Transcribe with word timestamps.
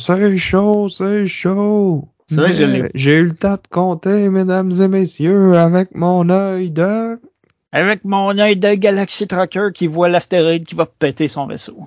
C'est 0.00 0.36
chaud, 0.36 0.88
c'est 0.88 1.26
chaud. 1.26 2.08
C'est 2.26 2.36
vrai 2.36 2.52
que 2.52 2.90
J'ai 2.94 3.16
eu 3.16 3.24
le 3.24 3.34
temps 3.34 3.54
de 3.54 3.68
compter, 3.70 4.28
mesdames 4.28 4.72
et 4.80 4.88
messieurs, 4.88 5.56
avec 5.56 5.94
mon 5.94 6.28
œil 6.30 6.70
de... 6.70 7.20
Avec 7.72 8.04
mon 8.04 8.36
œil 8.38 8.56
de 8.56 8.74
Galaxy 8.74 9.26
Tracker 9.28 9.68
qui 9.74 9.86
voit 9.86 10.08
l'astéroïde 10.08 10.66
qui 10.66 10.74
va 10.74 10.86
péter 10.86 11.28
son 11.28 11.46
vaisseau. 11.46 11.86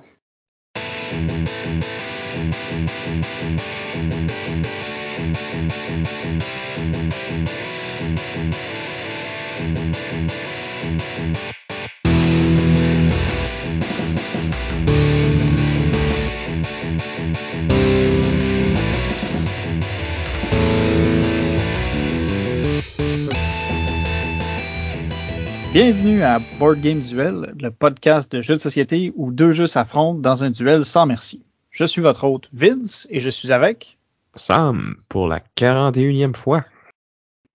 Bienvenue 25.74 26.22
à 26.22 26.38
Board 26.60 26.80
Game 26.80 27.00
Duel, 27.00 27.52
le 27.60 27.68
podcast 27.68 28.30
de 28.30 28.40
jeux 28.40 28.54
de 28.54 28.60
société 28.60 29.12
où 29.16 29.32
deux 29.32 29.50
jeux 29.50 29.66
s'affrontent 29.66 30.20
dans 30.20 30.44
un 30.44 30.52
duel 30.52 30.84
sans 30.84 31.04
merci. 31.04 31.42
Je 31.72 31.84
suis 31.84 32.00
votre 32.00 32.22
hôte 32.28 32.48
Vince 32.52 33.08
et 33.10 33.18
je 33.18 33.28
suis 33.28 33.50
avec. 33.50 33.98
Sam, 34.36 34.94
pour 35.08 35.26
la 35.26 35.40
41e 35.56 36.36
fois. 36.36 36.64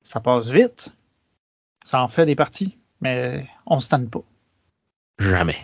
Ça 0.01 0.19
passe 0.19 0.49
vite. 0.49 0.89
Ça 1.85 2.03
en 2.03 2.09
fait 2.09 2.25
des 2.25 2.35
parties, 2.35 2.77
mais 2.99 3.47
on 3.65 3.79
se 3.79 3.87
tanne 3.87 4.09
pas. 4.09 4.23
Jamais. 5.17 5.63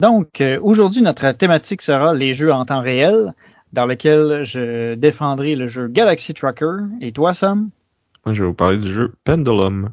Donc, 0.00 0.40
euh, 0.40 0.58
aujourd'hui, 0.60 1.02
notre 1.02 1.30
thématique 1.30 1.82
sera 1.82 2.14
les 2.14 2.32
jeux 2.32 2.52
en 2.52 2.64
temps 2.64 2.80
réel, 2.80 3.32
dans 3.72 3.86
lequel 3.86 4.42
je 4.42 4.96
défendrai 4.96 5.54
le 5.54 5.68
jeu 5.68 5.86
Galaxy 5.86 6.34
Tracker. 6.34 6.78
Et 7.00 7.12
toi, 7.12 7.32
Sam? 7.32 7.70
Moi, 8.26 8.34
je 8.34 8.42
vais 8.42 8.48
vous 8.48 8.54
parler 8.54 8.78
du 8.78 8.92
jeu 8.92 9.14
Pendulum. 9.22 9.90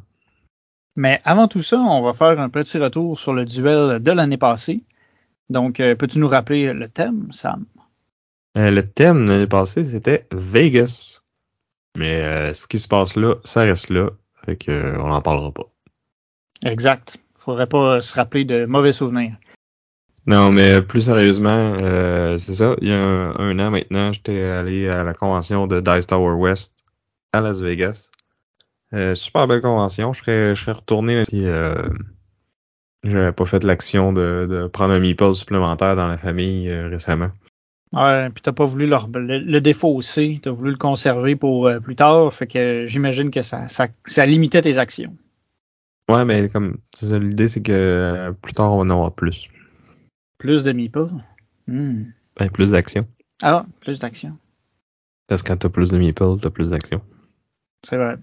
Mais 0.96 1.22
avant 1.24 1.48
tout 1.48 1.62
ça, 1.62 1.80
on 1.80 2.02
va 2.02 2.14
faire 2.14 2.40
un 2.40 2.50
petit 2.50 2.78
retour 2.78 3.18
sur 3.20 3.34
le 3.34 3.46
duel 3.46 4.00
de 4.02 4.12
l'année 4.12 4.38
passée. 4.38 4.82
Donc, 5.50 5.80
euh, 5.80 5.96
peux-tu 5.96 6.20
nous 6.20 6.28
rappeler 6.28 6.74
le 6.74 6.88
thème, 6.90 7.28
Sam? 7.32 7.66
Euh, 8.58 8.72
le 8.72 8.86
thème 8.86 9.26
de 9.26 9.32
l'année 9.32 9.48
passée, 9.48 9.84
c'était 9.84 10.28
Vegas. 10.32 11.22
Mais 11.98 12.22
euh, 12.22 12.54
ce 12.54 12.68
qui 12.68 12.80
se 12.80 12.88
passe 12.88 13.16
là, 13.16 13.36
ça 13.44 13.62
reste 13.62 13.90
là. 13.90 14.10
Fait 14.46 14.56
que, 14.56 14.72
euh, 14.72 14.98
on 15.02 15.08
n'en 15.08 15.22
parlera 15.22 15.52
pas. 15.52 15.70
Exact. 16.66 17.18
Faudrait 17.36 17.68
pas 17.68 18.02
se 18.02 18.14
rappeler 18.14 18.46
de 18.46 18.66
mauvais 18.66 18.94
souvenirs. 18.94 19.36
Non, 20.28 20.52
mais 20.52 20.82
plus 20.84 21.02
sérieusement, 21.02 21.74
c'est 22.38 22.54
ça. 22.54 22.76
Il 22.80 22.90
y 22.90 22.92
a 22.92 23.02
un, 23.02 23.32
un 23.40 23.60
an 23.60 23.72
maintenant, 23.72 24.12
j'étais 24.12 24.44
allé 24.44 24.88
à 24.88 25.04
la 25.04 25.16
convention 25.16 25.66
de 25.66 25.80
Dice 25.80 26.06
Tower 26.06 26.34
West 26.34 26.86
à 27.34 27.42
Las 27.42 27.60
Vegas. 27.60 28.12
Euh, 28.94 29.16
super 29.16 29.48
belle 29.48 29.62
convention. 29.62 30.14
Je 30.14 30.20
serais, 30.20 30.56
je 30.56 30.62
serais 30.62 30.74
retourné 30.74 31.24
si 31.26 31.46
euh, 31.46 31.74
j'avais 33.04 33.32
pas 33.32 33.46
fait 33.46 33.64
l'action 33.64 34.12
de, 34.14 34.48
de 34.50 34.68
prendre 34.68 34.94
un 34.94 35.00
meeple 35.00 35.34
supplémentaire 35.34 35.96
dans 35.96 36.08
la 36.08 36.18
famille 36.18 36.70
euh, 36.70 36.90
récemment. 36.90 37.32
Ouais, 37.94 38.30
puis 38.30 38.42
t'as 38.42 38.54
pas 38.54 38.66
voulu 38.66 38.88
le, 38.88 39.20
le, 39.20 39.40
le 39.40 39.62
défausser, 39.62 40.40
t'as 40.42 40.52
voulu 40.52 40.72
le 40.72 40.78
conserver 40.78 41.36
pour 41.36 41.68
euh, 41.68 41.80
plus 41.80 41.96
tard, 41.96 42.34
fait 42.34 42.48
que 42.48 42.86
j'imagine 42.86 43.32
que 43.32 43.44
ça, 43.44 43.68
ça, 43.68 43.88
ça 44.06 44.26
limitait 44.26 44.62
tes 44.62 44.78
actions. 44.78 45.16
Ouais, 46.10 46.26
mais 46.26 46.50
comme 46.50 46.78
l'idée, 47.02 47.48
c'est 47.48 47.62
que 47.62 47.72
euh, 47.72 48.32
plus 48.32 48.54
tard, 48.54 48.74
on 48.74 48.82
en 48.82 48.90
aura 48.90 49.16
plus. 49.16 49.50
Plus 50.38 50.64
de 50.64 50.72
meeples. 50.72 51.10
Hmm. 51.68 52.04
Ben, 52.38 52.50
plus 52.50 52.72
d'actions. 52.72 53.08
Ah, 53.44 53.66
plus 53.82 54.00
d'actions. 54.00 54.38
Parce 55.28 55.44
que 55.44 55.50
quand 55.50 55.58
t'as 55.58 55.70
plus 55.70 55.90
de 55.90 55.98
meeples, 55.98 56.40
t'as 56.42 56.50
plus 56.50 56.70
d'actions. 56.70 57.02
C'est 57.84 57.98
vrai. 57.98 58.18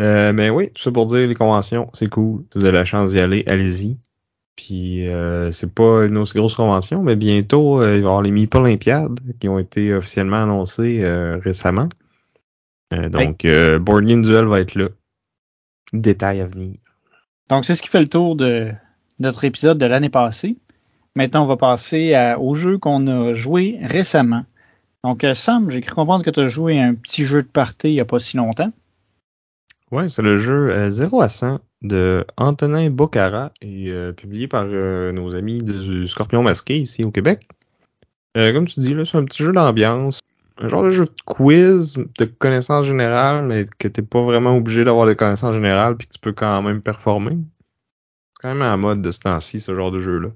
Euh, 0.00 0.32
mais 0.32 0.50
oui, 0.50 0.70
tout 0.70 0.82
ça 0.82 0.90
pour 0.90 1.06
dire, 1.06 1.26
les 1.28 1.34
conventions, 1.34 1.88
c'est 1.92 2.08
cool. 2.08 2.44
Si 2.52 2.58
vous 2.58 2.64
avez 2.64 2.76
la 2.78 2.84
chance 2.84 3.10
d'y 3.10 3.20
aller, 3.20 3.44
allez-y. 3.46 3.96
Puis 4.56 5.08
euh, 5.08 5.50
c'est 5.50 5.72
pas 5.72 6.04
une 6.04 6.16
aussi 6.16 6.36
grosse 6.36 6.54
convention, 6.54 7.02
mais 7.02 7.16
bientôt, 7.16 7.80
euh, 7.80 7.96
il 7.96 8.02
va 8.02 8.06
y 8.06 8.08
avoir 8.08 8.22
les 8.22 8.30
Meeple 8.30 8.58
Olympiades 8.58 9.18
qui 9.40 9.48
ont 9.48 9.58
été 9.58 9.92
officiellement 9.94 10.42
annoncées 10.42 11.00
euh, 11.02 11.38
récemment. 11.38 11.88
Donc, 13.10 13.44
euh, 13.44 13.80
Board 13.80 14.04
Game 14.04 14.22
Duel 14.22 14.44
va 14.44 14.60
être 14.60 14.76
là. 14.76 14.88
Détail 15.92 16.40
à 16.40 16.46
venir. 16.46 16.76
Donc, 17.48 17.64
c'est 17.64 17.74
ce 17.74 17.82
qui 17.82 17.88
fait 17.88 18.00
le 18.00 18.08
tour 18.08 18.36
de 18.36 18.70
notre 19.18 19.42
épisode 19.44 19.78
de 19.78 19.86
l'année 19.86 20.10
passée. 20.10 20.56
Maintenant, 21.16 21.44
on 21.44 21.46
va 21.48 21.56
passer 21.56 22.14
à- 22.14 22.38
au 22.38 22.54
jeu 22.54 22.78
qu'on 22.78 23.06
a 23.08 23.34
joué 23.34 23.78
récemment. 23.82 24.44
Donc, 25.02 25.26
Sam, 25.34 25.70
j'ai 25.70 25.80
cru 25.80 25.94
comprendre 25.94 26.24
que 26.24 26.30
tu 26.30 26.40
as 26.40 26.46
joué 26.46 26.78
à 26.80 26.84
un 26.84 26.94
petit 26.94 27.24
jeu 27.24 27.42
de 27.42 27.48
party 27.48 27.88
il 27.90 27.94
n'y 27.94 28.00
a 28.00 28.04
pas 28.04 28.20
si 28.20 28.36
longtemps. 28.36 28.72
Ouais, 29.90 30.08
c'est 30.08 30.22
le 30.22 30.36
jeu 30.36 30.70
euh, 30.70 30.90
0 30.90 31.20
à 31.20 31.28
100 31.28 31.60
de 31.82 32.24
Antonin 32.36 32.90
Bocara 32.90 33.52
et 33.60 33.90
euh, 33.90 34.12
publié 34.12 34.48
par 34.48 34.64
euh, 34.66 35.12
nos 35.12 35.36
amis 35.36 35.58
du 35.58 36.08
Scorpion 36.08 36.42
Masqué 36.42 36.78
ici 36.78 37.04
au 37.04 37.10
Québec. 37.10 37.46
Euh, 38.36 38.52
comme 38.52 38.66
tu 38.66 38.80
dis, 38.80 38.94
là, 38.94 39.04
c'est 39.04 39.18
un 39.18 39.24
petit 39.24 39.42
jeu 39.42 39.52
d'ambiance. 39.52 40.20
Un 40.58 40.68
genre 40.68 40.82
de 40.82 40.90
jeu 40.90 41.04
de 41.04 41.14
quiz, 41.24 41.98
de 42.18 42.24
connaissances 42.24 42.86
générales, 42.86 43.44
mais 43.44 43.66
que 43.78 43.88
t'es 43.88 44.02
pas 44.02 44.22
vraiment 44.22 44.56
obligé 44.56 44.84
d'avoir 44.84 45.06
des 45.06 45.16
connaissances 45.16 45.54
générales 45.54 45.96
puis 45.96 46.06
que 46.06 46.14
tu 46.14 46.20
peux 46.20 46.32
quand 46.32 46.62
même 46.62 46.80
performer. 46.80 47.36
C'est 48.34 48.42
quand 48.42 48.48
même 48.48 48.58
la 48.58 48.76
mode 48.76 49.02
de 49.02 49.10
ce 49.10 49.20
temps-ci, 49.20 49.60
ce 49.60 49.74
genre 49.74 49.90
de 49.90 49.98
jeu-là. 49.98 50.28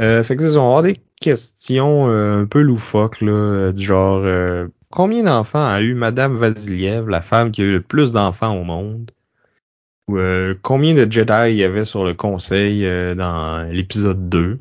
Euh, 0.00 0.24
fait 0.24 0.36
que 0.36 0.42
c'est 0.42 0.54
ça, 0.54 0.58
on 0.58 0.62
va 0.62 0.68
avoir 0.68 0.82
des 0.82 0.96
questions 1.20 2.08
euh, 2.08 2.42
un 2.42 2.46
peu 2.46 2.60
loufoques, 2.60 3.20
là, 3.20 3.32
euh, 3.32 3.72
du 3.72 3.84
genre 3.84 4.22
euh, 4.24 4.66
combien 4.92 5.24
d'enfants 5.24 5.66
a 5.66 5.80
eu 5.80 5.94
Madame 5.94 6.34
Vasiliev, 6.34 7.08
la 7.08 7.22
femme 7.22 7.50
qui 7.50 7.62
a 7.62 7.64
eu 7.64 7.72
le 7.72 7.82
plus 7.82 8.12
d'enfants 8.12 8.56
au 8.56 8.62
monde? 8.62 9.10
Ou 10.08 10.18
euh, 10.18 10.54
combien 10.62 10.94
de 10.94 11.10
Jedi 11.10 11.50
il 11.50 11.56
y 11.56 11.64
avait 11.64 11.84
sur 11.84 12.04
le 12.04 12.14
conseil 12.14 12.84
euh, 12.84 13.14
dans 13.14 13.62
l'épisode 13.72 14.28
2? 14.28 14.60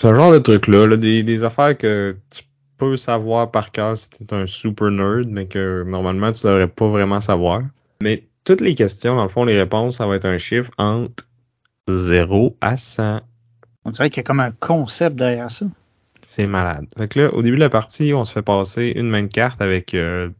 C'est 0.00 0.08
un 0.08 0.14
genre 0.14 0.32
de 0.32 0.38
truc-là, 0.38 0.86
là, 0.86 0.96
des, 0.96 1.44
affaires 1.44 1.76
que 1.76 2.16
tu 2.32 2.44
peux 2.78 2.96
savoir 2.96 3.50
par 3.50 3.72
cœur 3.72 3.98
si 3.98 4.10
t'es 4.10 4.32
un 4.32 4.46
super 4.46 4.90
nerd, 4.90 5.28
mais 5.28 5.46
que 5.46 5.84
normalement 5.86 6.32
tu 6.32 6.46
devrais 6.46 6.68
pas 6.68 6.88
vraiment 6.88 7.20
savoir. 7.20 7.62
Mais 8.02 8.28
toutes 8.44 8.60
les 8.60 8.74
questions, 8.74 9.16
dans 9.16 9.24
le 9.24 9.28
fond, 9.28 9.44
les 9.44 9.58
réponses, 9.58 9.98
ça 9.98 10.06
va 10.06 10.16
être 10.16 10.24
un 10.24 10.38
chiffre 10.38 10.70
entre 10.78 11.24
0 11.88 12.56
à 12.60 12.76
100. 12.76 13.20
On 13.84 13.90
dirait 13.90 14.10
qu'il 14.10 14.18
y 14.18 14.20
a 14.20 14.24
comme 14.24 14.40
un 14.40 14.52
concept 14.52 15.16
derrière 15.16 15.50
ça. 15.50 15.66
C'est 16.34 16.46
malade. 16.46 16.86
Fait 16.96 17.08
que 17.08 17.20
là, 17.20 17.34
au 17.34 17.42
début 17.42 17.56
de 17.56 17.60
la 17.60 17.68
partie, 17.68 18.14
on 18.14 18.24
se 18.24 18.32
fait 18.32 18.40
passer 18.40 18.94
une 18.96 19.10
main 19.10 19.24
de 19.24 19.26
carte 19.26 19.60
avec 19.60 19.92
euh, 19.92 20.30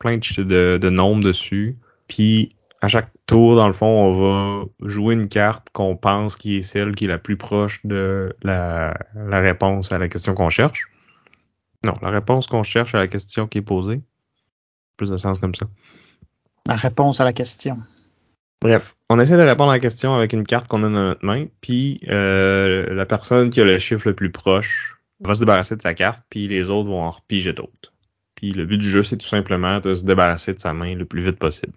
plein 0.00 0.16
de, 0.16 0.42
de, 0.42 0.76
de 0.76 0.90
nombres 0.90 1.22
dessus. 1.22 1.76
Puis 2.08 2.48
à 2.80 2.88
chaque 2.88 3.12
tour, 3.26 3.54
dans 3.54 3.68
le 3.68 3.72
fond, 3.72 3.86
on 3.86 4.12
va 4.12 4.64
jouer 4.88 5.14
une 5.14 5.28
carte 5.28 5.68
qu'on 5.72 5.94
pense 5.94 6.34
qui 6.34 6.56
est 6.56 6.62
celle 6.62 6.96
qui 6.96 7.04
est 7.04 7.08
la 7.08 7.18
plus 7.18 7.36
proche 7.36 7.80
de 7.84 8.34
la, 8.42 8.98
la 9.14 9.38
réponse 9.38 9.92
à 9.92 9.98
la 9.98 10.08
question 10.08 10.34
qu'on 10.34 10.50
cherche. 10.50 10.88
Non, 11.84 11.94
la 12.02 12.10
réponse 12.10 12.48
qu'on 12.48 12.64
cherche 12.64 12.96
à 12.96 12.98
la 12.98 13.06
question 13.06 13.46
qui 13.46 13.58
est 13.58 13.62
posée. 13.62 14.00
Plus 14.96 15.10
de 15.10 15.16
sens 15.16 15.38
comme 15.38 15.54
ça. 15.54 15.66
La 16.66 16.74
réponse 16.74 17.20
à 17.20 17.24
la 17.24 17.32
question. 17.32 17.78
Bref, 18.60 18.96
on 19.10 19.20
essaie 19.20 19.36
de 19.36 19.42
répondre 19.42 19.70
à 19.70 19.74
la 19.74 19.80
question 19.80 20.12
avec 20.12 20.32
une 20.32 20.44
carte 20.44 20.66
qu'on 20.66 20.82
a 20.82 20.88
dans 20.88 20.90
notre 20.90 21.24
main, 21.24 21.46
puis 21.60 22.00
euh, 22.08 22.92
la 22.92 23.06
personne 23.06 23.50
qui 23.50 23.60
a 23.60 23.64
le 23.64 23.78
chiffre 23.78 24.08
le 24.08 24.14
plus 24.16 24.32
proche 24.32 24.95
va 25.20 25.34
se 25.34 25.40
débarrasser 25.40 25.76
de 25.76 25.82
sa 25.82 25.94
carte, 25.94 26.22
puis 26.30 26.48
les 26.48 26.70
autres 26.70 26.88
vont 26.88 27.02
en 27.02 27.10
repiger 27.10 27.52
d'autres. 27.52 27.92
Puis 28.34 28.52
le 28.52 28.66
but 28.66 28.78
du 28.78 28.88
jeu, 28.90 29.02
c'est 29.02 29.16
tout 29.16 29.26
simplement 29.26 29.80
de 29.80 29.94
se 29.94 30.04
débarrasser 30.04 30.52
de 30.54 30.60
sa 30.60 30.72
main 30.74 30.94
le 30.94 31.04
plus 31.06 31.22
vite 31.24 31.38
possible. 31.38 31.72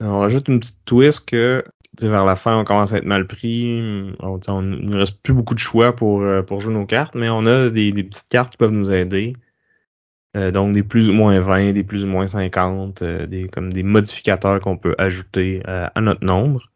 On 0.00 0.20
rajoute 0.20 0.48
une 0.48 0.60
petite 0.60 0.84
twist 0.84 1.26
que 1.28 1.64
vers 2.00 2.24
la 2.26 2.36
fin, 2.36 2.58
on 2.58 2.64
commence 2.64 2.92
à 2.92 2.98
être 2.98 3.06
mal 3.06 3.26
pris. 3.26 3.80
On, 4.20 4.38
on- 4.48 4.62
ne 4.62 4.96
reste 4.96 5.22
plus 5.22 5.32
beaucoup 5.32 5.54
de 5.54 5.58
choix 5.58 5.96
pour, 5.96 6.22
euh, 6.22 6.42
pour 6.42 6.60
jouer 6.60 6.74
nos 6.74 6.86
cartes, 6.86 7.14
mais 7.14 7.28
on 7.30 7.46
a 7.46 7.70
des, 7.70 7.92
des 7.92 8.04
petites 8.04 8.28
cartes 8.28 8.52
qui 8.52 8.58
peuvent 8.58 8.72
nous 8.72 8.90
aider. 8.92 9.32
Euh, 10.36 10.50
donc 10.50 10.72
des 10.72 10.82
plus 10.82 11.08
ou 11.08 11.12
moins 11.12 11.38
20, 11.40 11.72
des 11.72 11.84
plus 11.84 12.04
ou 12.04 12.08
moins 12.08 12.26
50, 12.26 13.02
euh, 13.02 13.26
des 13.26 13.48
comme 13.48 13.72
des 13.72 13.82
modificateurs 13.82 14.60
qu'on 14.60 14.76
peut 14.76 14.94
ajouter 14.98 15.62
euh, 15.66 15.88
à 15.94 16.00
notre 16.00 16.24
nombre. 16.24 16.70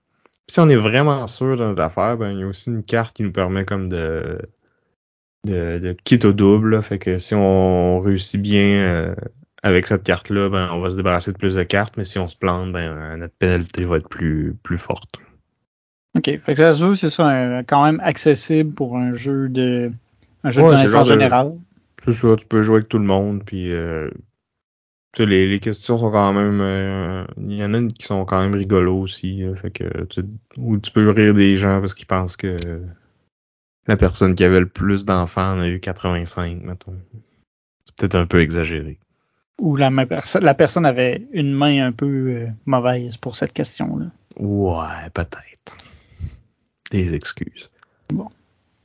Si 0.49 0.61
on 0.61 0.69
est 0.69 0.77
vraiment 0.77 1.27
sûr 1.27 1.57
de 1.57 1.65
notre 1.65 1.83
affaire, 1.83 2.17
ben 2.17 2.33
il 2.33 2.41
y 2.41 2.43
a 2.43 2.47
aussi 2.47 2.71
une 2.71 2.83
carte 2.83 3.15
qui 3.15 3.23
nous 3.23 3.33
permet 3.33 3.65
comme 3.65 3.89
de 3.89 4.39
de, 5.47 5.79
de 5.79 5.97
kit 6.05 6.19
au 6.25 6.33
double. 6.33 6.71
là. 6.71 6.83
Fait 6.83 6.99
que 6.99 7.19
si 7.19 7.35
on 7.35 7.99
réussit 8.01 8.41
bien 8.41 8.81
euh, 8.83 9.15
avec 9.63 9.87
cette 9.87 10.03
carte-là, 10.03 10.49
ben 10.49 10.71
on 10.73 10.81
va 10.81 10.91
se 10.91 10.97
débarrasser 10.97 11.33
de 11.33 11.39
plus 11.39 11.55
de 11.55 11.63
cartes, 11.63 11.97
mais 11.97 12.05
si 12.05 12.19
on 12.19 12.29
se 12.29 12.37
plante, 12.37 12.73
ben 12.73 12.91
euh, 12.91 13.17
notre 13.17 13.35
pénalité 13.35 13.85
va 13.85 13.97
être 13.99 14.09
plus 14.09 14.57
plus 14.63 14.79
forte. 14.79 15.17
OK. 16.17 16.25
Fait 16.25 16.55
que 16.55 16.57
ça 16.57 16.73
se 16.73 16.79
joue, 16.85 16.95
c'est 16.95 17.11
ça, 17.11 17.27
un- 17.27 17.63
quand 17.63 17.85
même 17.85 18.01
accessible 18.01 18.73
pour 18.73 18.97
un 18.97 19.13
jeu 19.13 19.49
de 19.49 19.93
un 20.43 20.51
jeu 20.51 20.63
Ouais, 20.63 20.71
de 20.83 20.99
de- 20.99 21.05
générale. 21.05 21.53
C'est 22.03 22.13
ça, 22.13 22.35
tu 22.37 22.47
peux 22.47 22.63
jouer 22.63 22.77
avec 22.77 22.89
tout 22.89 22.99
le 22.99 23.05
monde, 23.05 23.43
puis 23.45 23.71
euh, 23.73 24.09
tu 25.13 25.23
sais, 25.23 25.27
les, 25.27 25.49
les 25.49 25.59
questions 25.61 25.99
sont 25.99 26.11
quand 26.11 26.33
même, 26.33 26.61
euh, 26.61 27.25
il 27.37 27.53
y 27.55 27.65
en 27.65 27.75
a 27.75 27.79
une 27.79 27.93
qui 27.93 28.07
sont 28.07 28.25
quand 28.25 28.41
même 28.41 28.55
rigolos 28.55 29.01
aussi, 29.01 29.43
là, 29.43 29.55
fait 29.55 29.71
que 29.71 30.05
tu, 30.05 30.23
ou 30.57 30.79
tu 30.79 30.91
peux 30.93 31.09
rire 31.11 31.35
des 31.35 31.57
gens 31.57 31.81
parce 31.81 31.95
qu'ils 31.95 32.07
pensent 32.07 32.37
que 32.37 32.57
la 33.91 33.97
personne 33.97 34.37
qui 34.37 34.45
avait 34.45 34.61
le 34.61 34.69
plus 34.69 35.05
d'enfants 35.05 35.55
en 35.55 35.61
a 35.61 35.67
eu 35.67 35.81
85, 35.81 36.63
mettons. 36.63 36.95
peut-être 37.97 38.15
un 38.15 38.27
peu 38.27 38.41
exagéré. 38.41 39.01
Ou 39.59 39.75
la, 39.75 39.91
la 40.41 40.55
personne 40.55 40.87
avait 40.87 41.27
une 41.33 41.53
main 41.53 41.89
un 41.89 41.91
peu 41.91 42.07
euh, 42.07 42.47
mauvaise 42.67 43.17
pour 43.17 43.35
cette 43.35 43.53
question-là. 43.53 44.07
Ouais, 44.39 45.11
peut-être. 45.13 45.77
Des 46.93 47.15
excuses. 47.15 47.69
Bon. 48.13 48.29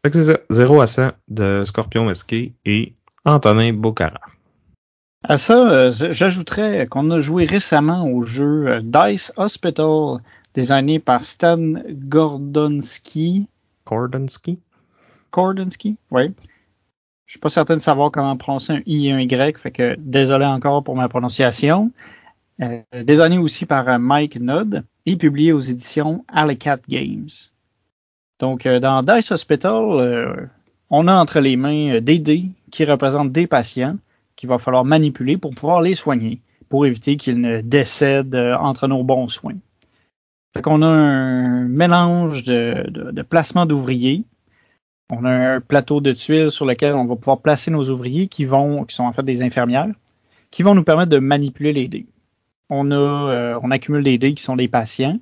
Fait 0.03 0.09
que 0.09 0.17
c'est 0.23 0.33
ça. 0.33 0.39
0 0.49 0.81
à 0.81 0.87
100 0.87 1.11
de 1.27 1.63
Scorpion 1.67 2.05
Masqué 2.05 2.53
et 2.65 2.93
Antonin 3.25 3.73
Bocara. 3.73 4.21
À 5.23 5.37
ça, 5.37 5.69
euh, 5.69 5.91
j'ajouterais 5.91 6.87
qu'on 6.87 7.11
a 7.11 7.19
joué 7.19 7.45
récemment 7.45 8.09
au 8.09 8.23
jeu 8.23 8.67
euh, 8.67 8.81
Dice 8.83 9.31
Hospital, 9.37 10.17
designé 10.55 10.97
par 10.97 11.23
Stan 11.25 11.73
Gordonsky. 11.91 13.45
Gordonsky? 13.85 14.59
Gordonsky, 15.35 15.97
oui. 16.11 16.31
Je 17.25 17.33
suis 17.33 17.39
pas 17.39 17.49
certain 17.49 17.75
de 17.75 17.81
savoir 17.81 18.09
comment 18.09 18.37
prononcer 18.37 18.73
un 18.73 18.81
I 18.85 19.07
et 19.07 19.11
un 19.11 19.19
Y, 19.19 19.57
fait 19.57 19.71
que 19.71 19.95
désolé 19.99 20.45
encore 20.45 20.81
pour 20.81 20.95
ma 20.95 21.09
prononciation. 21.09 21.91
Euh, 22.61 22.81
designé 23.03 23.37
aussi 23.37 23.65
par 23.65 23.89
euh, 23.89 23.97
Mike 23.97 24.39
Nudd 24.39 24.85
et 25.05 25.17
publié 25.17 25.51
aux 25.51 25.59
éditions 25.59 26.23
Alleycat 26.29 26.79
Games. 26.87 27.27
Donc, 28.39 28.65
euh, 28.65 28.79
dans 28.79 29.03
Dice 29.03 29.31
Hospital, 29.31 30.49
on 30.89 31.07
a 31.09 31.15
entre 31.15 31.41
les 31.41 31.57
mains 31.57 31.99
des 31.99 32.19
dés 32.19 32.45
qui 32.71 32.85
représentent 32.85 33.33
des 33.33 33.47
patients 33.47 33.97
qu'il 34.37 34.47
va 34.47 34.57
falloir 34.57 34.85
manipuler 34.85 35.35
pour 35.35 35.53
pouvoir 35.53 35.81
les 35.81 35.95
soigner, 35.95 36.39
pour 36.69 36.85
éviter 36.85 37.17
qu'ils 37.17 37.41
ne 37.41 37.59
décèdent 37.59 38.55
entre 38.57 38.87
nos 38.87 39.03
bons 39.03 39.27
soins. 39.27 39.57
Fait 40.53 40.61
qu'on 40.61 40.81
a 40.81 40.87
un 40.87 41.67
mélange 41.67 42.45
de, 42.45 42.85
de, 42.89 43.11
de 43.11 43.21
placement 43.21 43.65
d'ouvriers 43.65 44.23
on 45.11 45.23
a 45.25 45.29
un 45.29 45.61
plateau 45.61 46.01
de 46.01 46.11
tuiles 46.13 46.51
sur 46.51 46.65
lequel 46.65 46.93
on 46.93 47.05
va 47.05 47.15
pouvoir 47.15 47.39
placer 47.39 47.71
nos 47.71 47.89
ouvriers 47.89 48.27
qui 48.27 48.45
vont, 48.45 48.85
qui 48.85 48.95
sont 48.95 49.03
en 49.03 49.13
fait 49.13 49.23
des 49.23 49.41
infirmières, 49.41 49.93
qui 50.51 50.63
vont 50.63 50.75
nous 50.75 50.83
permettre 50.83 51.09
de 51.09 51.19
manipuler 51.19 51.73
les 51.73 51.87
dés. 51.87 52.07
On 52.69 52.89
a, 52.91 52.95
euh, 52.95 53.59
on 53.61 53.71
accumule 53.71 54.03
des 54.03 54.17
dés 54.17 54.33
qui 54.33 54.43
sont 54.43 54.55
des 54.55 54.67
patients. 54.67 55.19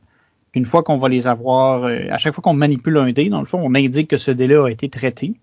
une 0.55 0.65
fois 0.65 0.83
qu'on 0.83 0.97
va 0.97 1.09
les 1.09 1.27
avoir, 1.27 1.85
euh, 1.85 2.07
à 2.11 2.17
chaque 2.17 2.35
fois 2.35 2.43
qu'on 2.43 2.53
manipule 2.53 2.97
un 2.97 3.11
dé, 3.11 3.29
dans 3.29 3.39
le 3.39 3.45
fond, 3.45 3.59
on 3.61 3.73
indique 3.75 4.09
que 4.09 4.17
ce 4.17 4.31
dé-là 4.31 4.67
a 4.67 4.69
été 4.69 4.87
traité. 4.87 5.33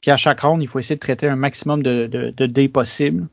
Puis 0.00 0.10
à 0.10 0.16
chaque 0.16 0.40
ronde, 0.40 0.62
il 0.62 0.68
faut 0.68 0.78
essayer 0.78 0.96
de 0.96 1.00
traiter 1.00 1.28
un 1.28 1.36
maximum 1.36 1.82
de, 1.82 2.06
de, 2.06 2.46
dés 2.46 2.68
possible. 2.68 3.28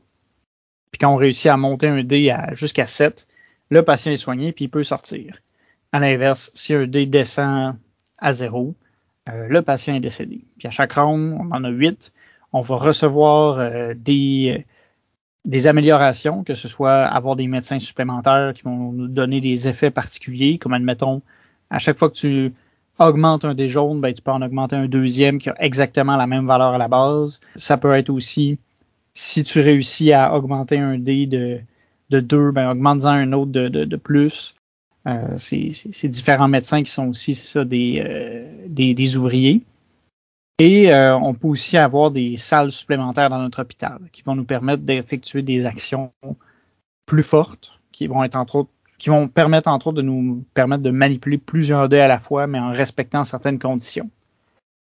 Puis 0.90 0.98
quand 0.98 1.12
on 1.12 1.16
réussit 1.16 1.50
à 1.50 1.56
monter 1.56 1.88
un 1.88 2.04
dé 2.04 2.34
jusqu'à 2.52 2.86
7, 2.86 3.26
le 3.70 3.82
patient 3.82 4.12
est 4.12 4.16
soigné 4.18 4.52
puis 4.52 4.66
il 4.66 4.68
peut 4.68 4.84
sortir. 4.84 5.38
À 5.92 6.00
l'inverse, 6.00 6.50
si 6.54 6.74
un 6.74 6.86
dé 6.86 7.06
descend 7.06 7.76
à 8.18 8.32
0, 8.32 8.74
euh, 9.28 9.46
le 9.48 9.62
patient 9.62 9.94
est 9.94 10.00
décédé. 10.00 10.44
Puis 10.58 10.68
à 10.68 10.70
chaque 10.70 10.92
round, 10.92 11.38
on 11.40 11.54
en 11.54 11.64
a 11.64 11.70
huit. 11.70 12.12
On 12.52 12.60
va 12.60 12.76
recevoir 12.76 13.58
euh, 13.58 13.94
des, 13.96 14.66
des 15.44 15.66
améliorations, 15.66 16.44
que 16.44 16.54
ce 16.54 16.68
soit 16.68 17.04
avoir 17.04 17.36
des 17.36 17.46
médecins 17.46 17.78
supplémentaires 17.78 18.52
qui 18.54 18.62
vont 18.62 18.92
nous 18.92 19.08
donner 19.08 19.40
des 19.40 19.68
effets 19.68 19.90
particuliers, 19.90 20.58
comme 20.58 20.72
admettons, 20.72 21.22
à 21.70 21.78
chaque 21.78 21.98
fois 21.98 22.10
que 22.10 22.14
tu 22.14 22.52
augmentes 22.98 23.44
un 23.44 23.54
des 23.54 23.68
jaunes, 23.68 24.00
ben, 24.00 24.12
tu 24.12 24.22
peux 24.22 24.30
en 24.30 24.42
augmenter 24.42 24.76
un 24.76 24.86
deuxième 24.86 25.38
qui 25.38 25.48
a 25.50 25.54
exactement 25.58 26.16
la 26.16 26.26
même 26.26 26.46
valeur 26.46 26.74
à 26.74 26.78
la 26.78 26.88
base. 26.88 27.40
Ça 27.56 27.76
peut 27.76 27.94
être 27.94 28.10
aussi, 28.10 28.58
si 29.14 29.44
tu 29.44 29.60
réussis 29.60 30.12
à 30.12 30.34
augmenter 30.34 30.78
un 30.78 30.98
dé 30.98 31.26
de, 31.26 31.60
de 32.10 32.20
2, 32.20 32.50
ben, 32.50 32.70
augmente-en 32.70 33.10
un 33.10 33.32
autre 33.32 33.50
de, 33.52 33.68
de 33.68 33.96
plus. 33.96 34.54
Euh, 35.08 35.36
c'est 35.36 36.08
différents 36.08 36.48
médecins 36.48 36.82
qui 36.82 36.90
sont 36.90 37.08
aussi 37.08 37.32
euh, 37.56 37.64
des, 38.68 38.94
des, 38.94 39.16
ouvriers. 39.16 39.62
Et 40.58 40.92
euh, 40.92 41.16
on 41.16 41.34
peut 41.34 41.48
aussi 41.48 41.76
avoir 41.76 42.12
des 42.12 42.36
salles 42.36 42.70
supplémentaires 42.70 43.28
dans 43.28 43.40
notre 43.40 43.62
hôpital 43.62 43.98
qui 44.12 44.22
vont 44.22 44.36
nous 44.36 44.44
permettre 44.44 44.84
d'effectuer 44.84 45.42
des 45.42 45.66
actions 45.66 46.12
plus 47.06 47.24
fortes, 47.24 47.80
qui 47.90 48.06
vont 48.06 48.22
être 48.22 48.38
qui 48.98 49.08
vont 49.08 49.26
permettre 49.26 49.68
entre 49.68 49.88
autres 49.88 49.96
de 49.96 50.02
nous 50.02 50.44
permettre 50.54 50.84
de 50.84 50.90
manipuler 50.90 51.36
plusieurs 51.36 51.88
dés 51.88 51.98
à 51.98 52.06
la 52.06 52.20
fois, 52.20 52.46
mais 52.46 52.60
en 52.60 52.70
respectant 52.70 53.24
certaines 53.24 53.58
conditions. 53.58 54.08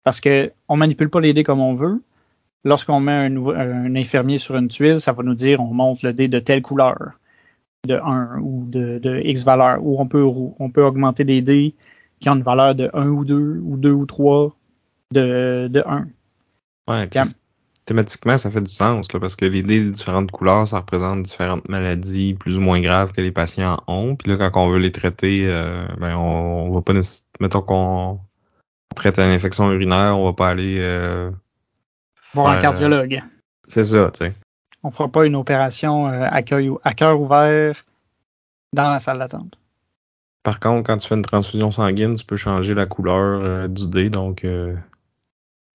Parce 0.02 0.22
que 0.22 0.50
on 0.68 0.76
manipule 0.76 1.10
pas 1.10 1.20
les 1.20 1.34
dés 1.34 1.44
comme 1.44 1.60
on 1.60 1.74
veut. 1.74 2.02
Lorsqu'on 2.64 3.00
met 3.00 3.12
un, 3.12 3.36
un 3.36 3.94
infirmier 3.94 4.38
sur 4.38 4.56
une 4.56 4.68
tuile, 4.68 4.98
ça 4.98 5.12
va 5.12 5.22
nous 5.22 5.34
dire 5.34 5.60
on 5.60 5.74
monte 5.74 6.02
le 6.02 6.14
dé 6.14 6.28
de 6.28 6.38
telle 6.38 6.62
couleur 6.62 7.12
de 7.86 7.94
1 7.94 8.40
ou 8.40 8.64
de, 8.66 8.98
de, 8.98 9.20
X 9.24 9.44
valeur, 9.44 9.78
ou 9.82 10.00
on 10.00 10.06
peut, 10.06 10.22
on 10.22 10.70
peut 10.70 10.84
augmenter 10.84 11.24
des 11.24 11.42
dés 11.42 11.74
qui 12.20 12.28
ont 12.30 12.34
une 12.34 12.42
valeur 12.42 12.74
de 12.74 12.90
1 12.92 13.08
ou 13.08 13.24
2, 13.24 13.60
ou 13.64 13.76
2 13.76 13.90
ou 13.90 14.06
3 14.06 14.56
de, 15.12 15.68
de 15.68 15.82
1. 15.86 16.06
Ouais, 16.88 17.08
thématiquement, 17.84 18.36
ça 18.36 18.50
fait 18.50 18.60
du 18.60 18.72
sens, 18.72 19.12
là, 19.12 19.20
parce 19.20 19.36
que 19.36 19.44
les 19.44 19.62
dés 19.62 19.84
de 19.84 19.90
différentes 19.90 20.30
couleurs, 20.30 20.66
ça 20.68 20.78
représente 20.78 21.22
différentes 21.22 21.68
maladies 21.68 22.34
plus 22.34 22.58
ou 22.58 22.60
moins 22.60 22.80
graves 22.80 23.12
que 23.12 23.20
les 23.20 23.32
patients 23.32 23.78
ont. 23.86 24.16
Puis 24.16 24.30
là, 24.30 24.50
quand 24.50 24.64
on 24.64 24.70
veut 24.70 24.78
les 24.78 24.92
traiter, 24.92 25.46
euh, 25.48 25.86
ben, 25.98 26.16
on, 26.16 26.66
on 26.68 26.72
va 26.72 26.82
pas 26.82 26.94
mettons 27.40 27.62
qu'on 27.62 28.20
traite 28.94 29.18
une 29.18 29.30
infection 29.30 29.70
urinaire, 29.72 30.18
on 30.18 30.24
va 30.24 30.32
pas 30.32 30.48
aller 30.48 30.76
euh, 30.78 31.30
voir 32.34 32.52
un 32.52 32.58
cardiologue. 32.58 33.22
C'est 33.68 33.84
ça, 33.84 34.10
tu 34.12 34.24
sais. 34.24 34.34
On 34.86 34.90
fera 34.92 35.08
pas 35.08 35.26
une 35.26 35.34
opération 35.34 36.06
euh, 36.06 36.28
à, 36.30 36.42
cœur 36.44 37.20
ouvert 37.20 37.84
dans 38.72 38.88
la 38.88 39.00
salle 39.00 39.18
d'attente. 39.18 39.58
Par 40.44 40.60
contre, 40.60 40.86
quand 40.86 40.96
tu 40.98 41.08
fais 41.08 41.16
une 41.16 41.22
transfusion 41.22 41.72
sanguine, 41.72 42.14
tu 42.14 42.24
peux 42.24 42.36
changer 42.36 42.72
la 42.72 42.86
couleur 42.86 43.42
euh, 43.42 43.66
du 43.66 43.88
dé, 43.88 44.10
donc 44.10 44.44
euh, 44.44 44.76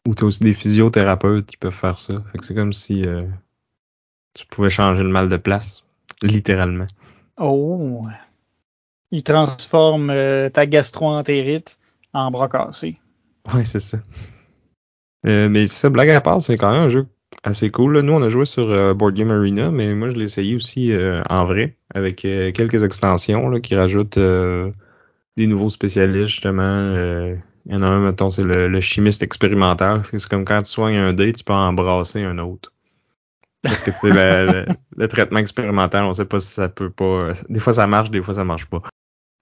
ou 0.08 0.16
tu 0.16 0.24
as 0.24 0.28
aussi 0.28 0.46
des 0.46 0.54
physiothérapeutes 0.54 1.46
qui 1.46 1.58
peuvent 1.58 1.74
faire 1.74 2.00
ça. 2.00 2.14
Fait 2.32 2.38
que 2.38 2.46
c'est 2.46 2.54
comme 2.56 2.72
si 2.72 3.06
tu 4.34 4.46
pouvais 4.46 4.70
changer 4.70 5.04
le 5.04 5.10
mal 5.10 5.28
de 5.28 5.36
place, 5.36 5.84
littéralement. 6.22 6.88
Oh! 7.38 8.06
Il 9.12 9.24
transforme 9.24 10.08
ta 10.54 10.66
gastroentérite 10.68 11.80
en 12.14 12.32
bras 12.32 12.48
cassé. 12.48 12.98
Ouais, 13.54 13.66
c'est 13.66 13.82
ça. 13.82 13.98
mais 15.26 15.68
ça, 15.68 15.90
blague 15.90 16.12
à 16.12 16.22
part, 16.22 16.42
c'est 16.42 16.56
quand 16.56 16.72
même 16.72 16.84
un 16.84 16.90
jeu 16.90 17.08
assez 17.44 17.72
cool. 17.72 18.00
Nous, 18.00 18.14
on 18.14 18.22
a 18.22 18.30
joué 18.30 18.46
sur 18.46 18.70
euh, 18.70 18.94
Board 18.94 19.16
Game 19.16 19.32
Arena, 19.32 19.72
mais 19.72 19.94
moi, 19.96 20.12
je 20.12 20.16
l'ai 20.16 20.26
essayé 20.26 20.56
aussi 20.56 20.92
euh, 20.92 21.22
en 21.30 21.46
vrai, 21.46 21.76
avec 21.94 22.26
euh, 22.26 22.52
quelques 22.52 22.84
extensions 22.84 23.50
là, 23.50 23.60
qui 23.60 23.76
rajoutent 23.76 24.20
des 24.20 25.48
nouveaux 25.48 25.70
spécialistes, 25.70 26.28
justement. 26.28 26.96
Il 27.68 27.74
y 27.74 27.76
en 27.76 27.84
a 27.84 27.88
un, 27.88 28.02
mettons, 28.02 28.30
c'est 28.30 28.44
le, 28.44 28.82
chimiste 28.82 29.24
expérimental. 29.24 30.02
C'est 30.12 30.28
comme 30.28 30.46
quand 30.46 30.62
tu 30.62 30.70
soignes 30.70 30.98
un 30.98 31.14
dé, 31.14 31.34
tu 31.34 31.44
peux 31.44 31.54
embrasser 31.54 32.24
un 32.24 32.38
autre. 32.40 32.72
Parce 33.64 33.82
que, 33.82 33.92
tu 33.92 33.98
sais, 33.98 34.10
le, 34.10 34.66
le, 34.98 35.08
traitement 35.08 35.40
expérimental, 35.40 36.04
on 36.04 36.14
sait 36.14 36.26
pas 36.26 36.40
si 36.40 36.52
ça 36.52 36.70
peut 36.70 36.90
pas... 36.90 37.34
Des 37.50 37.60
fois, 37.60 37.74
ça 37.74 37.86
marche, 37.88 38.10
des 38.10 38.22
fois, 38.22 38.34
ça 38.34 38.44
marche 38.44 38.66
pas. 38.66 38.82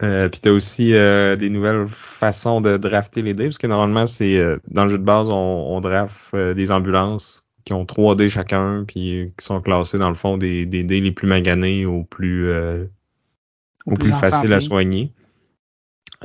Euh, 0.01 0.29
puis 0.29 0.39
t'as 0.39 0.51
aussi 0.51 0.91
des 0.91 1.49
nouvelles 1.49 1.87
façons 1.87 2.61
de 2.61 2.77
drafter 2.77 3.21
les 3.21 3.33
dés, 3.33 3.45
parce 3.45 3.57
que 3.57 3.67
normalement, 3.67 4.07
c'est 4.07 4.41
dans 4.67 4.83
le 4.83 4.89
jeu 4.89 4.97
de 4.97 5.03
base, 5.03 5.29
on, 5.29 5.33
on 5.33 5.81
draft 5.81 6.35
des 6.35 6.71
ambulances 6.71 7.45
qui 7.65 7.73
ont 7.73 7.85
3 7.85 8.15
dés 8.15 8.29
chacun, 8.29 8.83
puis 8.87 9.31
qui 9.37 9.45
sont 9.45 9.61
classés 9.61 9.97
dans 9.97 10.09
le 10.09 10.15
fond 10.15 10.37
des, 10.37 10.65
des 10.65 10.83
dés 10.83 11.01
les 11.01 11.11
plus 11.11 11.27
maganés 11.27 11.85
au 11.85 12.03
plus, 12.03 12.49
euh, 12.49 12.85
au, 13.85 13.95
plus, 13.95 14.11
facile 14.11 14.53
à 14.53 14.59
soigner. 14.59 15.11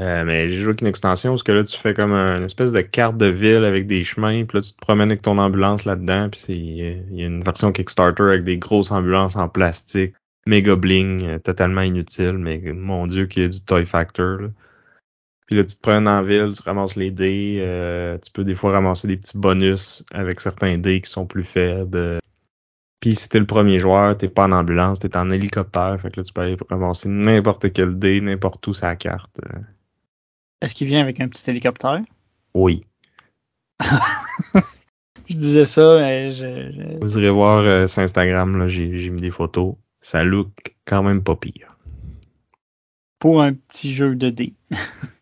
Euh, 0.00 0.24
mais 0.24 0.48
j'ai 0.48 0.56
joué 0.56 0.70
avec 0.70 0.80
une 0.80 0.88
extension 0.88 1.30
parce 1.32 1.44
que 1.44 1.52
là, 1.52 1.62
tu 1.62 1.76
fais 1.76 1.94
comme 1.94 2.12
une 2.12 2.42
espèce 2.42 2.72
de 2.72 2.80
carte 2.80 3.16
de 3.16 3.26
ville 3.26 3.64
avec 3.64 3.86
des 3.86 4.02
chemins, 4.02 4.44
puis 4.44 4.58
là, 4.58 4.62
tu 4.62 4.72
te 4.72 4.80
promènes 4.80 5.10
avec 5.10 5.22
ton 5.22 5.38
ambulance 5.38 5.84
là-dedans, 5.84 6.30
puis 6.30 6.40
c'est 6.40 6.52
il 6.52 7.14
y 7.14 7.22
a 7.22 7.26
une 7.26 7.42
version 7.44 7.70
Kickstarter 7.70 8.24
avec 8.24 8.42
des 8.42 8.58
grosses 8.58 8.90
ambulances 8.90 9.36
en 9.36 9.48
plastique, 9.48 10.14
méga 10.46 10.74
bling, 10.74 11.24
euh, 11.24 11.38
totalement 11.38 11.82
inutile, 11.82 12.38
mais 12.38 12.60
mon 12.72 13.06
dieu 13.06 13.26
qu'il 13.26 13.42
y 13.42 13.46
a 13.46 13.48
du 13.48 13.60
toy 13.60 13.86
factor. 13.86 14.40
Là. 14.40 14.48
Puis 15.46 15.56
là, 15.56 15.64
tu 15.64 15.76
te 15.76 15.80
prends 15.80 16.04
en 16.06 16.22
ville, 16.22 16.52
tu 16.56 16.62
ramasses 16.62 16.96
les 16.96 17.10
dés. 17.10 17.58
Euh, 17.60 18.16
tu 18.18 18.30
peux 18.30 18.44
des 18.44 18.54
fois 18.54 18.72
ramasser 18.72 19.08
des 19.08 19.16
petits 19.16 19.36
bonus 19.36 20.02
avec 20.12 20.40
certains 20.40 20.78
dés 20.78 21.00
qui 21.00 21.10
sont 21.10 21.26
plus 21.26 21.42
faibles. 21.42 22.18
Puis 23.00 23.14
si 23.14 23.28
t'es 23.28 23.38
le 23.38 23.46
premier 23.46 23.78
joueur, 23.78 24.16
t'es 24.16 24.28
pas 24.28 24.46
en 24.46 24.52
ambulance, 24.52 24.98
t'es 24.98 25.14
en 25.16 25.28
hélicoptère. 25.28 26.00
Fait 26.00 26.10
que 26.10 26.20
là, 26.20 26.24
tu 26.24 26.32
peux 26.32 26.40
aller 26.40 26.56
ramasser 26.70 27.10
n'importe 27.10 27.70
quel 27.72 27.98
dé, 27.98 28.22
n'importe 28.22 28.66
où 28.66 28.72
sa 28.72 28.96
carte. 28.96 29.40
Est-ce 30.62 30.74
qu'il 30.74 30.86
vient 30.86 31.02
avec 31.02 31.20
un 31.20 31.28
petit 31.28 31.50
hélicoptère? 31.50 32.00
Oui. 32.54 32.82
je 35.28 35.34
disais 35.34 35.66
ça, 35.66 35.98
mais 35.98 36.30
je, 36.30 36.98
Vous 37.02 37.18
irez 37.18 37.28
voir 37.28 37.58
euh, 37.58 37.86
sur 37.86 38.00
Instagram, 38.00 38.56
là, 38.56 38.68
j'ai, 38.68 38.98
j'ai 38.98 39.10
mis 39.10 39.20
des 39.20 39.30
photos. 39.30 39.74
Ça 40.00 40.24
look 40.24 40.48
quand 40.86 41.02
même 41.02 41.22
pas 41.22 41.36
pire. 41.36 41.76
Pour 43.18 43.42
un 43.42 43.52
petit 43.52 43.92
jeu 43.92 44.14
de 44.14 44.30
dés. 44.30 44.54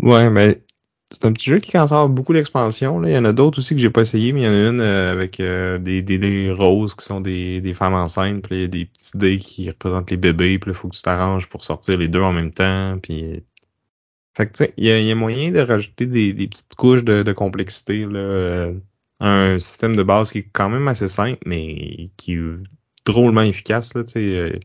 Ouais, 0.00 0.30
mais 0.30 0.62
c'est 1.10 1.26
un 1.26 1.32
petit 1.32 1.50
jeu 1.50 1.58
qui 1.60 1.76
avoir 1.76 2.08
beaucoup 2.08 2.32
d'expansion. 2.32 3.04
Il 3.04 3.12
y 3.12 3.18
en 3.18 3.24
a 3.24 3.32
d'autres 3.32 3.58
aussi 3.58 3.74
que 3.74 3.80
j'ai 3.80 3.90
pas 3.90 4.02
essayé, 4.02 4.32
mais 4.32 4.42
il 4.42 4.44
y 4.44 4.48
en 4.48 4.52
a 4.52 4.68
une 4.70 4.80
euh, 4.80 5.12
avec 5.12 5.40
euh, 5.40 5.78
des, 5.78 6.02
des, 6.02 6.50
roses 6.50 6.94
qui 6.94 7.04
sont 7.04 7.20
des, 7.20 7.60
des 7.60 7.74
femmes 7.74 7.94
enceintes. 7.94 8.42
Puis 8.42 8.56
il 8.56 8.60
y 8.62 8.64
a 8.64 8.68
des 8.68 8.86
petits 8.86 9.18
dés 9.18 9.38
qui 9.38 9.68
représentent 9.68 10.10
les 10.10 10.16
bébés. 10.16 10.58
Puis 10.58 10.70
il 10.70 10.74
faut 10.74 10.88
que 10.88 10.96
tu 10.96 11.02
t'arranges 11.02 11.48
pour 11.48 11.64
sortir 11.64 11.98
les 11.98 12.08
deux 12.08 12.22
en 12.22 12.32
même 12.32 12.50
temps. 12.50 12.98
Puis 13.02 13.44
fait 14.34 14.46
que 14.46 14.52
tu 14.52 14.64
sais, 14.64 14.74
il 14.78 14.86
y 14.86 14.90
a, 14.90 15.00
y 15.00 15.10
a, 15.10 15.14
moyen 15.14 15.50
de 15.50 15.60
rajouter 15.60 16.06
des, 16.06 16.32
des 16.32 16.48
petites 16.48 16.74
couches 16.74 17.04
de, 17.04 17.22
de 17.22 17.32
complexité 17.32 18.06
là, 18.06 18.18
euh, 18.18 18.74
un 19.20 19.58
système 19.58 19.94
de 19.96 20.02
base 20.02 20.32
qui 20.32 20.38
est 20.38 20.48
quand 20.52 20.70
même 20.70 20.88
assez 20.88 21.08
simple, 21.08 21.40
mais 21.46 22.06
qui 22.16 22.34
est 22.34 22.56
drôlement 23.04 23.42
efficace. 23.42 23.92
Là, 23.94 24.04
sais 24.06 24.58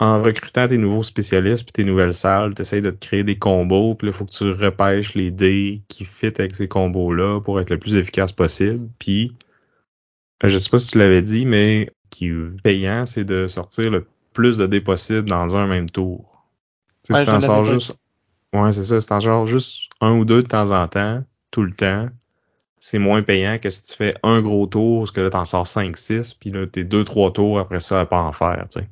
en 0.00 0.22
recrutant 0.22 0.66
tes 0.66 0.78
nouveaux 0.78 1.02
spécialistes 1.02 1.64
puis 1.64 1.72
tes 1.72 1.84
nouvelles 1.84 2.14
salles, 2.14 2.54
tu 2.54 2.62
essaies 2.62 2.80
de 2.80 2.90
te 2.90 3.06
créer 3.06 3.22
des 3.22 3.38
combos, 3.38 3.94
puis 3.94 4.06
là, 4.06 4.12
il 4.12 4.16
faut 4.16 4.24
que 4.24 4.32
tu 4.32 4.50
repêches 4.50 5.14
les 5.14 5.30
dés 5.30 5.82
qui 5.88 6.06
fit 6.06 6.32
avec 6.38 6.54
ces 6.54 6.68
combos-là 6.68 7.40
pour 7.40 7.60
être 7.60 7.68
le 7.68 7.78
plus 7.78 7.96
efficace 7.96 8.32
possible. 8.32 8.88
Puis, 8.98 9.36
je 10.42 10.56
sais 10.56 10.70
pas 10.70 10.78
si 10.78 10.92
tu 10.92 10.98
l'avais 10.98 11.20
dit, 11.20 11.44
mais 11.44 11.90
qui 12.08 12.28
est 12.28 12.62
payant, 12.62 13.04
c'est 13.04 13.24
de 13.24 13.46
sortir 13.46 13.90
le 13.90 14.06
plus 14.32 14.56
de 14.56 14.66
dés 14.66 14.80
possible 14.80 15.28
dans 15.28 15.56
un 15.56 15.66
même 15.66 15.90
tour. 15.90 16.46
Ouais, 17.10 17.20
si 17.20 17.26
t'en 17.26 17.40
sors 17.40 17.64
juste. 17.64 17.94
Ouais, 18.54 18.72
c'est 18.72 18.84
ça. 18.84 19.00
Si 19.00 19.06
t'en 19.06 19.20
sors 19.20 19.46
juste 19.46 19.90
un 20.00 20.12
ou 20.12 20.24
deux 20.24 20.42
de 20.42 20.48
temps 20.48 20.70
en 20.70 20.88
temps, 20.88 21.22
tout 21.50 21.62
le 21.62 21.72
temps, 21.72 22.08
c'est 22.78 22.98
moins 22.98 23.22
payant 23.22 23.58
que 23.58 23.68
si 23.68 23.82
tu 23.82 23.92
fais 23.92 24.14
un 24.22 24.40
gros 24.40 24.66
tour, 24.66 25.00
parce 25.00 25.10
que 25.10 25.20
là, 25.20 25.30
t'en 25.30 25.44
sors 25.44 25.66
5-6, 25.66 26.34
puis 26.40 26.48
là, 26.50 26.66
t'es 26.66 26.84
deux, 26.84 27.04
trois 27.04 27.32
tours 27.32 27.58
après 27.58 27.80
ça 27.80 28.00
à 28.00 28.06
pas 28.06 28.22
en 28.22 28.32
faire, 28.32 28.66
tu 28.70 28.80
sais. 28.80 28.88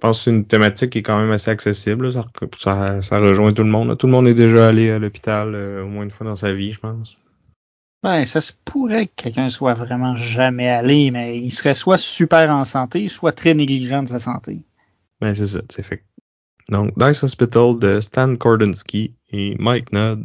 Je 0.00 0.06
pense 0.06 0.16
que 0.16 0.24
c'est 0.24 0.30
une 0.30 0.46
thématique 0.46 0.88
qui 0.88 1.00
est 1.00 1.02
quand 1.02 1.20
même 1.20 1.30
assez 1.30 1.50
accessible. 1.50 2.06
là. 2.06 2.12
Ça, 2.12 2.24
ça, 2.58 3.02
ça 3.02 3.18
rejoint 3.18 3.52
tout 3.52 3.64
le 3.64 3.68
monde. 3.68 3.88
là. 3.88 3.96
Tout 3.96 4.06
le 4.06 4.12
monde 4.12 4.28
est 4.28 4.34
déjà 4.34 4.68
allé 4.68 4.90
à 4.90 4.98
l'hôpital 4.98 5.54
euh, 5.54 5.84
au 5.84 5.88
moins 5.88 6.04
une 6.04 6.10
fois 6.10 6.26
dans 6.26 6.36
sa 6.36 6.54
vie, 6.54 6.72
je 6.72 6.80
pense. 6.80 7.18
Ben, 8.02 8.24
ça 8.24 8.40
se 8.40 8.54
pourrait 8.64 9.08
que 9.08 9.12
quelqu'un 9.16 9.50
soit 9.50 9.74
vraiment 9.74 10.16
jamais 10.16 10.70
allé, 10.70 11.10
mais 11.10 11.38
il 11.38 11.50
serait 11.50 11.74
soit 11.74 11.98
super 11.98 12.48
en 12.50 12.64
santé, 12.64 13.08
soit 13.08 13.32
très 13.32 13.52
négligent 13.52 14.02
de 14.02 14.08
sa 14.08 14.18
santé. 14.18 14.62
Ben, 15.20 15.34
c'est 15.34 15.48
ça, 15.48 15.60
sais. 15.68 15.82
Fait. 15.82 16.02
Donc, 16.70 16.98
Dice 16.98 17.22
Hospital 17.22 17.78
de 17.78 18.00
Stan 18.00 18.34
Kordensky 18.36 19.12
et 19.30 19.54
Mike 19.58 19.92
Nudd, 19.92 20.24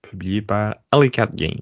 publié 0.00 0.40
par 0.40 0.76
Alley 0.92 1.10
Cat 1.10 1.28
Games. 1.34 1.60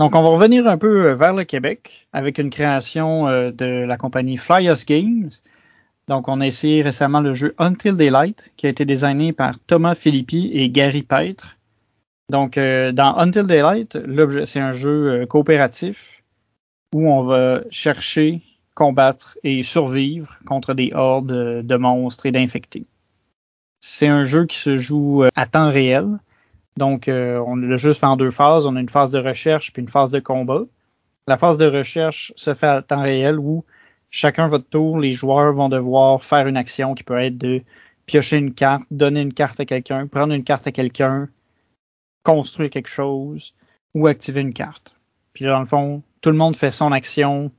Donc, 0.00 0.16
on 0.16 0.24
va 0.24 0.30
revenir 0.30 0.66
un 0.66 0.76
peu 0.76 1.06
euh, 1.06 1.14
vers 1.14 1.34
le 1.34 1.44
Québec 1.44 2.08
avec 2.12 2.38
une 2.38 2.50
création 2.50 3.28
euh, 3.28 3.52
de 3.52 3.84
la 3.84 3.96
compagnie 3.96 4.38
Fly 4.38 4.68
Us 4.68 4.84
Games. 4.84 5.30
Donc, 6.08 6.28
on 6.28 6.40
a 6.40 6.46
essayé 6.46 6.82
récemment 6.82 7.20
le 7.20 7.34
jeu 7.34 7.54
Until 7.58 7.96
Daylight, 7.96 8.52
qui 8.56 8.66
a 8.66 8.70
été 8.70 8.84
designé 8.84 9.32
par 9.32 9.58
Thomas 9.66 9.94
Philippi 9.94 10.50
et 10.52 10.68
Gary 10.68 11.02
Pêtre. 11.02 11.56
Donc, 12.28 12.58
euh, 12.58 12.92
dans 12.92 13.16
Until 13.18 13.46
Daylight, 13.46 13.98
c'est 14.44 14.60
un 14.60 14.72
jeu 14.72 15.10
euh, 15.10 15.26
coopératif 15.26 16.20
où 16.94 17.08
on 17.08 17.22
va 17.22 17.60
chercher, 17.70 18.42
combattre 18.74 19.38
et 19.44 19.62
survivre 19.62 20.38
contre 20.46 20.74
des 20.74 20.92
hordes 20.94 21.32
euh, 21.32 21.62
de 21.62 21.76
monstres 21.76 22.26
et 22.26 22.32
d'infectés. 22.32 22.86
C'est 23.80 24.08
un 24.08 24.24
jeu 24.24 24.46
qui 24.46 24.58
se 24.58 24.76
joue 24.76 25.24
à 25.34 25.46
temps 25.46 25.70
réel. 25.70 26.06
Donc, 26.76 27.08
on, 27.08 27.56
le 27.56 27.76
jeu 27.76 27.92
se 27.92 27.98
fait 27.98 28.06
en 28.06 28.16
deux 28.16 28.30
phases. 28.30 28.64
On 28.64 28.76
a 28.76 28.80
une 28.80 28.88
phase 28.88 29.10
de 29.10 29.18
recherche 29.18 29.72
puis 29.72 29.82
une 29.82 29.88
phase 29.88 30.12
de 30.12 30.20
combat. 30.20 30.62
La 31.26 31.36
phase 31.36 31.58
de 31.58 31.66
recherche 31.66 32.32
se 32.36 32.54
fait 32.54 32.68
à 32.68 32.80
temps 32.80 33.02
réel 33.02 33.38
où 33.38 33.64
chacun 34.12 34.46
votre 34.46 34.68
tour, 34.68 35.00
les 35.00 35.10
joueurs 35.10 35.52
vont 35.52 35.68
devoir 35.68 36.22
faire 36.22 36.46
une 36.46 36.56
action 36.56 36.94
qui 36.94 37.02
peut 37.02 37.18
être 37.18 37.38
de 37.38 37.62
piocher 38.06 38.36
une 38.36 38.54
carte, 38.54 38.84
donner 38.92 39.22
une 39.22 39.32
carte 39.32 39.58
à 39.58 39.64
quelqu'un, 39.64 40.06
prendre 40.06 40.32
une 40.34 40.44
carte 40.44 40.66
à 40.68 40.72
quelqu'un, 40.72 41.28
construire 42.22 42.70
quelque 42.70 42.88
chose 42.88 43.54
ou 43.94 44.06
activer 44.06 44.42
une 44.42 44.52
carte. 44.52 44.94
Puis 45.32 45.46
dans 45.46 45.58
le 45.58 45.66
fond, 45.66 46.02
tout 46.20 46.30
le 46.30 46.36
monde 46.36 46.54
fait 46.54 46.70
son 46.70 46.92
action 46.92 47.50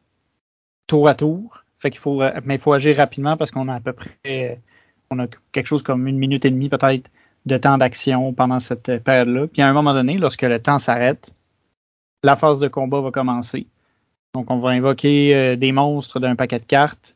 tour 0.87 1.09
à 1.09 1.15
tour. 1.15 1.63
Fait 1.79 1.89
qu'il 1.89 1.99
faut, 1.99 2.21
mais 2.45 2.55
il 2.55 2.61
faut 2.61 2.71
agir 2.71 2.95
rapidement 2.95 3.35
parce 3.35 3.51
qu'on 3.51 3.67
a 3.67 3.75
à 3.75 3.79
peu 3.81 3.91
près, 3.91 4.61
on 5.09 5.19
a 5.19 5.27
quelque 5.51 5.65
chose 5.65 5.83
comme 5.83 6.07
une 6.07 6.17
minute 6.17 6.45
et 6.45 6.51
demie 6.51 6.69
peut-être 6.69 7.09
de 7.45 7.57
temps 7.57 7.77
d'action 7.77 8.31
pendant 8.31 8.59
cette 8.59 9.03
période-là. 9.03 9.47
Puis 9.47 9.61
à 9.61 9.67
un 9.67 9.73
moment 9.73 9.93
donné, 9.93 10.17
lorsque 10.17 10.43
le 10.43 10.61
temps 10.61 10.77
s'arrête, 10.77 11.33
la 12.23 12.37
phase 12.37 12.59
de 12.59 12.69
combat 12.69 13.01
va 13.01 13.11
commencer. 13.11 13.67
Donc 14.33 14.49
on 14.49 14.57
va 14.57 14.71
invoquer 14.71 15.35
euh, 15.35 15.55
des 15.55 15.71
monstres 15.71 16.19
d'un 16.19 16.35
paquet 16.35 16.59
de 16.59 16.65
cartes 16.65 17.15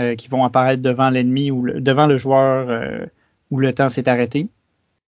euh, 0.00 0.14
qui 0.14 0.28
vont 0.28 0.44
apparaître 0.44 0.82
devant 0.82 1.10
l'ennemi 1.10 1.50
ou 1.50 1.68
devant 1.78 2.06
le 2.06 2.16
joueur 2.16 2.68
euh, 2.70 3.04
où 3.50 3.58
le 3.58 3.74
temps 3.74 3.90
s'est 3.90 4.08
arrêté. 4.08 4.48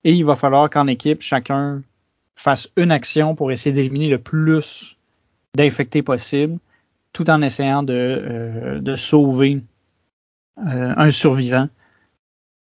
Et 0.04 0.12
il 0.12 0.24
va 0.26 0.36
falloir 0.36 0.68
qu'en 0.68 0.86
équipe, 0.86 1.22
chacun 1.22 1.82
fasse 2.36 2.68
une 2.76 2.90
action 2.90 3.34
pour 3.34 3.50
essayer 3.50 3.74
d'éliminer 3.74 4.08
le 4.08 4.18
plus 4.18 4.98
d'infectés 5.56 6.02
possible, 6.02 6.58
tout 7.12 7.30
en 7.30 7.40
essayant 7.40 7.82
de, 7.82 8.78
de 8.80 8.96
sauver 8.96 9.60
un 10.56 11.10
survivant 11.10 11.68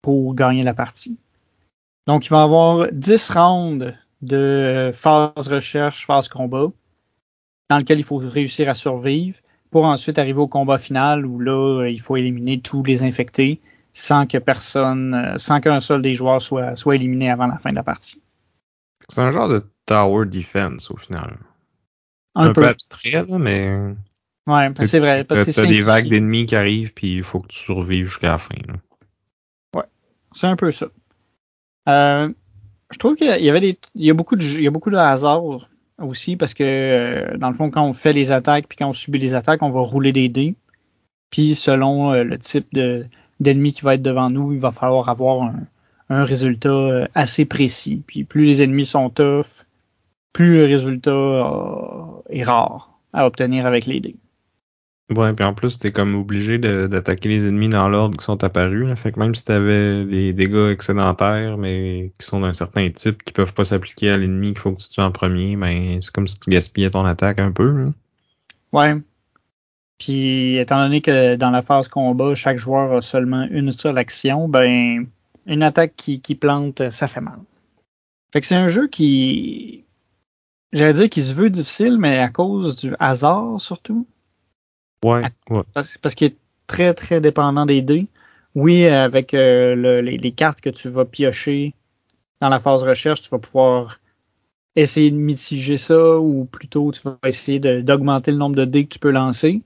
pour 0.01 0.33
gagner 0.33 0.63
la 0.63 0.73
partie. 0.73 1.17
Donc, 2.07 2.25
il 2.25 2.29
va 2.29 2.39
y 2.39 2.43
avoir 2.43 2.87
10 2.93 3.29
rounds 3.31 3.93
de 4.21 4.91
phase 4.93 5.47
recherche, 5.49 6.05
phase 6.05 6.29
combat, 6.29 6.71
dans 7.69 7.77
lequel 7.77 7.99
il 7.99 8.03
faut 8.03 8.17
réussir 8.17 8.69
à 8.69 8.73
survivre 8.73 9.37
pour 9.71 9.85
ensuite 9.85 10.17
arriver 10.19 10.39
au 10.39 10.47
combat 10.47 10.77
final 10.77 11.25
où 11.25 11.39
là, 11.39 11.81
euh, 11.81 11.89
il 11.89 11.99
faut 11.99 12.15
éliminer 12.15 12.61
tous 12.61 12.83
les 12.83 13.03
infectés 13.03 13.59
sans 13.93 14.27
que 14.27 14.37
personne, 14.37 15.13
euh, 15.13 15.37
sans 15.37 15.61
qu'un 15.61 15.79
seul 15.79 16.01
des 16.01 16.13
joueurs 16.15 16.41
soit, 16.41 16.75
soit 16.75 16.95
éliminé 16.95 17.29
avant 17.29 17.47
la 17.47 17.57
fin 17.57 17.71
de 17.71 17.75
la 17.75 17.83
partie. 17.83 18.21
C'est 19.09 19.21
un 19.21 19.31
genre 19.31 19.49
de 19.49 19.63
tower 19.85 20.25
defense 20.25 20.89
au 20.91 20.97
final. 20.97 21.37
Un, 22.35 22.47
Un, 22.49 22.53
peu. 22.53 22.61
peu 22.61 22.67
abstrait, 22.67 23.11
là, 23.11 23.37
mais 23.37 23.77
Ouais, 24.47 24.71
c'est 24.83 24.99
vrai. 24.99 25.23
Parce 25.23 25.41
que 25.41 25.45
t'as 25.47 25.51
c'est 25.63 25.67
des 25.67 25.81
vagues 25.81 26.07
d'ennemis 26.07 26.45
qui 26.45 26.55
arrivent, 26.55 26.93
puis 26.93 27.15
il 27.15 27.23
faut 27.23 27.39
que 27.39 27.47
tu 27.47 27.57
survives 27.57 28.05
jusqu'à 28.05 28.27
la 28.29 28.37
fin. 28.37 28.55
là. 28.67 28.75
C'est 30.35 30.47
un 30.47 30.57
peu 30.57 30.69
ça. 30.71 30.87
Euh, 31.87 32.29
je 32.91 32.97
trouve 32.97 33.15
qu'il 33.15 33.27
y 33.27 33.49
avait 33.49 33.61
des, 33.61 33.79
il 33.95 34.05
y 34.05 34.09
a 34.09 34.13
beaucoup 34.13 34.35
de, 34.35 34.43
il 34.43 34.63
y 34.63 34.67
a 34.67 34.71
beaucoup 34.71 34.89
de 34.89 34.97
hasard 34.97 35.69
aussi 35.99 36.35
parce 36.35 36.53
que 36.53 36.63
euh, 36.63 37.37
dans 37.37 37.49
le 37.49 37.55
fond, 37.55 37.69
quand 37.69 37.85
on 37.85 37.93
fait 37.93 38.13
les 38.13 38.31
attaques 38.31 38.67
puis 38.67 38.77
quand 38.77 38.89
on 38.89 38.93
subit 38.93 39.19
les 39.19 39.33
attaques, 39.33 39.61
on 39.61 39.71
va 39.71 39.81
rouler 39.81 40.11
des 40.11 40.29
dés. 40.29 40.55
Puis 41.29 41.55
selon 41.55 42.13
euh, 42.13 42.23
le 42.23 42.37
type 42.37 42.67
de 42.73 43.05
d'ennemi 43.39 43.73
qui 43.73 43.81
va 43.81 43.95
être 43.95 44.01
devant 44.01 44.29
nous, 44.29 44.53
il 44.53 44.59
va 44.59 44.71
falloir 44.71 45.09
avoir 45.09 45.43
un, 45.43 45.67
un 46.09 46.23
résultat 46.23 46.69
euh, 46.69 47.07
assez 47.13 47.45
précis. 47.45 48.03
Puis 48.05 48.23
plus 48.23 48.45
les 48.45 48.63
ennemis 48.63 48.85
sont 48.85 49.09
tough, 49.09 49.65
plus 50.33 50.57
le 50.57 50.65
résultat 50.65 51.11
euh, 51.11 52.21
est 52.29 52.43
rare 52.43 52.99
à 53.13 53.25
obtenir 53.25 53.65
avec 53.65 53.85
les 53.85 53.99
dés. 53.99 54.15
Ouais, 55.11 55.33
puis 55.33 55.45
en 55.45 55.53
plus, 55.53 55.77
t'es 55.77 55.91
comme 55.91 56.15
obligé 56.15 56.57
d'attaquer 56.57 57.29
les 57.29 57.47
ennemis 57.47 57.69
dans 57.69 57.87
l'ordre 57.87 58.17
qui 58.17 58.25
sont 58.25 58.43
apparus. 58.43 58.87
Là. 58.87 58.95
Fait 58.95 59.11
que 59.11 59.19
même 59.19 59.35
si 59.35 59.45
t'avais 59.45 60.03
des 60.03 60.33
dégâts 60.33 60.71
excédentaires, 60.71 61.57
mais 61.57 62.11
qui 62.19 62.25
sont 62.25 62.39
d'un 62.39 62.53
certain 62.53 62.89
type, 62.89 63.23
qui 63.23 63.31
peuvent 63.31 63.53
pas 63.53 63.65
s'appliquer 63.65 64.09
à 64.09 64.17
l'ennemi 64.17 64.47
qu'il 64.47 64.57
faut 64.57 64.71
que 64.71 64.81
tu 64.81 64.89
tues 64.89 65.01
en 65.01 65.11
premier, 65.11 65.55
ben 65.57 66.01
c'est 66.01 66.11
comme 66.11 66.27
si 66.27 66.39
tu 66.39 66.49
gaspillais 66.49 66.89
ton 66.89 67.05
attaque 67.05 67.37
un 67.37 67.51
peu. 67.51 67.69
Là. 67.69 67.91
Ouais. 68.73 68.95
Puis, 69.99 70.57
étant 70.57 70.83
donné 70.83 71.01
que 71.01 71.35
dans 71.35 71.51
la 71.51 71.61
phase 71.61 71.87
combat, 71.87 72.33
chaque 72.33 72.57
joueur 72.57 72.97
a 72.97 73.01
seulement 73.01 73.47
une 73.51 73.71
seule 73.71 73.97
action, 73.99 74.49
ben, 74.49 75.05
une 75.45 75.63
attaque 75.63 75.93
qui, 75.95 76.19
qui 76.19 76.33
plante, 76.35 76.89
ça 76.89 77.07
fait 77.07 77.21
mal. 77.21 77.39
Fait 78.33 78.41
que 78.41 78.47
c'est 78.47 78.55
un 78.55 78.67
jeu 78.67 78.87
qui, 78.87 79.85
j'allais 80.73 80.93
dire 80.93 81.09
qu'il 81.09 81.23
se 81.23 81.33
veut 81.33 81.49
difficile, 81.49 81.97
mais 81.99 82.19
à 82.19 82.27
cause 82.27 82.75
du 82.75 82.93
hasard 82.99 83.61
surtout, 83.61 84.07
Ouais, 85.05 85.21
ouais. 85.49 85.63
parce, 85.73 85.97
parce 85.97 86.15
qu'il 86.15 86.27
est 86.27 86.37
très 86.67 86.93
très 86.93 87.21
dépendant 87.21 87.65
des 87.65 87.81
dés. 87.81 88.07
Oui, 88.55 88.87
avec 88.87 89.33
euh, 89.33 89.75
le- 89.75 90.01
les, 90.01 90.17
les 90.17 90.31
cartes 90.31 90.61
que 90.61 90.69
tu 90.69 90.89
vas 90.89 91.05
piocher 91.05 91.73
dans 92.41 92.49
la 92.49 92.59
phase 92.59 92.83
recherche, 92.83 93.21
tu 93.21 93.29
vas 93.29 93.39
pouvoir 93.39 93.99
essayer 94.75 95.11
de 95.11 95.15
mitiger 95.15 95.77
ça, 95.77 96.17
ou 96.19 96.45
plutôt 96.45 96.91
tu 96.91 97.01
vas 97.03 97.17
essayer 97.25 97.59
d'augmenter 97.59 98.31
le 98.31 98.37
nombre 98.37 98.55
de 98.55 98.65
dés 98.65 98.85
que 98.85 98.89
tu 98.93 98.99
peux 98.99 99.11
lancer. 99.11 99.61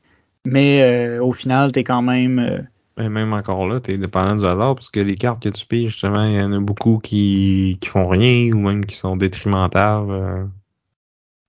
Mais 0.46 0.81
euh, 0.81 1.24
au 1.24 1.34
final, 1.34 1.72
tu 1.72 1.79
es 1.79 1.84
quand 1.84 2.01
même. 2.01 2.39
euh, 2.39 2.60
Ben, 2.98 3.10
même 3.10 3.34
encore 3.34 3.67
là, 3.67 3.79
t'es 3.79 3.98
dépendant 3.98 4.36
du 4.36 4.46
hasard, 4.46 4.75
parce 4.75 4.89
que 4.89 5.00
les 5.00 5.15
cartes 5.15 5.41
que 5.43 5.50
tu 5.50 5.65
piges, 5.65 5.91
justement, 5.91 6.24
il 6.25 6.34
y 6.34 6.41
en 6.41 6.53
a 6.53 6.60
beaucoup 6.60 7.00
qui, 7.00 7.77
qui 7.81 7.89
font 7.89 8.08
rien, 8.08 8.51
ou 8.53 8.60
même 8.60 8.86
qui 8.86 8.96
sont 8.96 9.17
détrimentales, 9.17 10.50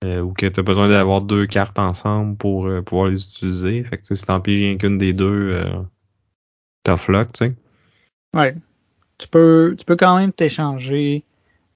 euh, 0.03 0.21
ou 0.21 0.33
que 0.33 0.47
t'as 0.47 0.61
besoin 0.61 0.87
d'avoir 0.87 1.21
deux 1.21 1.45
cartes 1.45 1.79
ensemble 1.79 2.35
pour 2.37 2.67
euh, 2.67 2.81
pouvoir 2.81 3.09
les 3.09 3.23
utiliser. 3.23 3.83
Fait 3.83 3.97
que 3.97 4.03
tu 4.03 4.15
si 4.15 4.25
t'en 4.25 4.41
piges 4.41 4.61
rien 4.61 4.77
qu'une 4.77 4.97
des 4.97 5.13
deux, 5.13 5.51
euh, 5.53 5.81
tough 6.83 7.07
luck, 7.07 7.31
tu 7.33 7.45
sais. 7.45 7.55
ouais. 8.35 8.55
Tu 9.17 9.27
peux, 9.27 9.75
tu 9.77 9.85
peux 9.85 9.95
quand 9.95 10.17
même 10.17 10.33
t'échanger 10.33 11.23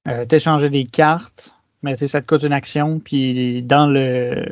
euh, 0.07 0.25
t'échanger 0.25 0.69
des 0.69 0.83
cartes, 0.83 1.55
mais 1.81 1.95
tu 1.95 1.99
sais, 1.99 2.07
ça 2.07 2.21
te 2.21 2.27
coûte 2.27 2.43
une 2.43 2.53
action. 2.53 2.99
Puis 2.99 3.63
dans 3.63 3.87
le 3.87 4.45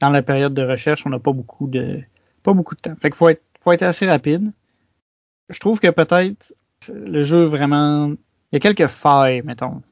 dans 0.00 0.10
la 0.10 0.22
période 0.22 0.54
de 0.54 0.62
recherche, 0.62 1.06
on 1.06 1.10
n'a 1.10 1.18
pas 1.18 1.32
beaucoup 1.32 1.66
de 1.66 2.02
pas 2.42 2.52
beaucoup 2.52 2.74
de 2.74 2.80
temps. 2.80 2.96
Fait 3.00 3.10
qu'il 3.10 3.16
faut 3.16 3.28
être, 3.28 3.42
faut 3.60 3.72
être 3.72 3.82
assez 3.82 4.06
rapide. 4.06 4.52
Je 5.48 5.58
trouve 5.58 5.80
que 5.80 5.88
peut-être 5.88 6.54
le 6.92 7.22
jeu 7.22 7.44
vraiment. 7.44 8.08
Il 8.52 8.54
y 8.54 8.56
a 8.56 8.60
quelques 8.60 8.88
failles, 8.88 9.42
mettons. 9.42 9.82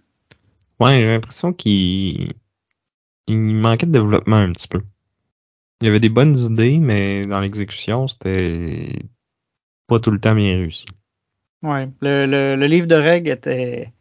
Ouais, 0.81 1.01
j'ai 1.01 1.07
l'impression 1.07 1.53
qu'il 1.53 2.35
il 3.29 3.39
manquait 3.39 3.87
de 3.87 3.93
développement 3.93 4.37
un 4.37 4.53
petit 4.53 4.69
peu. 4.69 4.81
Il 5.81 5.87
y 5.87 5.89
avait 5.89 6.01
des 6.01 6.09
bonnes 6.09 6.37
idées, 6.37 6.79
mais 6.79 7.25
dans 7.27 7.41
l'exécution, 7.41 8.09
c'était 8.09 8.89
pas 9.87 10.01
tout 10.01 10.11
le 10.11 10.19
temps 10.19 10.35
bien 10.35 10.57
réussi. 10.57 10.87
Ouais. 11.63 11.89
Le, 12.01 12.27
le, 12.27 12.67
livre 12.67 12.87
de 12.87 12.95
règles 12.95 13.31
était. 13.31 13.93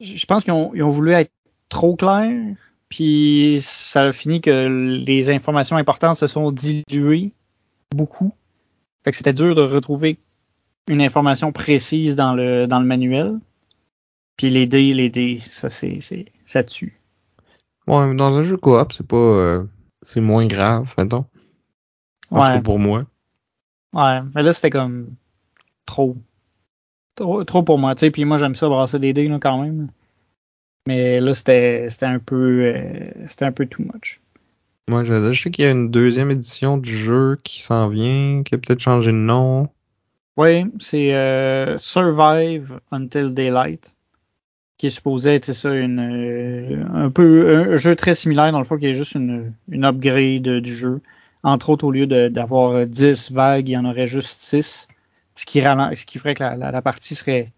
Je 0.00 0.26
pense 0.26 0.44
qu'ils 0.44 0.52
ont, 0.52 0.72
ont 0.74 0.90
voulu 0.90 1.12
être 1.12 1.32
trop 1.68 1.94
clairs, 1.94 2.56
puis 2.88 3.58
ça 3.60 4.06
a 4.06 4.12
fini 4.12 4.40
que 4.40 4.66
les 5.04 5.30
informations 5.30 5.76
importantes 5.76 6.16
se 6.16 6.26
sont 6.26 6.50
diluées 6.50 7.32
beaucoup. 7.94 8.32
Fait 9.04 9.10
que 9.10 9.16
c'était 9.16 9.32
dur 9.32 9.54
de 9.54 9.62
retrouver 9.62 10.18
une 10.88 11.02
information 11.02 11.52
précise 11.52 12.16
dans 12.16 12.34
le, 12.34 12.66
dans 12.66 12.80
le 12.80 12.86
manuel. 12.86 13.38
Puis 14.36 14.50
les 14.50 14.66
dés, 14.66 14.94
les 14.94 15.10
dés, 15.10 15.40
ça 15.42 15.68
c'est 15.68 15.98
ça 16.44 16.62
tue. 16.62 16.98
Ouais, 17.88 18.14
dans 18.14 18.36
un 18.38 18.42
jeu 18.44 18.56
coop, 18.56 18.92
c'est 18.92 19.06
pas 19.06 19.16
euh, 19.16 19.64
c'est 20.02 20.20
moins 20.20 20.46
grave, 20.46 20.94
mettons. 20.98 21.24
En 22.30 22.42
cas, 22.42 22.58
Ouais, 22.58 22.62
pour 22.62 22.78
moi. 22.78 23.04
ouais, 23.94 24.20
mais 24.34 24.42
là 24.42 24.52
c'était 24.52 24.70
comme 24.70 25.14
trop. 25.86 26.16
Trop, 27.16 27.44
trop 27.44 27.62
pour 27.62 27.78
moi, 27.78 27.94
tu 27.94 28.00
sais, 28.00 28.10
puis 28.10 28.24
moi 28.24 28.38
j'aime 28.38 28.54
ça 28.54 28.68
brasser 28.68 28.98
des 28.98 29.12
dés 29.12 29.28
là, 29.28 29.38
quand 29.40 29.62
même. 29.62 29.90
Mais 30.86 31.20
là 31.20 31.34
c'était 31.34 31.88
c'était 31.90 32.06
un 32.06 32.18
peu 32.18 32.74
euh, 32.74 33.10
c'était 33.26 33.44
un 33.46 33.52
peu 33.52 33.66
too 33.66 33.82
much. 33.82 34.20
Moi, 34.88 35.04
je, 35.04 35.32
je 35.32 35.42
sais 35.42 35.50
qu'il 35.50 35.64
y 35.64 35.68
a 35.68 35.70
une 35.70 35.90
deuxième 35.90 36.30
édition 36.30 36.78
du 36.78 36.96
jeu 36.96 37.38
qui 37.44 37.62
s'en 37.62 37.88
vient, 37.88 38.42
qui 38.42 38.54
a 38.54 38.58
peut-être 38.58 38.80
changé 38.80 39.12
de 39.12 39.16
nom. 39.18 39.68
Oui, 40.36 40.64
c'est 40.78 41.14
euh, 41.14 41.76
Survive 41.78 42.80
Until 42.90 43.34
Daylight, 43.34 43.94
qui 44.78 44.86
est 44.86 44.90
supposé 44.90 45.34
être, 45.34 45.52
ça, 45.52 45.74
une, 45.74 45.98
euh, 46.00 46.84
un 46.94 47.10
peu 47.10 47.72
un 47.72 47.76
jeu 47.76 47.96
très 47.96 48.14
similaire 48.14 48.52
dans 48.52 48.60
le 48.60 48.64
fond, 48.64 48.76
qui 48.78 48.86
est 48.86 48.94
juste 48.94 49.12
une, 49.16 49.52
une 49.68 49.84
upgrade 49.84 50.60
du 50.60 50.74
jeu. 50.74 51.00
Entre 51.42 51.70
autres, 51.70 51.84
au 51.84 51.90
lieu 51.90 52.06
d'avoir 52.06 52.86
10 52.86 53.30
vagues, 53.32 53.68
il 53.68 53.72
y 53.72 53.76
en 53.76 53.84
aurait 53.84 54.06
juste 54.06 54.40
6, 54.40 54.88
ce 55.34 55.46
qui, 55.46 55.60
ralen- 55.60 55.94
ce 55.94 56.06
qui 56.06 56.18
ferait 56.18 56.34
que 56.34 56.42
la, 56.44 56.56
la, 56.56 56.70
la 56.70 56.82
partie 56.82 57.14
serait, 57.14 57.52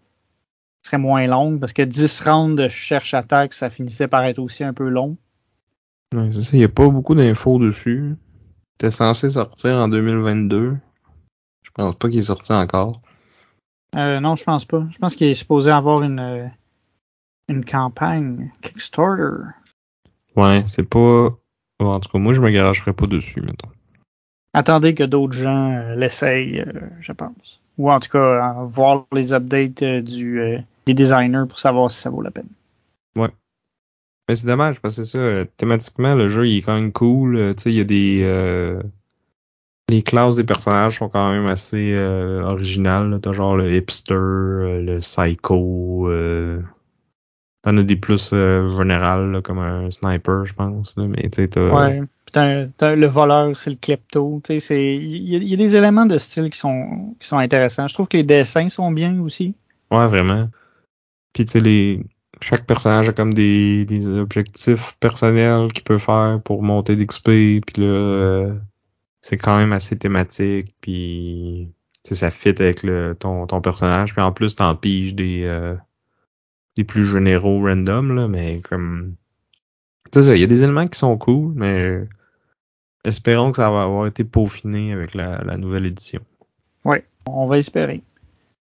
serait 0.85 0.97
moins 0.97 1.25
longue, 1.27 1.59
parce 1.59 1.73
que 1.73 1.81
10 1.83 2.21
rounds 2.21 2.55
de 2.61 2.67
cherche-attaque, 2.67 3.53
ça 3.53 3.69
finissait 3.69 4.07
par 4.07 4.23
être 4.25 4.39
aussi 4.39 4.63
un 4.63 4.73
peu 4.73 4.89
long. 4.89 5.15
Ouais, 6.15 6.29
c'est 6.31 6.41
ça, 6.41 6.49
il 6.53 6.59
n'y 6.59 6.65
a 6.65 6.69
pas 6.69 6.89
beaucoup 6.89 7.15
d'infos 7.15 7.59
dessus. 7.59 8.15
C'était 8.79 8.91
censé 8.91 9.31
sortir 9.31 9.75
en 9.75 9.87
2022. 9.87 10.75
Je 11.63 11.69
pense 11.73 11.95
pas 11.95 12.09
qu'il 12.09 12.19
est 12.19 12.23
sorti 12.23 12.51
encore. 12.51 12.99
Euh, 13.95 14.19
non, 14.19 14.35
je 14.35 14.43
pense 14.43 14.65
pas. 14.65 14.83
Je 14.91 14.97
pense 14.97 15.15
qu'il 15.15 15.27
est 15.27 15.33
supposé 15.35 15.69
avoir 15.71 16.01
une, 16.01 16.19
euh, 16.19 16.47
une 17.49 17.65
campagne 17.65 18.51
Kickstarter. 18.61 19.43
Ouais, 20.35 20.63
c'est 20.67 20.87
pas. 20.87 21.29
en 21.79 21.99
tout 21.99 22.09
cas, 22.09 22.19
moi, 22.19 22.33
je 22.33 22.41
me 22.41 22.49
garagerais 22.49 22.93
pas 22.93 23.07
dessus, 23.07 23.41
mettons. 23.41 23.69
Attendez 24.53 24.93
que 24.93 25.03
d'autres 25.03 25.33
gens 25.33 25.71
euh, 25.71 25.95
l'essayent, 25.95 26.61
euh, 26.61 26.81
je 26.99 27.11
pense. 27.13 27.61
Ou 27.77 27.89
en 27.89 27.99
tout 27.99 28.09
cas, 28.09 28.19
euh, 28.19 28.65
voir 28.65 29.05
les 29.13 29.33
updates 29.33 29.83
du, 29.83 30.41
des 30.85 30.93
designers 30.93 31.45
pour 31.47 31.57
savoir 31.57 31.89
si 31.89 31.99
ça 32.01 32.09
vaut 32.09 32.21
la 32.21 32.31
peine. 32.31 32.49
Mais 34.29 34.35
c'est 34.35 34.47
dommage 34.47 34.79
parce 34.79 34.95
que 34.95 35.03
c'est 35.03 35.17
ça, 35.17 35.45
thématiquement, 35.57 36.15
le 36.15 36.29
jeu 36.29 36.47
il 36.47 36.59
est 36.59 36.61
quand 36.61 36.75
même 36.75 36.93
cool. 36.93 37.53
Tu 37.55 37.63
sais, 37.63 37.71
il 37.71 37.75
y 37.75 37.81
a 37.81 37.83
des. 37.83 38.81
les 39.89 40.03
classes 40.03 40.37
des 40.37 40.45
personnages 40.45 40.99
sont 40.99 41.09
quand 41.09 41.31
même 41.31 41.47
assez 41.47 41.97
originales. 41.99 43.19
T'as 43.21 43.33
genre 43.33 43.57
le 43.57 43.75
hipster, 43.75 44.13
le 44.13 44.99
psycho. 44.99 46.07
T'en 47.63 47.77
as 47.77 47.83
des 47.83 47.95
plus 47.95 48.31
euh, 48.33 48.67
vulnérables, 48.75 49.31
là, 49.33 49.41
comme 49.41 49.59
un 49.59 49.91
sniper, 49.91 50.45
je 50.45 50.53
pense. 50.53 50.95
là, 50.97 51.05
Mais 51.07 51.29
t'as- 51.29 51.61
Ouais. 51.71 51.99
Puis 51.99 52.31
t'as- 52.33 52.65
t'as 52.77 52.95
le 52.95 53.05
voleur, 53.07 53.55
c'est 53.55 53.69
le 53.69 53.75
klepto. 53.75 54.41
Il 54.49 54.55
y, 54.57 55.37
y 55.49 55.53
a 55.53 55.57
des 55.57 55.75
éléments 55.75 56.05
de 56.07 56.17
style 56.17 56.49
qui 56.49 56.57
sont, 56.57 57.15
qui 57.19 57.27
sont 57.27 57.37
intéressants. 57.37 57.87
Je 57.87 57.93
trouve 57.93 58.07
que 58.07 58.17
les 58.17 58.23
dessins 58.23 58.69
sont 58.69 58.91
bien 58.91 59.19
aussi. 59.19 59.53
Ouais, 59.91 60.07
vraiment. 60.07 60.49
Puis 61.33 61.45
tu 61.45 61.51
sais, 61.51 61.59
les. 61.59 62.03
Chaque 62.43 62.65
personnage 62.65 63.07
a 63.07 63.13
comme 63.13 63.35
des, 63.35 63.85
des 63.85 64.07
objectifs 64.07 64.95
personnels 64.99 65.71
qu'il 65.71 65.83
peut 65.83 65.99
faire 65.99 66.39
pour 66.43 66.63
monter 66.63 66.95
d'XP. 66.95 67.25
Puis 67.61 67.61
là, 67.77 67.83
euh, 67.85 68.53
c'est 69.21 69.37
quand 69.37 69.55
même 69.57 69.73
assez 69.73 69.95
thématique. 69.95 70.73
Puis 70.81 71.69
ça 72.03 72.31
fit 72.31 72.49
avec 72.49 72.81
le, 72.81 73.15
ton, 73.19 73.45
ton 73.45 73.61
personnage. 73.61 74.13
Puis 74.13 74.23
en 74.23 74.31
plus, 74.31 74.55
t'en 74.55 74.73
piges 74.75 75.13
des, 75.13 75.43
euh, 75.43 75.75
des 76.77 76.83
plus 76.83 77.05
généraux 77.05 77.61
random, 77.61 78.15
là, 78.15 78.27
mais 78.27 78.59
comme. 78.61 79.15
C'est 80.13 80.23
ça, 80.23 80.35
il 80.35 80.41
y 80.41 80.43
a 80.43 80.47
des 80.47 80.63
éléments 80.63 80.87
qui 80.87 80.99
sont 80.99 81.17
cool, 81.17 81.53
mais 81.55 82.03
espérons 83.05 83.51
que 83.51 83.57
ça 83.57 83.69
va 83.71 83.83
avoir 83.83 84.07
été 84.07 84.23
peaufiné 84.23 84.93
avec 84.93 85.15
la, 85.15 85.57
nouvelle 85.57 85.85
édition. 85.85 86.21
On 87.27 87.45
va 87.45 87.59
espérer. 87.59 88.01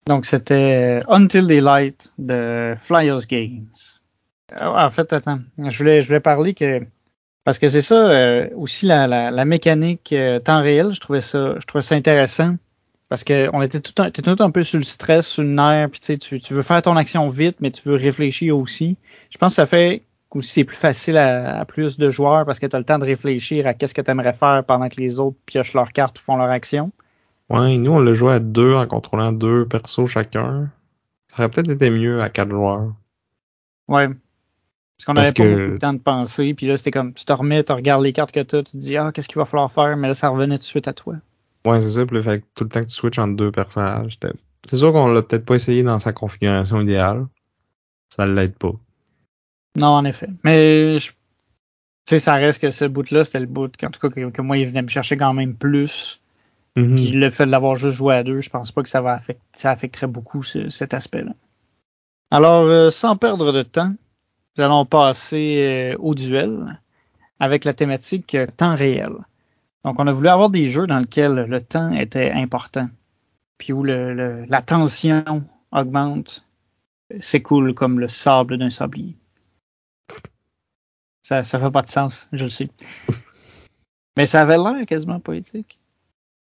Donc, 0.07 0.25
c'était 0.25 1.03
euh, 1.05 1.05
Until 1.09 1.47
Daylight 1.47 2.11
de 2.19 2.75
Flyers 2.81 3.27
Games. 3.29 3.66
Euh, 4.53 4.64
En 4.64 4.90
fait, 4.90 5.12
attends, 5.12 5.40
je 5.59 5.77
voulais, 5.77 6.01
je 6.01 6.07
voulais 6.07 6.21
parler 6.21 6.55
que 6.55 6.81
parce 7.47 7.61
que 7.61 7.69
c'est 7.69 7.81
ça 7.81 8.11
euh, 8.11 8.49
aussi 8.57 8.87
la, 8.87 9.07
la, 9.07 9.45
mécanique 9.45 10.12
euh, 10.12 10.40
temps 10.40 10.61
réel. 10.61 10.90
Je 10.92 10.99
trouvais 10.99 11.21
ça, 11.21 11.55
je 11.61 11.64
trouvais 11.64 11.83
ça 11.83 11.95
intéressant 11.95 12.57
parce 13.09 13.25
que 13.25 13.49
on 13.53 13.62
était 13.62 13.81
tout, 13.81 14.01
un, 14.03 14.11
t'es 14.11 14.23
tout 14.23 14.37
un 14.42 14.51
peu 14.51 14.62
sur 14.62 14.79
le 14.79 14.85
stress, 14.85 15.27
sur 15.27 15.42
le 15.42 15.51
nerf, 15.51 15.90
puis 15.90 16.01
tu, 16.01 16.19
sais, 16.21 16.38
tu 16.38 16.55
veux 16.55 16.62
faire 16.62 16.83
ton 16.83 16.97
action 16.97 17.29
vite, 17.29 17.57
mais 17.61 17.71
tu 17.71 17.88
veux 17.88 17.95
réfléchir 17.97 18.57
aussi. 18.57 18.97
Je 19.31 19.38
pense 19.38 19.53
que 19.53 19.57
ça 19.57 19.66
fait 19.66 20.03
aussi 20.31 20.51
c'est 20.51 20.64
plus 20.64 20.77
facile 20.77 21.16
à, 21.16 21.61
à 21.61 21.64
plus 21.64 21.97
de 21.97 22.11
joueurs 22.11 22.45
parce 22.45 22.59
que 22.59 22.66
tu 22.66 22.77
as 22.77 22.79
le 22.79 22.85
temps 22.85 22.99
de 22.99 23.05
réfléchir 23.05 23.66
à 23.66 23.75
qu'est-ce 23.75 23.95
que 23.95 24.03
tu 24.03 24.11
aimerais 24.11 24.35
faire 24.35 24.62
pendant 24.66 24.88
que 24.88 25.01
les 25.01 25.19
autres 25.19 25.37
piochent 25.47 25.73
leurs 25.73 25.92
cartes 25.92 26.19
ou 26.19 26.23
font 26.23 26.37
leur 26.37 26.51
action. 26.51 26.92
Ouais, 27.49 27.77
nous 27.79 27.92
on 27.92 28.01
l'a 28.01 28.12
joué 28.12 28.35
à 28.35 28.38
deux 28.40 28.75
en 28.75 28.87
contrôlant 28.87 29.33
deux 29.33 29.66
persos 29.66 30.07
chacun. 30.09 30.71
Ça 31.29 31.38
aurait 31.38 31.49
peut-être 31.51 31.71
été 31.71 31.90
mieux 31.90 32.21
à 32.21 32.29
quatre 32.29 32.51
joueurs. 32.51 32.92
Ouais. 33.88 34.09
Parce 34.09 35.05
qu'on 35.07 35.14
n'avait 35.14 35.33
pas 35.33 35.42
que- 35.45 35.57
beaucoup 35.57 35.73
de 35.75 35.79
temps 35.79 35.92
de 35.92 35.99
penser, 35.99 36.55
puis 36.55 36.66
là, 36.66 36.77
c'était 36.77 36.90
comme, 36.90 37.12
tu 37.12 37.25
te 37.25 37.33
remets, 37.33 37.62
tu 37.62 37.73
regardes 37.73 38.03
les 38.03 38.12
cartes 38.12 38.33
que 38.33 38.40
tu 38.40 38.57
as, 38.57 38.62
tu 38.62 38.73
te 38.73 38.77
dis, 38.79 38.97
ah, 38.97 39.11
qu'est-ce 39.12 39.29
qu'il 39.29 39.37
va 39.37 39.45
falloir 39.45 39.71
faire, 39.71 39.97
mais 39.97 40.09
là, 40.09 40.14
ça 40.14 40.29
revenait 40.31 40.57
tout 40.57 40.62
de 40.62 40.64
suite 40.64 40.88
à 40.88 40.95
toi. 40.95 41.16
Ouais, 41.67 41.81
c'est 41.81 41.91
ça, 41.91 42.07
puis 42.07 42.17
le 42.17 42.23
fait 42.23 42.41
que 42.41 42.47
tout 42.55 42.65
le 42.65 42.71
temps 42.71 42.81
que 42.81 42.87
tu 42.87 42.95
switches 42.95 43.19
entre 43.19 43.37
deux 43.37 43.51
personnages. 43.51 44.19
C'est 44.65 44.77
sûr 44.77 44.93
qu'on 44.93 45.09
l'a 45.09 45.23
peut-être 45.23 45.45
pas 45.45 45.57
essayé 45.57 45.83
dans 45.83 45.99
sa 45.99 46.13
configuration 46.13 46.81
idéale. 46.81 47.27
Ça 48.15 48.27
l'aide 48.27 48.57
pas. 48.57 48.73
Non, 49.77 49.89
en 49.89 50.05
effet. 50.05 50.29
Mais, 50.45 50.99
je- 50.99 51.11
tu 51.11 51.17
sais, 52.11 52.19
ça 52.19 52.35
reste 52.35 52.61
que 52.63 52.71
ce 52.71 52.85
bout-là, 52.85 53.25
c'était 53.25 53.41
le 53.41 53.47
bout, 53.47 53.73
en 53.83 53.91
tout 53.91 54.01
cas, 54.01 54.09
que, 54.09 54.31
que 54.31 54.43
moi, 54.43 54.59
il 54.59 54.67
venait 54.69 54.83
me 54.83 54.89
chercher 54.89 55.17
quand 55.17 55.35
même 55.35 55.55
plus. 55.55 56.21
Mhm. 56.77 56.95
Puis 56.95 57.11
le 57.11 57.31
fait 57.31 57.47
de 57.47 57.51
l'avoir 57.51 57.75
juste 57.77 57.97
joué 57.97 58.15
à 58.15 58.23
deux, 58.23 58.41
je 58.41 58.51
pense 58.51 58.71
pas 58.71 58.83
que 58.83 58.89
ça 58.89 59.01
va 59.01 59.13
affecter, 59.13 59.43
ça 59.53 59.71
affecterait 59.71 60.07
beaucoup 60.07 60.43
ce- 60.43 60.69
cet 60.69 60.95
aspect-là. 60.95 61.33
Alors, 62.31 62.63
euh, 62.65 62.91
sans 62.91 63.17
perdre 63.17 63.53
de 63.53 63.63
temps, 63.63 63.93
nous 64.57 64.65
allons 64.65 64.85
passer 64.85 65.95
euh, 65.95 65.97
au 65.99 66.15
duel 66.15 66.81
avec 67.41 67.65
la 67.65 67.75
thématique 67.75 68.35
euh, 68.35 68.47
temps 68.57 68.75
réel. 68.77 69.13
Donc, 69.87 70.01
on 70.01 70.07
a 70.09 70.12
voulu 70.12 70.29
avoir 70.29 70.51
des 70.51 70.66
jeux 70.68 70.87
dans 70.88 70.99
lesquels 70.99 71.33
le 71.49 71.61
temps 71.62 71.92
était 71.92 72.33
important, 72.33 72.88
puis 73.57 73.72
où 73.72 73.85
le, 73.85 74.12
le- 74.14 74.44
la 74.46 74.61
tension 74.61 75.44
augmente, 75.70 76.44
s'écoule 77.20 77.72
comme 77.72 78.01
le 78.01 78.09
sable 78.09 78.59
d'un 78.59 78.70
sablier. 78.70 79.16
Ça, 81.22 81.44
ça 81.44 81.61
fait 81.61 81.70
pas 81.70 81.83
de 81.83 81.88
sens, 81.88 82.29
je 82.33 82.44
le 82.44 82.51
sais. 82.51 82.68
Mais 84.16 84.27
ça 84.27 84.42
avait 84.42 84.57
l'air 84.57 84.85
quasiment 84.87 85.20
poétique. 85.20 85.79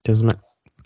Quasiment. 0.03 0.33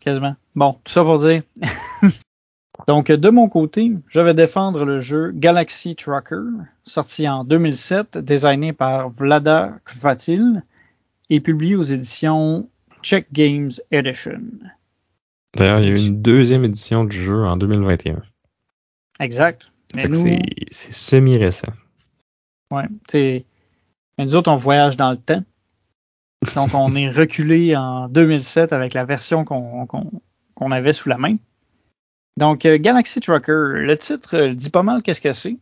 Quasiment. 0.00 0.36
Bon, 0.54 0.74
tout 0.84 0.92
ça 0.92 1.02
pour 1.02 1.18
dire. 1.18 1.42
Donc, 2.86 3.10
de 3.10 3.30
mon 3.30 3.48
côté, 3.48 3.92
je 4.08 4.20
vais 4.20 4.34
défendre 4.34 4.84
le 4.84 5.00
jeu 5.00 5.30
Galaxy 5.34 5.96
Trucker, 5.96 6.42
sorti 6.82 7.26
en 7.26 7.44
2007, 7.44 8.18
designé 8.18 8.74
par 8.74 9.08
Vlada 9.08 9.78
Kvatil 9.86 10.62
et 11.30 11.40
publié 11.40 11.76
aux 11.76 11.82
éditions 11.82 12.68
Czech 13.02 13.26
Games 13.32 13.72
Edition. 13.90 14.42
D'ailleurs, 15.56 15.80
il 15.80 15.88
y 15.88 15.92
a 15.92 15.94
eu 15.94 16.06
une 16.06 16.22
deuxième 16.22 16.64
édition 16.64 17.04
du 17.04 17.16
jeu 17.16 17.44
en 17.44 17.56
2021. 17.56 18.22
Exact. 19.20 19.62
Mais 19.94 20.06
nous, 20.06 20.26
c'est 20.70 20.92
semi-récent. 20.92 21.72
ouais, 22.72 22.84
t'sais, 23.06 23.44
mais 24.18 24.24
nous 24.24 24.36
autres, 24.36 24.50
on 24.50 24.56
voyage 24.56 24.96
dans 24.96 25.10
le 25.10 25.16
temps. 25.16 25.42
Donc, 26.54 26.74
on 26.74 26.94
est 26.94 27.10
reculé 27.10 27.76
en 27.76 28.08
2007 28.08 28.72
avec 28.72 28.94
la 28.94 29.04
version 29.04 29.44
qu'on 29.44 30.70
avait 30.70 30.92
sous 30.92 31.08
la 31.08 31.18
main. 31.18 31.36
Donc, 32.36 32.66
euh, 32.66 32.78
Galaxy 32.78 33.20
Trucker, 33.20 33.52
le 33.74 33.96
titre 33.96 34.36
euh, 34.36 34.54
dit 34.54 34.70
pas 34.70 34.82
mal 34.82 35.02
qu'est-ce 35.02 35.20
que 35.20 35.32
c'est. 35.32 35.56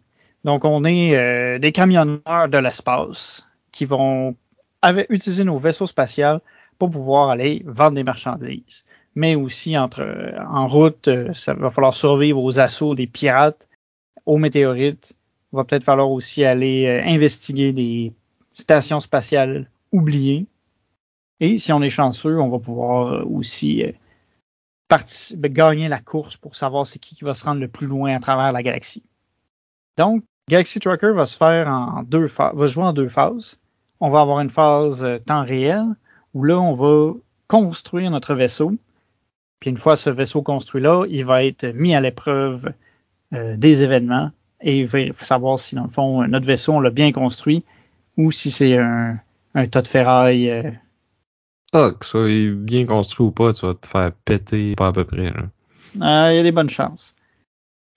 Donc, 0.45 0.65
on 0.65 0.85
est 0.85 1.15
euh, 1.15 1.59
des 1.59 1.71
camionneurs 1.71 2.49
de 2.49 2.59
l'espace 2.59 3.47
qui 3.73 3.85
vont 3.85 4.37
avec, 4.83 5.07
utiliser 5.11 5.45
nos 5.45 5.59
vaisseaux 5.59 5.87
spatials 5.87 6.41
pour 6.79 6.91
pouvoir 6.91 7.31
aller 7.31 7.63
vendre 7.65 7.95
des 7.95 8.05
marchandises. 8.05 8.85
Mais 9.15 9.35
aussi 9.35 9.79
entre 9.79 10.35
en 10.49 10.69
route, 10.69 11.09
euh, 11.09 11.33
ça 11.33 11.55
va 11.55 11.71
falloir 11.71 11.95
survivre 11.95 12.43
aux 12.43 12.61
assauts 12.61 12.95
des 12.95 13.07
pirates, 13.07 13.69
aux 14.27 14.39
météorites. 14.39 15.15
Il 15.53 15.57
va 15.57 15.65
peut-être 15.65 15.85
falloir 15.85 16.11
aussi 16.11 16.45
aller 16.45 16.87
euh, 16.87 17.03
investiguer 17.05 17.73
des 17.73 18.13
stations 18.53 19.01
spatiales 19.01 19.71
oubliées. 19.93 20.47
Et 21.41 21.59
si 21.59 21.73
on 21.73 21.83
est 21.83 21.91
chanceux, 21.91 22.41
on 22.41 22.49
va 22.49 22.59
pouvoir 22.59 23.13
euh, 23.13 23.25
aussi 23.25 23.85
ben, 24.89 25.53
gagner 25.53 25.89
la 25.89 26.01
course 26.01 26.37
pour 26.37 26.57
savoir 26.57 26.87
c'est 26.87 26.99
qui 26.99 27.15
qui 27.15 27.25
va 27.25 27.35
se 27.35 27.45
rendre 27.45 27.61
le 27.61 27.69
plus 27.69 27.87
loin 27.87 28.15
à 28.15 28.21
travers 28.21 28.53
la 28.53 28.63
galaxie. 28.63 29.03
Donc, 29.97 30.25
Galaxy 30.49 30.81
Trucker 30.81 31.13
va 31.13 31.27
se 31.27 31.37
faire 31.37 31.69
en 31.69 32.03
deux 32.03 32.27
va 32.27 32.67
jouer 32.67 32.85
en 32.85 32.93
deux 32.93 33.09
phases. 33.09 33.62
On 34.05 34.11
va 34.11 34.21
avoir 34.21 34.41
une 34.41 34.51
phase 34.51 35.05
euh, 35.05 35.21
temps 35.21 35.45
réel 35.45 35.85
où 36.35 36.43
là, 36.43 36.59
on 36.61 36.73
va 36.73 37.13
construire 37.47 38.11
notre 38.11 38.35
vaisseau. 38.35 38.73
Puis 39.61 39.71
une 39.71 39.77
fois 39.77 39.95
ce 39.95 40.11
vaisseau 40.11 40.43
construit-là, 40.43 41.05
il 41.09 41.25
va 41.25 41.45
être 41.45 41.67
mis 41.69 41.95
à 41.95 42.01
l'épreuve 42.01 42.73
euh, 43.33 43.57
des 43.57 43.85
événements 43.85 44.33
et 44.61 44.81
il 44.81 44.89
faut 44.89 45.25
savoir 45.25 45.61
si, 45.61 45.77
dans 45.77 45.85
le 45.85 45.89
fond, 45.89 46.27
notre 46.27 46.47
vaisseau, 46.47 46.73
on 46.73 46.81
l'a 46.81 46.91
bien 46.91 47.13
construit 47.13 47.65
ou 48.17 48.33
si 48.33 48.51
c'est 48.51 48.77
un, 48.77 49.21
un, 49.55 49.67
tas 49.67 49.83
de 49.83 49.87
ferraille. 49.87 50.51
Euh... 50.51 50.73
Ah, 51.73 51.93
que 51.97 52.05
soit 52.05 52.55
bien 52.57 52.87
construit 52.87 53.27
ou 53.27 53.31
pas, 53.31 53.53
tu 53.53 53.65
vas 53.65 53.75
te 53.75 53.87
faire 53.87 54.11
péter 54.25 54.75
pas 54.75 54.89
à 54.89 54.93
peu 54.93 55.05
près. 55.05 55.33
Ah, 56.01 56.33
il 56.33 56.37
y 56.37 56.41
a 56.41 56.43
des 56.43 56.51
bonnes 56.51 56.71
chances. 56.71 57.15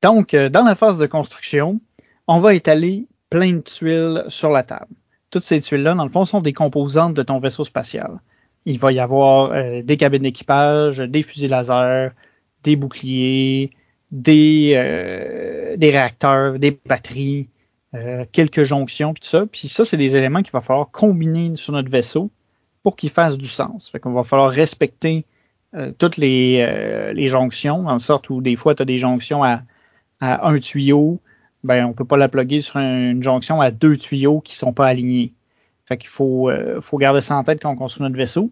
Donc, 0.04 0.36
dans 0.36 0.64
la 0.64 0.76
phase 0.76 1.00
de 1.00 1.08
construction, 1.08 1.82
on 2.28 2.40
va 2.40 2.54
étaler 2.54 3.08
plein 3.32 3.54
de 3.54 3.62
tuiles 3.62 4.24
sur 4.28 4.52
la 4.52 4.62
table. 4.62 4.94
Toutes 5.32 5.44
ces 5.44 5.60
tuiles-là, 5.60 5.94
dans 5.96 6.04
le 6.04 6.12
fond, 6.12 6.26
sont 6.26 6.42
des 6.42 6.54
composantes 6.54 7.14
de 7.14 7.24
ton 7.24 7.40
vaisseau 7.40 7.64
spatial. 7.64 8.20
Il 8.66 8.80
va 8.80 8.92
y 8.92 9.00
avoir 9.00 9.52
euh, 9.52 9.82
des 9.84 9.98
cabines 9.98 10.24
d'équipage, 10.24 10.98
des 10.98 11.22
fusils 11.22 11.50
laser, 11.50 12.12
des 12.64 12.76
boucliers, 12.76 13.72
des, 14.12 14.74
euh, 14.76 15.76
réacteurs, 15.80 16.58
des 16.58 16.78
batteries, 16.86 17.48
euh, 17.94 18.26
quelques 18.32 18.64
jonctions, 18.64 19.14
puis 19.14 19.22
tout 19.22 19.30
ça. 19.30 19.46
Puis 19.46 19.68
ça, 19.68 19.86
c'est 19.86 19.98
des 19.98 20.18
éléments 20.18 20.42
qu'il 20.42 20.52
va 20.52 20.62
falloir 20.62 20.90
combiner 20.90 21.56
sur 21.56 21.74
notre 21.74 21.90
vaisseau 21.90 22.32
pour 22.82 22.96
qu'il 22.96 23.10
fasse 23.10 23.38
du 23.38 23.48
sens. 23.48 23.90
Fait 23.90 24.00
qu'on 24.00 24.14
va 24.14 24.24
falloir 24.24 24.50
respecter 24.50 25.26
toutes 25.98 26.16
les, 26.16 27.28
jonctions, 27.28 27.88
en 27.88 28.00
sorte 28.00 28.30
où 28.30 28.40
des 28.42 28.56
fois, 28.56 28.76
tu 28.76 28.84
as 28.84 28.86
des 28.86 28.96
jonctions 28.96 29.44
à, 29.44 29.64
un 30.22 30.58
tuyau, 30.58 31.20
ben 31.66 31.86
on 31.86 31.94
peut 31.94 32.06
pas 32.06 32.18
la 32.18 32.30
plugger 32.30 32.62
sur 32.62 32.78
une 32.78 33.22
jonction 33.22 33.62
à 33.62 33.72
deux 33.72 33.98
tuyaux 33.98 34.42
qui 34.42 34.56
sont 34.56 34.74
pas 34.74 34.88
alignés. 34.88 35.34
Fait 35.86 35.98
qu'il 35.98 36.10
faut, 36.10 36.50
euh, 36.50 36.82
faut 36.82 36.98
garder 36.98 37.22
ça 37.22 37.36
en 37.36 37.44
tête 37.44 37.62
quand 37.62 37.72
on 37.72 37.76
construit 37.76 38.04
notre 38.04 38.16
vaisseau. 38.16 38.52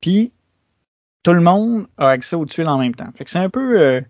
Puis, 0.00 0.32
tout 1.22 1.32
le 1.32 1.40
monde 1.40 1.86
a 1.98 2.08
accès 2.08 2.36
aux 2.36 2.46
tuiles 2.46 2.68
en 2.68 2.78
même 2.78 2.94
temps. 2.94 3.08
C'est 3.26 3.38
un 3.38 3.50
peu 3.50 4.02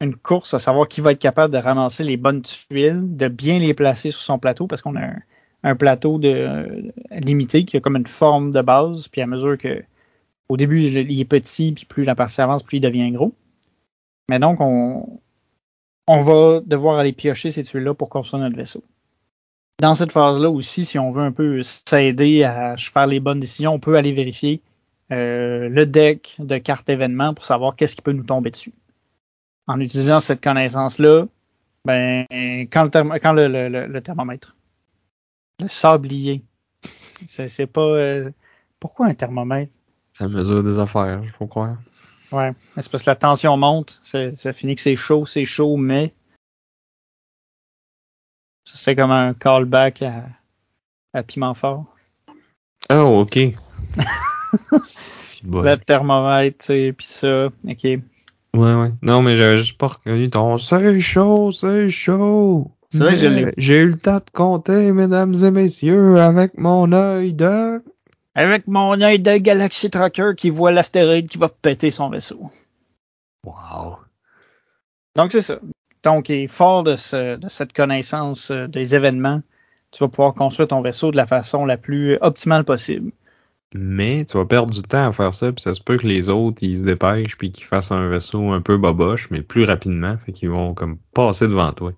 une 0.00 0.16
course 0.16 0.54
à 0.54 0.58
savoir 0.58 0.88
qui 0.88 1.00
va 1.00 1.12
être 1.12 1.20
capable 1.20 1.52
de 1.52 1.58
ramasser 1.58 2.04
les 2.04 2.16
bonnes 2.16 2.42
tuiles, 2.42 3.16
de 3.16 3.28
bien 3.28 3.58
les 3.60 3.74
placer 3.74 4.10
sur 4.10 4.22
son 4.22 4.38
plateau, 4.38 4.66
parce 4.66 4.82
qu'on 4.82 4.96
a 4.96 5.02
un, 5.02 5.18
un 5.66 5.74
plateau 5.74 6.18
de, 6.18 6.28
euh, 6.28 6.82
limité 7.10 7.64
qui 7.64 7.76
a 7.76 7.80
comme 7.80 7.96
une 7.96 8.06
forme 8.06 8.52
de 8.52 8.60
base, 8.60 9.08
puis 9.08 9.20
à 9.20 9.26
mesure 9.26 9.58
que 9.58 9.82
au 10.48 10.56
début 10.56 10.80
il 10.80 11.20
est 11.20 11.24
petit, 11.24 11.72
puis 11.72 11.86
plus 11.86 12.04
la 12.04 12.14
partie 12.14 12.40
avance, 12.40 12.62
plus 12.62 12.78
il 12.78 12.80
devient 12.80 13.10
gros. 13.10 13.34
Mais 14.30 14.38
donc 14.38 14.60
on, 14.60 15.20
on 16.08 16.18
va 16.18 16.60
devoir 16.60 16.98
aller 16.98 17.12
piocher 17.12 17.50
ces 17.50 17.64
tuiles-là 17.64 17.94
pour 17.94 18.08
construire 18.08 18.42
notre 18.42 18.56
vaisseau. 18.56 18.82
Dans 19.80 19.94
cette 19.94 20.12
phase-là 20.12 20.48
aussi, 20.48 20.84
si 20.84 20.98
on 20.98 21.10
veut 21.10 21.22
un 21.22 21.32
peu 21.32 21.62
s'aider 21.62 22.44
à 22.44 22.76
faire 22.76 23.06
les 23.06 23.20
bonnes 23.20 23.40
décisions, 23.40 23.74
on 23.74 23.78
peut 23.78 23.96
aller 23.96 24.12
vérifier 24.12 24.62
euh, 25.12 25.68
le 25.68 25.86
deck 25.86 26.36
de 26.38 26.58
cartes 26.58 26.88
événements 26.88 27.34
pour 27.34 27.44
savoir 27.44 27.76
qu'est-ce 27.76 27.94
qui 27.94 28.02
peut 28.02 28.12
nous 28.12 28.24
tomber 28.24 28.50
dessus 28.50 28.72
en 29.66 29.80
utilisant 29.80 30.20
cette 30.20 30.42
connaissance-là, 30.42 31.26
ben, 31.84 32.24
quand 32.70 32.90
le, 32.94 34.00
thermomètre, 34.00 34.56
le 35.60 35.68
sablier, 35.68 36.42
c'est 37.26 37.66
pas. 37.66 37.80
Euh, 37.80 38.30
pourquoi 38.80 39.06
un 39.06 39.14
thermomètre? 39.14 39.76
Ça 40.12 40.28
mesure 40.28 40.62
des 40.62 40.78
affaires, 40.78 41.22
je 41.24 41.44
croire. 41.44 41.76
Ouais, 42.32 42.52
c'est 42.76 42.90
parce 42.90 43.04
que 43.04 43.10
la 43.10 43.16
tension 43.16 43.56
monte, 43.56 44.00
ça 44.02 44.52
finit 44.52 44.74
que 44.74 44.80
c'est 44.80 44.96
chaud, 44.96 45.26
c'est 45.26 45.44
chaud, 45.44 45.76
mais. 45.76 46.12
Ça 48.64 48.76
serait 48.76 48.96
comme 48.96 49.12
un 49.12 49.32
callback 49.32 50.02
à, 50.02 50.24
à 51.14 51.22
Piment 51.22 51.54
Fort. 51.54 51.84
Oh, 52.90 53.20
ok. 53.20 53.38
si 54.84 55.42
le 55.46 55.76
thermomètre, 55.76 56.58
tu 56.58 56.66
sais, 56.66 56.92
pis 56.92 57.06
ça, 57.06 57.46
ok. 57.46 57.84
Ouais, 57.84 58.74
ouais. 58.74 58.90
Non, 59.02 59.22
mais 59.22 59.36
j'avais 59.36 59.58
juste 59.58 59.76
pas 59.76 59.88
reconnu 59.88 60.30
ton 60.30 60.58
c'est 60.58 61.00
chaud, 61.00 61.52
c'est 61.52 61.90
chaud. 61.90 62.70
C'est 62.90 63.00
vrai 63.00 63.18
que 63.18 63.52
j'ai 63.58 63.78
eu 63.78 63.88
le 63.88 63.98
temps 63.98 64.16
de 64.16 64.30
compter, 64.32 64.92
mesdames 64.92 65.34
et 65.34 65.50
messieurs, 65.50 66.20
avec 66.20 66.56
mon 66.56 66.92
œil 66.92 67.34
de. 67.34 67.82
Avec 68.38 68.68
mon 68.68 69.00
œil 69.00 69.18
de 69.18 69.38
Galaxy 69.38 69.88
Tracker 69.88 70.32
qui 70.36 70.50
voit 70.50 70.70
l'astéroïde 70.70 71.26
qui 71.30 71.38
va 71.38 71.48
péter 71.48 71.90
son 71.90 72.10
vaisseau. 72.10 72.50
Wow. 73.44 73.96
Donc, 75.16 75.32
c'est 75.32 75.40
ça. 75.40 75.58
Donc, 76.02 76.30
fort 76.50 76.82
de, 76.82 76.96
ce, 76.96 77.36
de 77.36 77.48
cette 77.48 77.72
connaissance 77.72 78.50
euh, 78.50 78.66
des 78.68 78.94
événements, 78.94 79.40
tu 79.90 80.04
vas 80.04 80.08
pouvoir 80.08 80.34
construire 80.34 80.68
ton 80.68 80.82
vaisseau 80.82 81.10
de 81.12 81.16
la 81.16 81.26
façon 81.26 81.64
la 81.64 81.78
plus 81.78 82.18
optimale 82.20 82.64
possible. 82.64 83.10
Mais 83.74 84.26
tu 84.26 84.36
vas 84.36 84.44
perdre 84.44 84.70
du 84.70 84.82
temps 84.82 85.08
à 85.08 85.12
faire 85.12 85.32
ça, 85.32 85.50
puis 85.50 85.62
ça 85.62 85.74
se 85.74 85.80
peut 85.80 85.96
que 85.96 86.06
les 86.06 86.28
autres, 86.28 86.58
ils 86.60 86.80
se 86.80 86.84
dépêchent, 86.84 87.38
puis 87.38 87.50
qu'ils 87.50 87.64
fassent 87.64 87.90
un 87.90 88.08
vaisseau 88.08 88.50
un 88.52 88.60
peu 88.60 88.76
boboche, 88.76 89.30
mais 89.30 89.40
plus 89.40 89.64
rapidement, 89.64 90.16
fait 90.26 90.32
qu'ils 90.32 90.50
vont 90.50 90.74
comme 90.74 90.98
passer 91.14 91.48
devant 91.48 91.72
toi. 91.72 91.92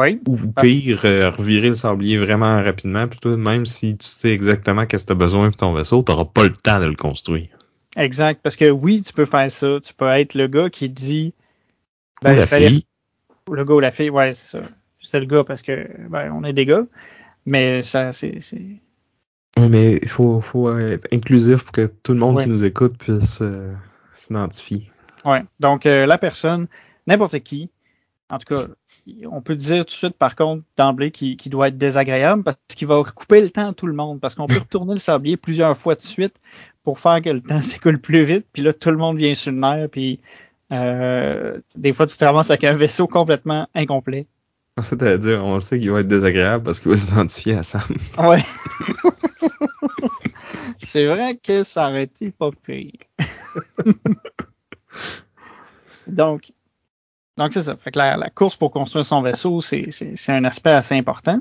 Oui. 0.00 0.20
Ou 0.26 0.36
pire, 0.60 1.00
euh, 1.04 1.30
revirer 1.30 1.68
le 1.68 1.74
sablier 1.74 2.18
vraiment 2.18 2.62
rapidement, 2.62 3.06
puis 3.06 3.20
toi, 3.20 3.36
même 3.36 3.64
si 3.64 3.96
tu 3.96 4.06
sais 4.06 4.30
exactement 4.30 4.86
qu'est-ce 4.86 5.04
que 5.04 5.08
tu 5.08 5.12
as 5.12 5.16
besoin 5.16 5.48
pour 5.48 5.56
ton 5.56 5.72
vaisseau, 5.72 6.02
tu 6.02 6.10
n'auras 6.10 6.24
pas 6.24 6.44
le 6.44 6.50
temps 6.50 6.80
de 6.80 6.86
le 6.86 6.96
construire. 6.96 7.48
Exact, 7.96 8.40
parce 8.42 8.56
que 8.56 8.68
oui, 8.70 9.02
tu 9.02 9.12
peux 9.12 9.24
faire 9.24 9.48
ça. 9.50 9.78
Tu 9.80 9.94
peux 9.94 10.08
être 10.08 10.34
le 10.34 10.48
gars 10.48 10.68
qui 10.68 10.88
dit... 10.88 11.32
Ben, 12.22 12.32
ou 12.32 12.36
la 12.36 12.46
fille. 12.46 12.86
Le 13.52 13.64
gars 13.64 13.74
ou 13.74 13.80
la 13.80 13.92
fille, 13.92 14.10
ouais, 14.10 14.32
c'est 14.32 14.58
ça. 14.58 14.64
C'est 15.00 15.20
le 15.20 15.26
gars 15.26 15.44
parce 15.44 15.62
que 15.62 15.88
ben, 16.08 16.32
on 16.32 16.42
est 16.42 16.52
des 16.52 16.66
gars. 16.66 16.86
Mais 17.46 17.82
ça, 17.82 18.12
c'est 18.12 18.40
mais 19.58 19.98
il 20.02 20.08
faut, 20.08 20.40
faut 20.40 20.76
être 20.76 21.06
inclusif 21.12 21.64
pour 21.64 21.72
que 21.72 21.86
tout 21.86 22.12
le 22.12 22.18
monde 22.18 22.40
qui 22.40 22.48
nous 22.48 22.64
écoute 22.64 22.98
puisse 22.98 23.40
euh, 23.40 23.72
s'identifier. 24.12 24.90
Oui. 25.24 25.38
Donc, 25.60 25.86
euh, 25.86 26.06
la 26.06 26.18
personne, 26.18 26.66
n'importe 27.06 27.38
qui, 27.40 27.70
en 28.30 28.38
tout 28.38 28.54
cas, 28.54 28.66
on 29.30 29.40
peut 29.40 29.56
dire 29.56 29.80
tout 29.80 29.90
de 29.90 29.90
suite, 29.90 30.16
par 30.16 30.36
contre, 30.36 30.62
d'emblée, 30.76 31.10
qui, 31.10 31.36
qui 31.36 31.50
doit 31.50 31.68
être 31.68 31.78
désagréable 31.78 32.42
parce 32.42 32.56
qu'il 32.74 32.88
va 32.88 33.02
couper 33.02 33.40
le 33.40 33.50
temps 33.50 33.68
à 33.68 33.72
tout 33.72 33.86
le 33.86 33.92
monde. 33.92 34.20
Parce 34.20 34.34
qu'on 34.34 34.46
peut 34.46 34.58
retourner 34.58 34.94
le 34.94 34.98
sablier 34.98 35.36
plusieurs 35.36 35.76
fois 35.76 35.94
de 35.94 36.00
suite 36.00 36.34
pour 36.82 36.98
faire 36.98 37.20
que 37.22 37.30
le 37.30 37.40
temps 37.40 37.62
s'écoule 37.62 38.00
plus 38.00 38.24
vite. 38.24 38.46
Puis 38.52 38.62
là, 38.62 38.72
tout 38.72 38.90
le 38.90 38.96
monde 38.96 39.18
vient 39.18 39.34
sur 39.34 39.52
le 39.52 39.58
nerf. 39.58 39.88
Puis 39.90 40.20
euh, 40.72 41.58
des 41.76 41.92
fois, 41.92 42.06
tu 42.06 42.16
te 42.16 42.24
ramasses 42.24 42.50
avec 42.50 42.64
un 42.64 42.74
vaisseau 42.74 43.06
complètement 43.06 43.68
incomplet. 43.74 44.26
C'est-à-dire, 44.82 45.44
on 45.44 45.60
sait 45.60 45.78
qu'il 45.78 45.90
va 45.90 46.00
être 46.00 46.08
désagréable 46.08 46.64
parce 46.64 46.80
qu'il 46.80 46.90
va 46.90 46.96
s'identifier 46.96 47.54
à 47.54 47.62
Sam. 47.62 47.82
Ouais. 48.18 48.42
c'est 50.78 51.06
vrai 51.06 51.36
que 51.36 51.62
ça 51.62 51.88
aurait 51.88 52.04
été 52.04 52.32
pas 52.32 52.50
pire. 52.50 52.90
donc, 56.08 56.52
donc 57.36 57.52
c'est 57.52 57.62
ça. 57.62 57.76
Fait 57.76 57.90
que 57.90 57.98
la, 57.98 58.30
course 58.30 58.56
pour 58.56 58.70
construire 58.70 59.04
son 59.04 59.22
vaisseau, 59.22 59.60
c'est 59.60 59.90
un 60.28 60.44
aspect 60.44 60.70
assez 60.70 60.96
important. 60.96 61.40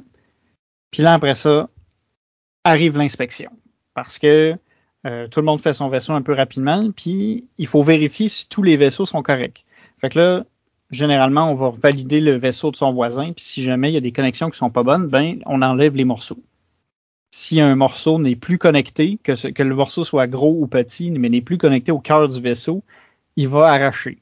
Puis 0.91 1.03
là, 1.03 1.13
après 1.13 1.35
ça, 1.35 1.69
arrive 2.63 2.97
l'inspection. 2.97 3.51
Parce 3.93 4.19
que 4.19 4.55
euh, 5.05 5.27
tout 5.27 5.39
le 5.39 5.45
monde 5.45 5.61
fait 5.61 5.73
son 5.73 5.89
vaisseau 5.89 6.13
un 6.13 6.21
peu 6.21 6.33
rapidement, 6.33 6.91
puis 6.91 7.47
il 7.57 7.67
faut 7.67 7.83
vérifier 7.83 8.27
si 8.27 8.47
tous 8.47 8.63
les 8.63 8.77
vaisseaux 8.77 9.05
sont 9.05 9.21
corrects. 9.21 9.65
Fait 9.99 10.09
que 10.09 10.19
là, 10.19 10.45
généralement, 10.91 11.51
on 11.51 11.55
va 11.55 11.69
valider 11.69 12.21
le 12.21 12.37
vaisseau 12.37 12.71
de 12.71 12.75
son 12.75 12.93
voisin, 12.93 13.33
puis 13.33 13.43
si 13.43 13.63
jamais 13.63 13.89
il 13.89 13.93
y 13.93 13.97
a 13.97 14.01
des 14.01 14.11
connexions 14.11 14.49
qui 14.49 14.57
sont 14.57 14.69
pas 14.69 14.83
bonnes, 14.83 15.07
ben 15.07 15.39
on 15.45 15.61
enlève 15.61 15.95
les 15.95 16.05
morceaux 16.05 16.41
si 17.35 17.59
un 17.59 17.75
morceau 17.75 18.19
n'est 18.19 18.35
plus 18.35 18.59
connecté, 18.59 19.17
que, 19.23 19.49
que, 19.49 19.63
le 19.63 19.73
morceau 19.73 20.03
soit 20.03 20.27
gros 20.27 20.55
ou 20.59 20.67
petit, 20.67 21.09
mais 21.09 21.29
n'est 21.29 21.41
plus 21.41 21.57
connecté 21.57 21.91
au 21.91 21.97
cœur 21.97 22.27
du 22.27 22.39
vaisseau, 22.39 22.83
il 23.35 23.47
va 23.47 23.71
arracher. 23.71 24.19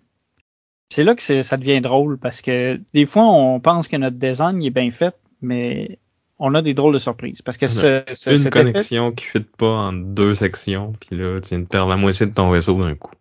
C'est 0.91 1.06
là 1.06 1.15
que 1.15 1.21
ça 1.21 1.56
devient 1.56 1.80
drôle 1.80 2.17
parce 2.17 2.41
que 2.41 2.77
des 2.93 3.06
fois 3.06 3.23
on 3.23 3.62
pense 3.62 3.88
que 3.88 3.95
notre 3.95 4.17
design 4.17 4.62
est 4.62 4.71
bien 4.71 4.91
fait, 4.91 5.15
mais 5.41 5.99
on 6.38 6.54
a 6.54 6.62
des 6.62 6.73
drôles 6.73 6.91
de 6.93 6.99
surprises 6.99 7.41
parce 7.41 7.58
que 7.58 7.67
c'est 7.67 8.04
une 8.27 8.49
connexion 8.49 9.13
qui 9.13 9.23
ne 9.23 9.39
fit 9.39 9.47
pas 9.58 9.71
en 9.71 9.93
deux 9.93 10.36
sections, 10.36 10.91
puis 10.99 11.15
là 11.15 11.39
tu 11.39 11.51
viens 11.51 11.60
de 11.60 11.65
perdre 11.65 11.91
la 11.91 11.95
moitié 11.95 12.25
de 12.25 12.34
ton 12.34 12.51
vaisseau 12.51 12.73
d'un 12.73 12.95
coup. 12.95 13.13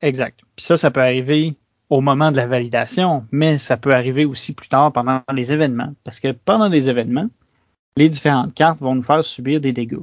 Exact. 0.00 0.40
Puis 0.56 0.64
ça, 0.64 0.78
ça 0.78 0.90
peut 0.90 1.02
arriver 1.02 1.56
au 1.90 2.00
moment 2.00 2.32
de 2.32 2.38
la 2.38 2.46
validation, 2.46 3.26
mais 3.30 3.58
ça 3.58 3.76
peut 3.76 3.92
arriver 3.92 4.24
aussi 4.24 4.54
plus 4.54 4.68
tard 4.68 4.90
pendant 4.90 5.20
les 5.30 5.52
événements, 5.52 5.92
parce 6.04 6.20
que 6.20 6.32
pendant 6.32 6.68
les 6.68 6.88
événements, 6.88 7.28
les 7.98 8.08
différentes 8.08 8.54
cartes 8.54 8.80
vont 8.80 8.94
nous 8.94 9.02
faire 9.02 9.22
subir 9.22 9.60
des 9.60 9.72
dégâts. 9.72 10.00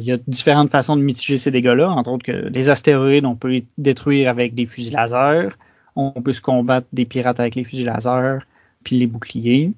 Il 0.00 0.06
y 0.06 0.10
a 0.10 0.16
différentes 0.26 0.70
façons 0.70 0.96
de 0.96 1.02
mitiger 1.02 1.36
ces 1.36 1.52
dégâts-là, 1.52 1.90
entre 1.90 2.10
autres 2.10 2.24
que 2.24 2.48
les 2.48 2.70
astéroïdes, 2.70 3.24
on 3.24 3.36
peut 3.36 3.50
les 3.50 3.66
détruire 3.78 4.28
avec 4.28 4.56
des 4.56 4.66
fusils 4.66 4.94
laser, 4.94 5.56
on 5.96 6.10
peut 6.22 6.32
se 6.32 6.40
combattre 6.40 6.86
des 6.92 7.04
pirates 7.04 7.40
avec 7.40 7.54
les 7.54 7.64
fusils 7.64 7.86
laser, 7.86 8.46
puis 8.84 8.98
les 8.98 9.06
boucliers. 9.06 9.72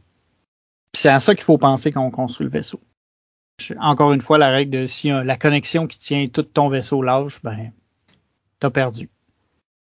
C'est 0.94 1.08
à 1.08 1.20
ça 1.20 1.34
qu'il 1.34 1.44
faut 1.44 1.58
penser 1.58 1.90
quand 1.92 2.04
on 2.04 2.10
construit 2.10 2.44
le 2.44 2.50
vaisseau. 2.50 2.80
Encore 3.78 4.12
une 4.12 4.20
fois, 4.20 4.38
la 4.38 4.48
règle 4.48 4.70
de 4.80 4.86
si 4.86 5.08
la 5.10 5.36
connexion 5.36 5.86
qui 5.86 5.98
tient 5.98 6.24
tout 6.26 6.42
ton 6.42 6.68
vaisseau 6.68 7.02
lâche, 7.02 7.40
ben, 7.42 7.70
t'as 8.58 8.70
perdu. 8.70 9.08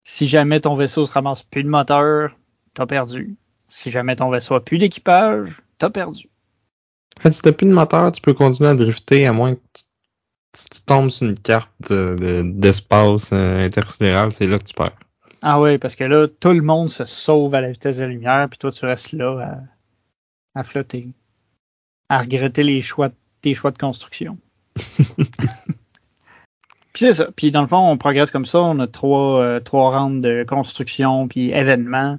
Si 0.04 0.28
jamais 0.28 0.60
ton 0.60 0.76
vaisseau 0.76 1.06
se 1.06 1.13
ramasse 1.13 1.44
plus 1.44 1.63
de 1.63 1.70
moteur, 1.70 2.36
t'as 2.74 2.86
perdu. 2.86 3.36
si 3.68 3.92
jamais 3.92 4.15
ton 4.15 4.30
vaisseau 4.30 4.56
a 4.56 4.63
plus 4.65 4.80
d'équipage, 4.80 5.62
t'as 5.78 5.89
perdu. 5.92 6.28
En 7.18 7.22
fait, 7.22 7.32
si 7.32 7.42
t'as 7.42 7.52
plus 7.52 7.68
de 7.68 7.74
moteur, 7.74 8.12
tu 8.12 8.20
peux 8.22 8.34
continuer 8.34 8.70
à 8.70 8.76
drifter 8.76 9.28
à 9.28 9.34
moins 9.34 9.54
que 9.56 9.60
tu, 9.74 9.84
si 10.56 10.70
tu 10.70 10.82
tombes 10.82 11.10
sur 11.12 11.28
une 11.28 11.38
carte 11.38 11.72
de- 11.89 12.15
de- 12.20 12.42
d'espace 12.44 13.32
euh, 13.32 13.63
intersidéral, 13.65 14.32
c'est 14.32 14.48
là 14.48 14.58
que 14.58 14.63
tu 14.63 14.74
perds. 14.74 14.98
Ah 15.41 15.62
oui, 15.62 15.78
parce 15.78 15.95
que 15.95 16.04
là, 16.04 16.28
tout 16.28 16.52
le 16.52 16.62
monde 16.62 16.89
se 16.89 17.06
sauve 17.06 17.56
à 17.56 17.62
la 17.62 17.71
vitesse 17.71 17.97
de 17.97 18.02
la 18.02 18.08
lumière, 18.10 18.47
puis 18.49 18.58
toi, 18.58 18.71
tu 18.71 18.86
restes 18.86 19.13
là 19.13 19.62
à, 20.56 20.60
à 20.60 20.63
flotter. 20.63 21.10
À 22.10 22.19
regretter 22.19 22.63
les 22.63 22.82
choix, 22.82 23.10
tes 23.41 23.54
choix 23.54 23.71
de 23.71 23.78
construction. 23.78 24.38
puis 24.75 25.25
c'est 26.93 27.13
ça. 27.13 27.30
Puis 27.36 27.52
dans 27.52 27.62
le 27.62 27.67
fond, 27.67 27.89
on 27.89 27.97
progresse 27.97 28.32
comme 28.32 28.45
ça. 28.45 28.60
On 28.60 28.80
a 28.80 28.88
trois, 28.88 29.41
euh, 29.41 29.60
trois 29.60 29.97
rounds 29.97 30.21
de 30.21 30.43
construction, 30.43 31.28
puis 31.28 31.52
événements. 31.52 32.17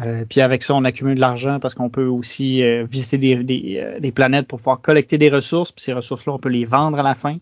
Euh, 0.00 0.24
puis 0.28 0.40
avec 0.42 0.62
ça, 0.62 0.74
on 0.74 0.84
accumule 0.84 1.14
de 1.14 1.20
l'argent 1.20 1.58
parce 1.58 1.74
qu'on 1.74 1.88
peut 1.88 2.06
aussi 2.06 2.62
euh, 2.62 2.84
visiter 2.84 3.16
des, 3.18 3.42
des, 3.42 3.80
euh, 3.80 3.98
des 3.98 4.12
planètes 4.12 4.46
pour 4.46 4.58
pouvoir 4.58 4.80
collecter 4.80 5.16
des 5.16 5.30
ressources. 5.30 5.72
Puis 5.72 5.84
ces 5.84 5.92
ressources-là, 5.92 6.34
on 6.34 6.38
peut 6.38 6.50
les 6.50 6.66
vendre 6.66 6.98
à 6.98 7.02
la 7.02 7.14
fin. 7.14 7.38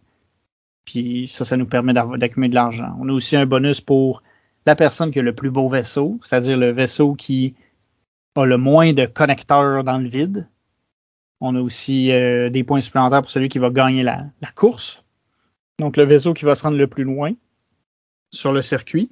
Puis 0.85 1.27
ça, 1.27 1.45
ça 1.45 1.57
nous 1.57 1.67
permet 1.67 1.95
d'accumuler 1.95 2.51
de 2.51 2.55
l'argent. 2.55 2.95
On 3.01 3.09
a 3.09 3.13
aussi 3.13 3.37
un 3.37 3.47
bonus 3.47 3.81
pour 3.81 4.23
la 4.67 4.77
personne 4.77 5.11
qui 5.11 5.19
a 5.19 5.23
le 5.23 5.35
plus 5.35 5.51
beau 5.51 5.69
vaisseau, 5.69 6.19
c'est-à-dire 6.23 6.57
le 6.57 6.71
vaisseau 6.71 7.15
qui 7.15 7.55
a 8.37 8.45
le 8.45 8.57
moins 8.57 8.93
de 8.93 9.07
connecteurs 9.07 9.85
dans 9.85 9.99
le 9.99 10.09
vide. 10.09 10.49
On 11.41 11.55
a 11.57 11.61
aussi 11.61 12.11
euh, 12.13 12.49
des 12.51 12.65
points 12.65 12.81
supplémentaires 12.81 13.23
pour 13.23 13.31
celui 13.31 13.49
qui 13.49 13.59
va 13.59 13.71
gagner 13.71 14.03
la, 14.03 14.25
la 14.41 14.51
course. 14.53 15.05
Donc 15.79 15.97
le 15.97 16.05
vaisseau 16.05 16.33
qui 16.33 16.45
va 16.45 16.55
se 16.55 16.63
rendre 16.63 16.79
le 16.79 16.87
plus 16.87 17.05
loin 17.05 17.33
sur 18.33 18.53
le 18.53 18.63
circuit. 18.63 19.11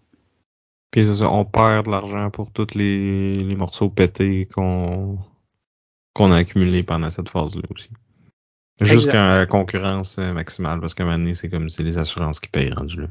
Puis 0.91 1.05
c'est 1.05 1.17
ça, 1.17 1.31
on 1.31 1.45
perd 1.45 1.87
de 1.87 1.91
l'argent 1.91 2.31
pour 2.31 2.51
tous 2.53 2.75
les, 2.75 3.43
les 3.43 3.55
morceaux 3.57 3.89
pétés 3.89 4.47
qu'on 4.47 5.19
qu'on 6.15 6.31
a 6.31 6.37
accumulés 6.37 6.83
pendant 6.83 7.09
cette 7.09 7.31
phase-là 7.31 7.63
aussi. 7.75 7.89
Jusqu'à 8.81 9.39
la 9.39 9.47
concurrence 9.47 10.19
maximale, 10.19 10.81
parce 10.81 10.93
qu'à 10.93 11.05
un 11.05 11.07
moment 11.07 11.19
donné, 11.19 11.35
c'est 11.35 11.49
comme 11.49 11.71
c'est 11.71 11.83
les 11.83 11.97
assurances 11.97 12.41
qui 12.41 12.49
payent 12.49 12.73
rendu 12.73 13.03
là. 13.03 13.07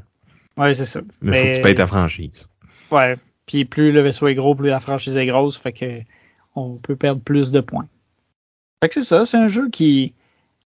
Ouais, 0.56 0.74
c'est 0.74 0.86
ça. 0.86 1.00
Mais 1.20 1.38
faut 1.38 1.48
que 1.50 1.56
tu 1.56 1.62
payes 1.62 1.74
ta 1.74 1.86
franchise. 1.86 2.48
Ouais. 2.90 3.16
Puis 3.46 3.64
plus 3.64 3.92
le 3.92 4.02
vaisseau 4.02 4.28
est 4.28 4.34
gros, 4.34 4.54
plus 4.54 4.68
la 4.68 4.80
franchise 4.80 5.16
est 5.16 5.26
grosse, 5.26 5.58
fait 5.58 5.72
que 5.72 6.00
on 6.54 6.76
peut 6.76 6.96
perdre 6.96 7.22
plus 7.22 7.50
de 7.50 7.60
points. 7.60 7.88
Fait 8.82 8.88
que 8.88 8.94
c'est 8.94 9.02
ça, 9.02 9.24
c'est 9.24 9.38
un 9.38 9.48
jeu 9.48 9.70
qui 9.70 10.14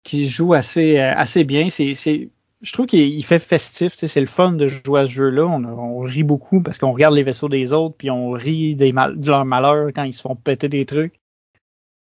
qui 0.03 0.29
joue 0.29 0.55
assez 0.55 0.99
euh, 0.99 1.15
assez 1.17 1.45
bien. 1.45 1.71
C'est 1.71 1.95
c'est 1.95 2.31
je 2.63 2.73
trouve 2.73 2.87
qu'il 2.87 3.01
il 3.01 3.25
fait 3.25 3.39
festif, 3.39 3.95
c'est 3.95 4.21
le 4.21 4.27
fun 4.27 4.53
de 4.53 4.67
jouer 4.67 5.01
à 5.01 5.07
ce 5.07 5.13
jeu-là. 5.13 5.45
On, 5.47 6.01
rit 6.01 6.23
beaucoup 6.23 6.63
parce 6.63 6.79
qu'on 6.79 6.93
regarde 6.93 7.15
les 7.15 7.23
vaisseaux 7.23 7.49
des 7.49 7.73
autres, 7.73 7.97
puis 7.97 8.11
on 8.11 8.31
rit 8.31 8.75
des 8.75 8.93
mal, 8.93 9.19
de 9.21 9.29
leur 9.29 9.45
malheur 9.45 9.89
quand 9.95 10.05
ils 10.05 10.13
se 10.13 10.23
font 10.23 10.37
péter 10.37 10.69
des 10.69 10.87
trucs. 10.87 11.21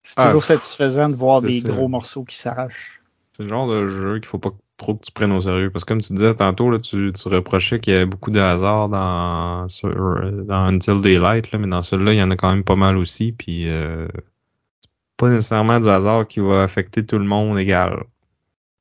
C'est 0.03 0.13
Ah, 0.17 0.27
toujours 0.27 0.43
satisfaisant 0.43 1.09
de 1.09 1.15
voir 1.15 1.41
des 1.41 1.61
ça. 1.61 1.69
gros 1.69 1.87
morceaux 1.87 2.23
qui 2.23 2.37
s'arrachent. 2.37 3.01
C'est 3.33 3.43
le 3.43 3.49
genre 3.49 3.67
de 3.67 3.87
jeu 3.87 4.19
qu'il 4.19 4.27
faut 4.27 4.37
pas 4.39 4.51
trop 4.77 4.95
que 4.95 5.05
tu 5.05 5.11
prennes 5.11 5.31
au 5.31 5.41
sérieux. 5.41 5.69
Parce 5.71 5.85
que 5.85 5.89
comme 5.89 6.01
tu 6.01 6.13
disais 6.13 6.35
tantôt, 6.35 6.69
là, 6.69 6.79
tu, 6.79 7.11
tu 7.13 7.27
reprochais 7.29 7.79
qu'il 7.79 7.93
y 7.93 7.95
avait 7.95 8.05
beaucoup 8.05 8.31
de 8.31 8.39
hasard 8.39 8.89
dans, 8.89 9.67
dans 9.67 10.65
Until 10.65 11.01
Daylight, 11.01 11.51
là, 11.51 11.59
mais 11.59 11.67
dans 11.67 11.81
celui-là, 11.81 12.13
il 12.13 12.19
y 12.19 12.23
en 12.23 12.31
a 12.31 12.35
quand 12.35 12.49
même 12.49 12.63
pas 12.63 12.75
mal 12.75 12.97
aussi. 12.97 13.31
Puis 13.31 13.69
euh, 13.69 14.07
c'est 14.81 14.91
pas 15.17 15.29
nécessairement 15.29 15.79
du 15.79 15.87
hasard 15.87 16.27
qui 16.27 16.39
va 16.39 16.63
affecter 16.63 17.05
tout 17.05 17.17
le 17.17 17.25
monde 17.25 17.57
égal. 17.59 18.03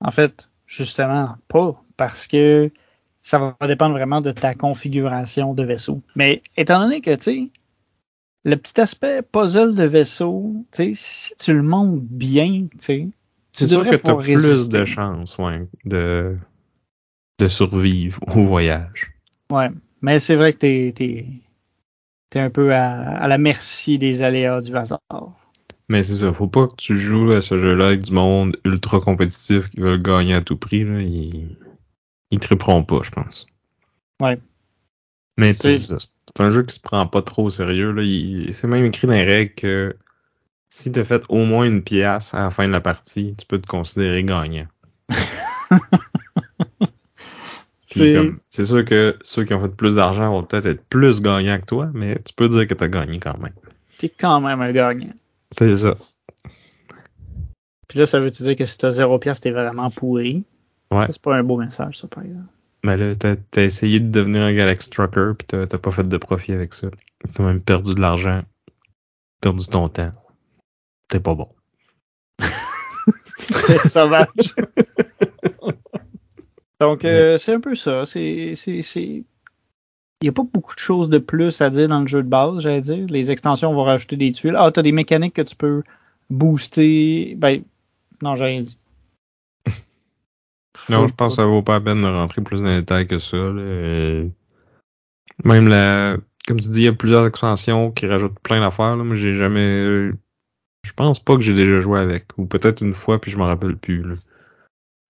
En 0.01 0.11
fait, 0.11 0.49
justement, 0.67 1.37
pas, 1.49 1.81
parce 1.97 2.27
que 2.27 2.71
ça 3.21 3.39
va 3.39 3.67
dépendre 3.67 3.95
vraiment 3.95 4.21
de 4.21 4.33
ta 4.33 4.55
configuration 4.55 5.55
de 5.55 5.65
vaisseau. 5.65 6.03
Mais 6.15 6.43
étant 6.57 6.81
donné 6.81 7.01
que, 7.01 7.15
tu 7.15 7.23
sais, 7.23 7.51
le 8.45 8.57
petit 8.57 8.79
aspect 8.81 9.23
puzzle 9.23 9.75
de 9.75 9.85
vaisseau, 9.85 10.67
tu 10.73 10.83
sais, 10.83 10.93
si 10.95 11.35
tu 11.37 11.55
le 11.55 11.63
montes 11.63 12.03
bien, 12.03 12.67
tu 12.73 12.79
sais, 12.79 13.09
C'est 13.57 13.69
sûr 13.69 13.85
que 13.85 13.91
tu 13.91 13.95
as 13.95 13.99
pouvoir 13.99 14.19
plus 14.25 14.35
résister. 14.35 14.79
de 14.79 14.85
chances 14.85 15.39
ouais, 15.39 15.67
de, 15.85 16.35
de 17.39 17.49
survivre 17.49 18.21
au 18.37 18.45
voyage. 18.47 19.13
Ouais, 19.51 19.71
mais 20.03 20.19
c'est 20.21 20.35
vrai 20.35 20.53
que 20.53 20.59
t'es, 20.59 20.93
t'es, 20.95 21.27
t'es 22.31 22.41
un 22.41 22.51
peu 22.51 22.75
à, 22.75 22.91
à 23.19 23.29
la 23.29 23.39
merci 23.39 23.99
des 23.99 24.23
aléas 24.23 24.61
du 24.61 24.75
hasard. 24.77 25.01
Mais 25.89 26.03
c'est 26.03 26.17
ça, 26.17 26.33
faut 26.33 26.49
pas 26.49 26.67
que 26.67 26.75
tu 26.77 26.99
joues 26.99 27.31
à 27.33 27.43
ce 27.43 27.59
jeu-là 27.59 27.89
avec 27.89 28.03
du 28.03 28.13
monde 28.13 28.57
ultra 28.65 29.01
compétitif 29.01 29.69
qui 29.71 29.81
veulent 29.81 30.03
gagner 30.03 30.35
à 30.35 30.41
tout 30.41 30.57
prix. 30.57 30.83
Là. 30.83 31.01
Ils, 31.01 31.57
ils 32.31 32.41
triperont 32.41 32.83
pas, 32.83 33.01
je 33.05 33.11
pense. 33.11 33.47
Ouais. 34.21 34.39
Mais 35.37 35.55
tu 35.55 35.77
C'est- 35.77 35.97
un 36.39 36.51
jeu 36.51 36.63
qui 36.65 36.75
se 36.75 36.81
prend 36.81 37.07
pas 37.07 37.23
trop 37.23 37.45
au 37.45 37.51
sérieux. 37.51 37.93
Là. 37.93 38.03
Il- 38.03 38.53
c'est 38.55 38.67
même 38.67 38.85
écrit 38.87 39.07
dans 39.07 39.13
les 39.13 39.25
règles 39.25 39.55
que 39.55 39.95
si 40.75 40.91
t'as 40.91 41.05
fait 41.05 41.23
au 41.29 41.45
moins 41.45 41.67
une 41.67 41.85
pièce 41.85 42.35
à 42.35 42.43
la 42.43 42.51
fin 42.51 42.67
de 42.67 42.73
la 42.73 42.81
partie, 42.81 43.37
tu 43.39 43.47
peux 43.47 43.61
te 43.61 43.67
considérer 43.69 44.25
gagnant. 44.25 44.67
C'est- 47.87 48.65
sûr 48.65 48.85
que 48.85 49.17
ceux 49.23 49.45
qui 49.45 49.55
ont 49.55 49.63
fait 49.63 49.77
plus 49.77 49.95
d'argent 49.95 50.33
vont 50.33 50.43
peut-être 50.43 50.67
être 50.67 50.85
plus 50.87 51.21
gagnants 51.21 51.61
que 51.61 51.67
toi, 51.67 51.91
mais 51.95 52.19
tu 52.25 52.35
peux 52.35 52.49
dire 52.49 52.67
que 52.67 52.75
t'as 52.75 52.89
gagné 52.89 53.21
quand 53.21 53.39
même. 53.39 53.53
T'es 53.99 54.09
quand 54.09 54.41
même 54.41 54.61
un 54.61 54.73
gagnant. 54.73 55.15
C'est 55.53 55.77
ça. 55.77 55.95
Puis 57.87 58.01
là, 58.01 58.07
ça 58.07 58.19
veut 58.19 58.33
dire 58.33 58.57
que 58.57 58.65
si 58.65 58.77
t'as 58.77 58.91
zéro 58.91 59.21
pièce, 59.21 59.41
t'es 59.41 59.53
vraiment 59.53 59.93
pourri? 59.93 60.43
Ouais. 60.91 61.07
C'est 61.09 61.23
pas 61.23 61.37
un 61.37 61.45
beau 61.45 61.57
message, 61.57 62.01
ça, 62.01 62.09
par 62.09 62.25
exemple. 62.25 62.49
Mais 62.83 62.97
là, 62.97 63.15
t'as 63.15 63.37
as 63.57 63.63
essayé 63.63 64.01
de 64.01 64.11
devenir 64.11 64.43
un 64.43 64.53
Galaxy 64.53 64.91
Trucker, 64.91 65.35
puis 65.39 65.47
t'as 65.47 65.67
pas 65.79 65.93
fait 65.93 66.09
de 66.09 66.17
profit 66.17 66.53
avec 66.53 66.75
ça. 66.75 66.89
T'as 67.33 67.45
même 67.45 67.61
perdu 67.61 67.95
de 67.95 68.01
l'argent, 68.01 68.43
perdu 69.41 69.69
ton 69.69 69.89
temps. 69.89 70.11
T'es 71.09 71.21
pas 71.21 71.35
bon. 71.35 71.49
C'est 73.51 73.79
sauvage. 73.89 74.27
Donc, 76.81 77.05
euh, 77.05 77.39
c'est 77.39 77.55
un 77.55 77.61
peu 77.61 77.75
ça. 77.75 78.05
C'est. 78.07 78.55
Il 78.67 79.25
n'y 80.23 80.29
a 80.29 80.33
pas 80.33 80.43
beaucoup 80.43 80.75
de 80.75 80.81
choses 80.81 81.09
de 81.09 81.19
plus 81.19 81.61
à 81.61 81.69
dire 81.71 81.89
dans 81.89 82.01
le 82.01 82.07
jeu 82.07 82.23
de 82.23 82.29
base, 82.29 82.61
j'allais 82.61 82.81
dire. 82.81 83.07
Les 83.09 83.31
extensions 83.31 83.75
vont 83.75 83.85
rajouter 83.85 84.17
des 84.17 84.33
tuiles. 84.33 84.57
Ah, 84.57 84.71
t'as 84.73 84.83
des 84.83 84.93
mécaniques 84.93 85.35
que 85.35 85.43
tu 85.43 85.57
peux 85.57 85.83
booster. 86.31 87.35
Ben, 87.37 87.63
non, 88.23 88.35
j'ai 88.35 88.45
rien 88.45 88.63
dit. 88.63 88.79
Non, 90.89 91.07
je 91.07 91.15
pense 91.15 91.37
que 91.37 91.43
ça 91.43 91.47
vaut 91.47 91.63
pas 91.63 91.75
la 91.75 91.81
peine 91.81 92.03
de 92.03 92.07
rentrer 92.07 92.43
plus 92.43 92.59
dans 92.59 92.69
les 92.69 92.81
détails 92.81 93.07
que 93.07 93.19
ça. 93.19 93.37
là. 93.37 93.61
Euh, 93.61 94.29
Même 95.45 95.69
la, 95.69 96.17
comme 96.49 96.61
tu 96.61 96.69
dis, 96.71 96.81
il 96.81 96.85
y 96.85 96.89
a 96.89 96.93
plusieurs 96.93 97.27
extensions 97.27 97.91
qui 97.93 98.07
rajoutent 98.07 98.39
plein 98.41 98.61
d'affaires. 98.61 98.97
Moi, 98.97 99.17
j'ai 99.17 99.35
jamais, 99.35 100.11
pense 100.97 101.19
pas 101.19 101.37
que 101.37 101.43
j'ai 101.43 101.55
déjà 101.55 101.81
joué 101.81 102.01
avec, 102.01 102.27
ou 102.37 102.47
peut-être 102.47 102.83
une 102.83 102.95
fois 102.95 103.21
puis 103.21 103.31
je 103.31 103.37
m'en 103.37 103.47
rappelle 103.47 103.77
plus. 103.77 104.03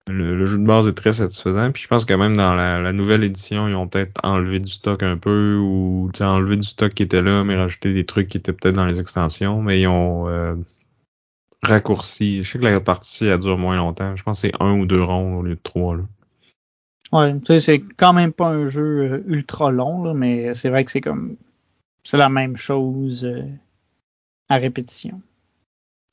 Le, 0.07 0.45
jeu 0.45 0.59
de 0.59 0.67
base 0.67 0.87
est 0.87 0.93
très 0.93 1.15
satisfaisant, 1.15 1.73
puis 1.73 1.83
je 1.83 1.89
pense 1.89 2.05
que 2.05 2.13
même 2.13 2.37
dans 2.37 2.55
la, 2.55 2.93
nouvelle 2.93 3.25
édition, 3.25 3.69
ils 3.69 3.75
ont 3.75 3.89
peut-être 3.89 4.21
enlevé 4.23 4.61
du 4.61 4.71
stock 4.71 5.03
un 5.03 5.17
peu, 5.17 5.57
ou 5.57 6.11
enlevé 6.21 6.57
du 6.57 6.69
stock 6.69 6.93
qui 6.93 7.03
était 7.03 7.23
là, 7.23 7.43
mais 7.43 7.57
rajouté 7.57 7.95
des 7.95 8.05
trucs 8.05 8.29
qui 8.29 8.37
étaient 8.37 8.53
peut-être 8.53 8.75
dans 8.75 8.85
les 8.85 9.01
extensions, 9.01 9.63
mais 9.63 9.81
ils 9.81 9.87
ont 9.87 10.29
euh, 10.29 10.57
raccourci. 11.63 12.45
Je 12.45 12.53
sais 12.53 12.59
que 12.59 12.65
la 12.65 12.81
partie 12.81 13.25
elle 13.25 13.39
dure 13.39 13.57
moins 13.57 13.77
longtemps. 13.77 14.15
Je 14.15 14.23
pense 14.23 14.43
que 14.43 14.49
c'est 14.49 14.63
un 14.63 14.79
ou 14.79 14.85
deux 14.85 15.03
ronds 15.03 15.37
au 15.39 15.43
lieu 15.43 15.55
de 15.55 15.61
trois. 15.63 15.97
Là. 15.97 16.03
Ouais, 17.13 17.33
tu 17.39 17.47
sais, 17.47 17.61
c'est 17.61 17.79
quand 17.97 18.13
même 18.13 18.33
pas 18.33 18.49
un 18.49 18.67
jeu 18.67 18.83
euh, 18.83 19.25
ultra 19.27 19.71
long, 19.71 20.05
là, 20.05 20.15
mais 20.15 20.53
c'est 20.53 20.69
vrai 20.69 20.85
que 20.85 20.91
c'est 20.91 21.01
comme. 21.01 21.37
C'est 22.03 22.19
la 22.19 22.29
même 22.29 22.57
chose 22.57 23.25
euh, 23.25 23.43
à 24.51 24.57
répétition. 24.57 25.23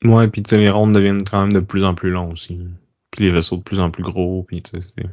Ouais, 0.04 0.28
puis 0.28 0.42
tu 0.42 0.50
sais, 0.50 0.58
les 0.58 0.70
rondes 0.70 0.94
deviennent 0.94 1.22
quand 1.24 1.40
même 1.40 1.52
de 1.52 1.60
plus 1.60 1.84
en 1.84 1.94
plus 1.94 2.10
longs 2.10 2.32
aussi. 2.32 2.58
Puis 3.10 3.24
les 3.24 3.30
vaisseaux 3.30 3.56
de 3.56 3.62
plus 3.62 3.80
en 3.80 3.90
plus 3.90 4.02
gros, 4.02 4.42
puis 4.42 4.62
tu 4.62 4.80
sais, 4.80 4.88
c'est 4.96 5.06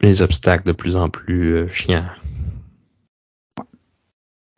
les 0.00 0.22
obstacles 0.22 0.66
de 0.66 0.72
plus 0.72 0.96
en 0.96 1.10
plus 1.10 1.54
euh, 1.54 1.68
chiants. 1.68 2.06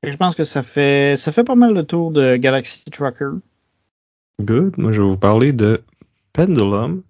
Je 0.07 0.17
pense 0.17 0.35
que 0.35 0.45
ça 0.45 0.63
fait 0.63 1.17
ça 1.17 1.33
fait 1.33 1.45
pas 1.45 1.55
mal 1.55 1.75
le 1.75 1.85
tour 1.85 2.11
de 2.11 2.37
Galaxy 2.37 2.85
Trucker. 2.85 3.31
Good. 4.43 4.79
Moi, 4.79 4.93
je 4.93 5.01
vais 5.01 5.09
vous 5.09 5.17
parler 5.17 5.53
de 5.53 5.83
Pendulum, 6.33 7.03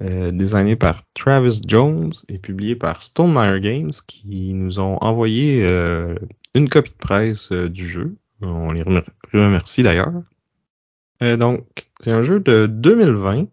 euh, 0.00 0.30
designé 0.30 0.76
par 0.76 1.02
Travis 1.14 1.60
Jones 1.66 2.12
et 2.28 2.38
publié 2.38 2.76
par 2.76 3.02
Stonemaier 3.02 3.60
Games, 3.60 3.92
qui 4.06 4.54
nous 4.54 4.80
ont 4.80 4.96
envoyé 5.02 5.64
euh, 5.64 6.14
une 6.54 6.68
copie 6.68 6.90
de 6.90 6.96
presse 6.96 7.52
euh, 7.52 7.68
du 7.68 7.86
jeu. 7.86 8.16
On 8.40 8.72
les 8.72 8.82
remer- 8.82 9.04
remercie 9.32 9.82
d'ailleurs. 9.82 10.22
Euh, 11.22 11.36
donc, 11.36 11.66
c'est 12.00 12.12
un 12.12 12.22
jeu 12.22 12.40
de 12.40 12.66
2020 12.66 13.46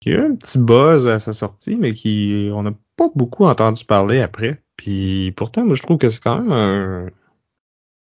qui 0.00 0.10
a 0.10 0.12
eu 0.12 0.20
un 0.20 0.34
petit 0.36 0.58
buzz 0.58 1.06
à 1.06 1.18
sa 1.18 1.32
sortie, 1.32 1.76
mais 1.76 1.92
qui 1.92 2.50
on 2.52 2.62
n'a 2.62 2.72
pas 2.96 3.10
beaucoup 3.14 3.44
entendu 3.44 3.84
parler 3.84 4.20
après. 4.20 4.62
Puis 4.76 5.32
pourtant, 5.36 5.64
moi, 5.64 5.74
je 5.74 5.82
trouve 5.82 5.98
que 5.98 6.10
c'est 6.10 6.22
quand 6.22 6.40
même 6.40 6.52
un, 6.52 7.06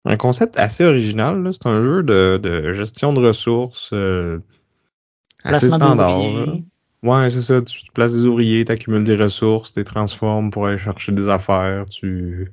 un 0.05 0.17
concept 0.17 0.57
assez 0.57 0.83
original. 0.83 1.41
là. 1.41 1.53
C'est 1.53 1.67
un 1.67 1.83
jeu 1.83 2.03
de, 2.03 2.39
de 2.41 2.71
gestion 2.73 3.13
de 3.13 3.25
ressources 3.25 3.91
euh, 3.93 4.39
assez 5.43 5.69
standard. 5.69 6.19
Ouais, 7.03 7.29
c'est 7.29 7.41
ça. 7.41 7.61
Tu 7.61 7.91
places 7.93 8.13
des 8.13 8.25
ouvriers, 8.25 8.63
tu 8.63 8.71
accumules 8.71 9.03
des 9.03 9.17
ressources, 9.17 9.73
tu 9.73 9.79
les 9.79 9.85
transformes 9.85 10.51
pour 10.51 10.67
aller 10.67 10.77
chercher 10.77 11.11
des 11.11 11.27
affaires, 11.27 11.85
tu 11.85 12.51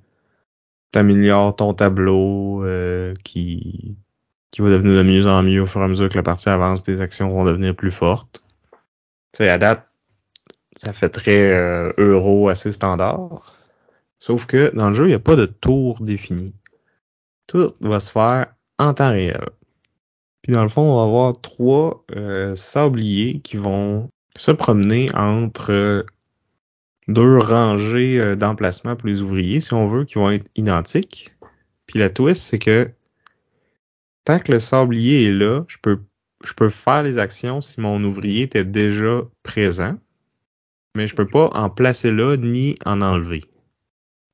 t'améliores 0.90 1.55
ton 1.55 1.73
tableau 1.73 2.64
euh, 2.64 3.14
qui 3.25 3.97
qui 4.51 4.63
va 4.63 4.71
devenir 4.71 4.97
de 4.97 5.03
mieux 5.03 5.27
en 5.27 5.43
mieux 5.43 5.63
au 5.63 5.67
fur 5.67 5.81
et 5.81 5.85
à 5.85 5.89
mesure 5.89 6.09
que 6.09 6.17
la 6.17 6.23
partie 6.23 6.49
avance, 6.49 6.83
tes 6.83 7.01
actions 7.01 7.31
vont 7.31 7.45
devenir 7.45 7.75
plus 7.75 7.91
fortes. 7.91 8.43
Tu 9.33 9.39
sais, 9.39 9.49
à 9.49 9.59
date, 9.59 9.87
ça 10.77 10.93
fait 10.93 11.09
très 11.09 11.53
euh, 11.53 11.93
euro 11.99 12.49
assez 12.49 12.73
standard. 12.73 13.57
Sauf 14.19 14.47
que 14.47 14.75
dans 14.75 14.89
le 14.89 14.95
jeu, 14.95 15.05
il 15.05 15.09
n'y 15.09 15.15
a 15.15 15.21
pas 15.21 15.37
de 15.37 15.47
tour 15.47 15.99
défini. 16.01 16.55
Tout 17.47 17.73
va 17.81 18.01
se 18.01 18.11
faire 18.11 18.47
en 18.79 18.95
temps 18.95 19.11
réel. 19.11 19.49
Puis 20.43 20.53
dans 20.53 20.63
le 20.63 20.69
fond, 20.69 20.83
on 20.83 20.97
va 20.97 21.03
avoir 21.03 21.41
trois 21.41 22.05
euh, 22.17 22.55
sabliers 22.57 23.41
qui 23.41 23.57
vont 23.57 24.09
se 24.37 24.51
promener 24.51 25.11
entre 25.15 26.07
deux 27.09 27.39
rangées 27.39 28.21
euh, 28.21 28.37
d'emplacements 28.37 28.97
pour 28.97 29.09
les 29.09 29.23
ouvriers, 29.23 29.61
si 29.61 29.75
on 29.75 29.87
veut, 29.87 30.05
qui 30.05 30.15
vont 30.15 30.31
être 30.31 30.51
identiques. 30.57 31.31
Puis 31.87 31.99
la 31.99 32.09
twist, 32.09 32.43
c'est 32.43 32.59
que 32.59 32.91
tant 34.24 34.38
que 34.38 34.52
le 34.52 34.61
sablier 34.61 35.28
est 35.28 35.33
là, 35.33 35.64
je 35.68 35.76
peux, 35.80 36.00
je 36.44 36.52
peux 36.52 36.68
faire 36.68 37.02
les 37.02 37.18
actions 37.18 37.61
si 37.61 37.80
mon 37.80 38.02
ouvrier 38.04 38.42
était 38.42 38.64
déjà 38.64 39.22
présent, 39.42 39.98
mais 40.96 41.06
je 41.06 41.14
peux 41.14 41.26
pas 41.26 41.50
en 41.54 41.70
placer 41.70 42.11
là 42.11 42.37
ni 42.37 42.74
en 42.85 43.00
enlever. 43.00 43.42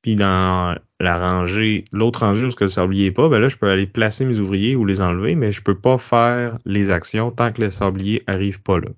Puis 0.01 0.15
dans 0.15 0.77
la 0.99 1.17
rangée, 1.17 1.85
l'autre 1.91 2.21
rangée 2.21 2.45
où 2.45 2.49
le 2.59 2.67
sablier 2.67 3.07
est 3.07 3.11
pas, 3.11 3.29
ben 3.29 3.39
là, 3.39 3.49
je 3.49 3.57
peux 3.57 3.69
aller 3.69 3.87
placer 3.87 4.25
mes 4.25 4.39
ouvriers 4.39 4.75
ou 4.75 4.85
les 4.85 5.01
enlever, 5.01 5.35
mais 5.35 5.51
je 5.51 5.61
peux 5.61 5.77
pas 5.77 5.97
faire 5.97 6.57
les 6.65 6.89
actions 6.89 7.31
tant 7.31 7.51
que 7.51 7.61
le 7.61 7.71
sablier 7.71 8.23
arrive 8.27 8.61
pas 8.61 8.79
là. 8.79 8.89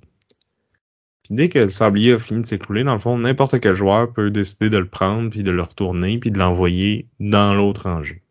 Puis 1.23 1.35
dès 1.35 1.49
que 1.49 1.59
le 1.59 1.69
sablier 1.69 2.13
a 2.13 2.19
fini 2.19 2.41
de 2.41 2.45
s'écouler, 2.45 2.83
dans 2.83 2.93
le 2.93 2.99
fond, 2.99 3.17
n'importe 3.17 3.59
quel 3.59 3.75
joueur 3.75 4.11
peut 4.13 4.31
décider 4.31 4.69
de 4.69 4.77
le 4.77 4.87
prendre, 4.87 5.29
puis 5.29 5.43
de 5.43 5.51
le 5.51 5.61
retourner, 5.61 6.17
puis 6.19 6.31
de 6.31 6.39
l'envoyer 6.39 7.07
dans 7.19 7.53
l'autre 7.53 7.89
rangée. 7.89 8.21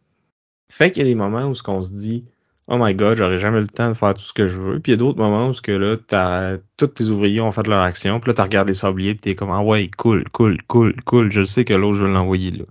Fait 0.70 0.90
qu'il 0.90 1.02
y 1.02 1.06
a 1.06 1.08
des 1.08 1.14
moments 1.14 1.46
où 1.46 1.54
ce 1.54 1.62
qu'on 1.62 1.82
se 1.82 1.92
dit, 1.92 2.24
oh 2.68 2.76
my 2.78 2.94
god, 2.94 3.18
j'aurais 3.18 3.38
jamais 3.38 3.60
le 3.60 3.66
temps 3.66 3.88
de 3.88 3.94
faire 3.94 4.14
tout 4.14 4.22
ce 4.22 4.32
que 4.32 4.46
je 4.46 4.58
veux. 4.58 4.78
Puis 4.80 4.92
il 4.92 4.94
y 4.94 4.98
a 4.98 4.98
d'autres 4.98 5.18
moments 5.18 5.48
où 5.48 5.54
ce 5.54 5.62
que 5.62 5.72
là, 5.72 5.96
t'as, 5.96 6.58
tous 6.76 6.86
tes 6.88 7.04
ouvriers 7.04 7.40
ont 7.40 7.50
fait 7.50 7.66
leur 7.66 7.80
action, 7.80 8.20
puis 8.20 8.30
là, 8.30 8.34
tu 8.34 8.42
regardes 8.42 8.68
les 8.68 8.74
sabliers, 8.74 9.14
puis 9.14 9.20
t'es 9.20 9.34
comme, 9.34 9.50
ah 9.50 9.62
ouais, 9.62 9.90
cool, 9.96 10.24
cool, 10.30 10.58
cool, 10.68 10.94
cool, 11.04 11.32
je 11.32 11.44
sais 11.44 11.64
que 11.64 11.74
l'autre, 11.74 11.98
je 11.98 12.04
vais 12.04 12.12
l'envoyer 12.12 12.50
là. 12.52 12.64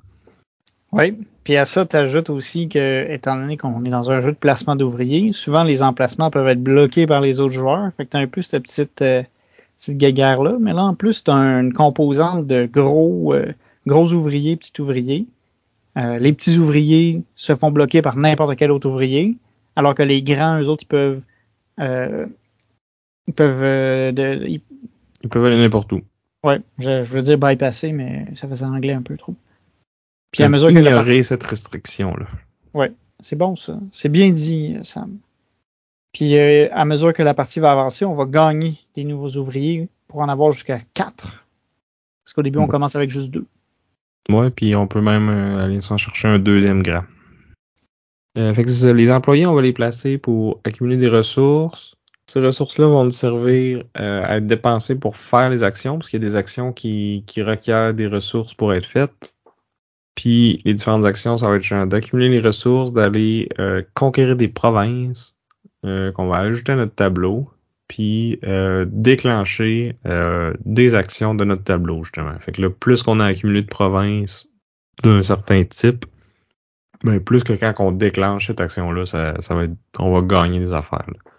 Oui, 0.94 1.18
puis 1.44 1.58
à 1.58 1.66
ça, 1.66 1.86
tu 1.86 1.96
ajoutes 1.96 2.30
aussi 2.30 2.70
que, 2.70 3.10
étant 3.10 3.36
donné 3.36 3.58
qu'on 3.58 3.84
est 3.84 3.90
dans 3.90 4.10
un 4.10 4.22
jeu 4.22 4.32
de 4.32 4.38
placement 4.38 4.76
d'ouvriers, 4.76 5.32
souvent 5.34 5.64
les 5.64 5.84
emplacements 5.84 6.32
peuvent 6.32 6.48
être 6.48 6.64
bloqués 6.64 7.08
par 7.08 7.22
les 7.22 7.40
autres 7.40 7.54
joueurs. 7.54 7.92
Fait 7.98 8.06
que 8.06 8.12
tu 8.12 8.18
as 8.18 8.20
un 8.22 8.28
peu 8.28 8.42
cette 8.42 8.64
petite, 8.64 9.02
euh, 9.02 9.24
petite 9.78 9.98
guéguerre-là. 9.98 10.58
Mais 10.60 10.74
là, 10.74 10.84
en 10.84 10.96
plus, 10.96 11.24
tu 11.24 11.32
as 11.32 11.36
une 11.36 11.74
composante 11.74 12.48
de 12.48 12.66
gros, 12.66 13.34
euh, 13.34 13.54
gros 13.86 14.12
ouvriers, 14.14 14.56
petits 14.56 14.82
ouvriers. 14.82 15.26
Euh, 15.98 16.20
les 16.20 16.32
petits 16.32 16.58
ouvriers 16.58 17.22
se 17.36 17.56
font 17.56 17.72
bloquer 17.72 18.02
par 18.02 18.18
n'importe 18.18 18.56
quel 18.56 18.72
autre 18.72 18.88
ouvrier. 18.88 19.38
Alors 19.78 19.94
que 19.94 20.02
les 20.02 20.24
grands, 20.24 20.60
eux 20.60 20.70
autres, 20.70 20.84
ils 20.84 20.88
peuvent. 20.88 21.22
Euh, 21.80 22.26
ils 23.28 23.34
peuvent. 23.34 23.64
Euh, 23.64 24.12
de, 24.12 24.44
ils... 24.48 24.62
ils... 25.22 25.30
peuvent 25.30 25.46
aller 25.46 25.62
n'importe 25.62 25.94
où. 25.94 26.02
Ouais, 26.44 26.60
je, 26.80 27.04
je, 27.04 27.14
veux 27.14 27.22
dire 27.22 27.38
bypasser, 27.38 27.92
mais 27.92 28.26
ça 28.36 28.48
faisait 28.48 28.66
anglais 28.66 28.94
un 28.94 29.04
peu 29.04 29.16
trop. 29.18 29.36
Puis 30.32 30.44
à 30.44 30.50
mesure 30.50 30.70
que 30.70 31.24
cette 31.24 31.44
restriction-là. 31.44 32.26
Ouais, 32.74 32.92
c'est 33.20 33.36
bon 33.36 33.56
ça. 33.56 33.78
C'est 33.92 34.10
bien 34.10 34.32
dit, 34.32 34.78
Sam. 34.84 35.20
Puis 36.12 36.38
euh, 36.38 36.70
à 36.72 36.84
mesure 36.84 37.14
que 37.14 37.22
la 37.22 37.36
partie 37.36 37.60
va 37.60 37.72
avancer, 37.72 38.04
on 38.04 38.16
va 38.16 38.26
gagner 38.26 38.80
des 38.96 39.04
nouveaux 39.04 39.38
ouvriers 39.38 39.90
pour 40.08 40.22
en 40.22 40.30
avoir 40.30 40.52
jusqu'à 40.52 40.80
4. 40.96 41.46
Parce 42.26 42.34
qu'au 42.34 42.42
début, 42.42 42.58
on 42.58 42.68
commence 42.68 42.96
avec 42.96 43.12
juste 43.12 43.30
2. 43.30 43.46
Ouais, 44.30 44.50
puis 44.50 44.76
on 44.76 44.88
peut 44.88 45.02
même 45.02 45.30
aller 45.30 45.82
s'en 45.82 45.98
chercher 45.98 46.30
un 46.30 46.40
deuxième 46.40 46.82
grand. 46.82 47.04
Euh, 48.38 48.54
fait 48.54 48.64
que 48.64 48.70
ça, 48.70 48.94
les 48.94 49.12
employés, 49.12 49.46
on 49.46 49.54
va 49.54 49.62
les 49.62 49.74
placer 49.74 50.18
pour 50.18 50.62
accumuler 50.64 50.98
des 50.98 51.10
ressources. 51.10 51.96
Ces 52.28 52.40
ressources-là 52.40 52.88
vont 52.88 53.06
nous 53.06 53.12
servir 53.12 53.84
euh, 54.00 54.22
à 54.24 54.38
être 54.38 54.46
dépensées 54.46 54.96
pour 54.96 55.18
faire 55.18 55.50
les 55.50 55.64
actions, 55.64 55.98
parce 55.98 56.10
qu'il 56.10 56.22
y 56.22 56.26
a 56.26 56.28
des 56.28 56.36
actions 56.36 56.74
qui, 56.74 57.24
qui 57.26 57.42
requièrent 57.42 57.94
des 57.94 58.08
ressources 58.08 58.54
pour 58.54 58.74
être 58.74 58.86
faites. 58.86 59.34
Puis 60.16 60.62
les 60.66 60.74
différentes 60.74 61.06
actions, 61.06 61.38
ça 61.38 61.48
va 61.48 61.56
être 61.56 61.64
genre 61.64 61.88
d'accumuler 61.88 62.30
les 62.30 62.40
ressources, 62.40 62.92
d'aller 62.92 63.50
euh, 63.60 63.82
conquérir 63.94 64.36
des 64.36 64.48
provinces 64.48 65.38
euh, 65.86 66.12
qu'on 66.12 66.28
va 66.28 66.38
ajouter 66.38 66.72
à 66.72 66.76
notre 66.76 66.96
tableau, 66.96 67.50
puis 67.88 68.40
euh, 68.44 68.86
déclencher 68.90 69.96
euh, 70.06 70.54
des 70.66 70.96
actions 70.96 71.36
de 71.36 71.46
notre 71.46 71.64
tableau, 71.64 72.04
justement. 72.04 72.38
Fait 72.40 72.52
que 72.52 72.62
là, 72.62 72.70
plus 72.70 73.04
qu'on 73.04 73.20
a 73.20 73.26
accumulé 73.26 73.62
de 73.62 73.68
provinces 73.68 74.50
d'un 75.04 75.24
certain 75.24 75.64
type, 75.64 76.06
ben, 77.04 77.20
plus 77.20 77.44
que 77.44 77.54
quand 77.54 77.74
on 77.80 77.92
déclenche 77.92 78.48
cette 78.48 78.62
action-là, 78.62 79.06
ça, 79.06 79.40
ça 79.42 79.56
va 79.56 79.66
être, 79.66 79.76
on 80.00 80.14
va 80.14 80.22
gagner 80.22 80.60
des 80.60 80.74
affaires. 80.74 81.06
Là, 81.08 81.32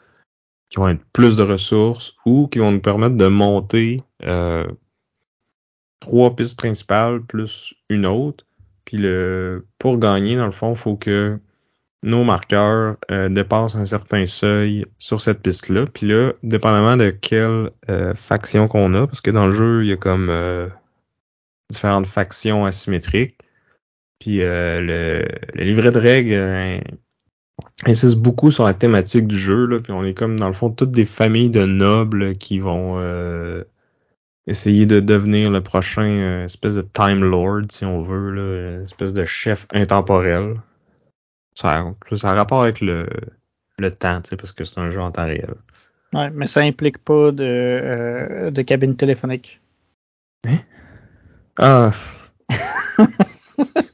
qui 0.69 0.77
vont 0.77 0.89
être 0.89 1.05
plus 1.13 1.37
de 1.37 1.43
ressources 1.43 2.15
ou 2.27 2.47
qui 2.49 2.59
vont 2.59 2.73
nous 2.73 2.81
permettre 2.81 3.17
de 3.17 3.27
monter 3.27 4.03
euh, 4.25 4.67
trois 6.01 6.35
pistes 6.37 6.59
principales 6.59 7.23
plus 7.23 7.75
une 7.89 8.07
autre. 8.07 8.45
Puis 8.85 8.97
le 8.99 9.67
pour 9.79 9.99
gagner, 9.99 10.37
dans 10.37 10.47
le 10.47 10.53
fond, 10.53 10.73
il 10.73 10.79
faut 10.79 10.97
que 10.97 11.39
nos 12.03 12.25
marqueurs 12.25 12.97
euh, 13.11 13.29
dépassent 13.29 13.75
un 13.75 13.85
certain 13.85 14.25
seuil 14.27 14.87
sur 14.99 15.21
cette 15.21 15.43
piste-là. 15.43 15.87
Puis 15.87 16.07
là, 16.07 16.33
dépendamment 16.43 16.97
de 16.97 17.11
quelle 17.11 17.71
euh, 17.91 18.15
faction 18.15 18.69
qu'on 18.69 18.95
a, 18.95 19.07
parce 19.07 19.21
que 19.21 19.31
dans 19.31 19.47
le 19.47 19.53
jeu, 19.53 19.85
il 19.85 19.89
y 19.89 19.93
a 19.93 19.97
comme 19.97 20.29
euh, 20.31 20.69
différentes 21.71 22.07
factions 22.07 22.65
asymétriques. 22.65 23.39
Puis 24.19 24.43
euh, 24.43 24.81
le, 24.81 25.29
le, 25.55 25.65
livret 25.65 25.91
de 25.91 25.99
règles 25.99 26.33
euh, 26.33 26.79
insiste 27.87 28.19
beaucoup 28.19 28.51
sur 28.51 28.65
la 28.65 28.75
thématique 28.75 29.27
du 29.27 29.39
jeu. 29.39 29.67
Là, 29.67 29.81
puis 29.81 29.93
on 29.93 30.05
est 30.05 30.15
comme 30.15 30.39
dans 30.39 30.49
le 30.49 30.53
fond 30.53 30.71
toutes 30.71 30.91
des 30.91 31.05
familles 31.05 31.51
de 31.51 31.65
nobles 31.65 32.35
qui 32.37 32.59
vont 32.59 32.99
euh, 32.99 33.65
essayer 34.47 34.87
de 34.87 35.01
devenir 35.01 35.51
le 35.51 35.61
prochain 35.61 36.09
euh, 36.09 36.45
espèce 36.47 36.75
de 36.75 36.83
Time 36.83 37.23
Lord, 37.23 37.65
si 37.71 37.85
on 37.85 38.01
veut, 38.01 38.31
là, 38.31 38.83
espèce 38.85 39.13
de 39.13 39.25
chef 39.25 39.67
intemporel. 39.73 40.61
Ça, 41.55 41.93
ça 42.17 42.31
a 42.31 42.35
rapport 42.35 42.63
avec 42.63 42.81
le, 42.81 43.07
le 43.79 43.91
temps, 43.91 44.21
parce 44.39 44.53
que 44.53 44.65
c'est 44.65 44.81
un 44.81 44.91
jeu 44.91 45.01
en 45.01 45.11
temps 45.11 45.27
réel. 45.27 45.55
Ouais, 46.13 46.31
mais 46.31 46.47
ça 46.47 46.61
implique 46.61 46.99
pas 46.99 47.33
de, 47.33 47.45
euh, 47.45 48.51
de 48.51 48.63
cabine 48.63 48.97
téléphonique. 48.97 49.61
Hein? 50.47 50.61
Ah. 51.59 51.93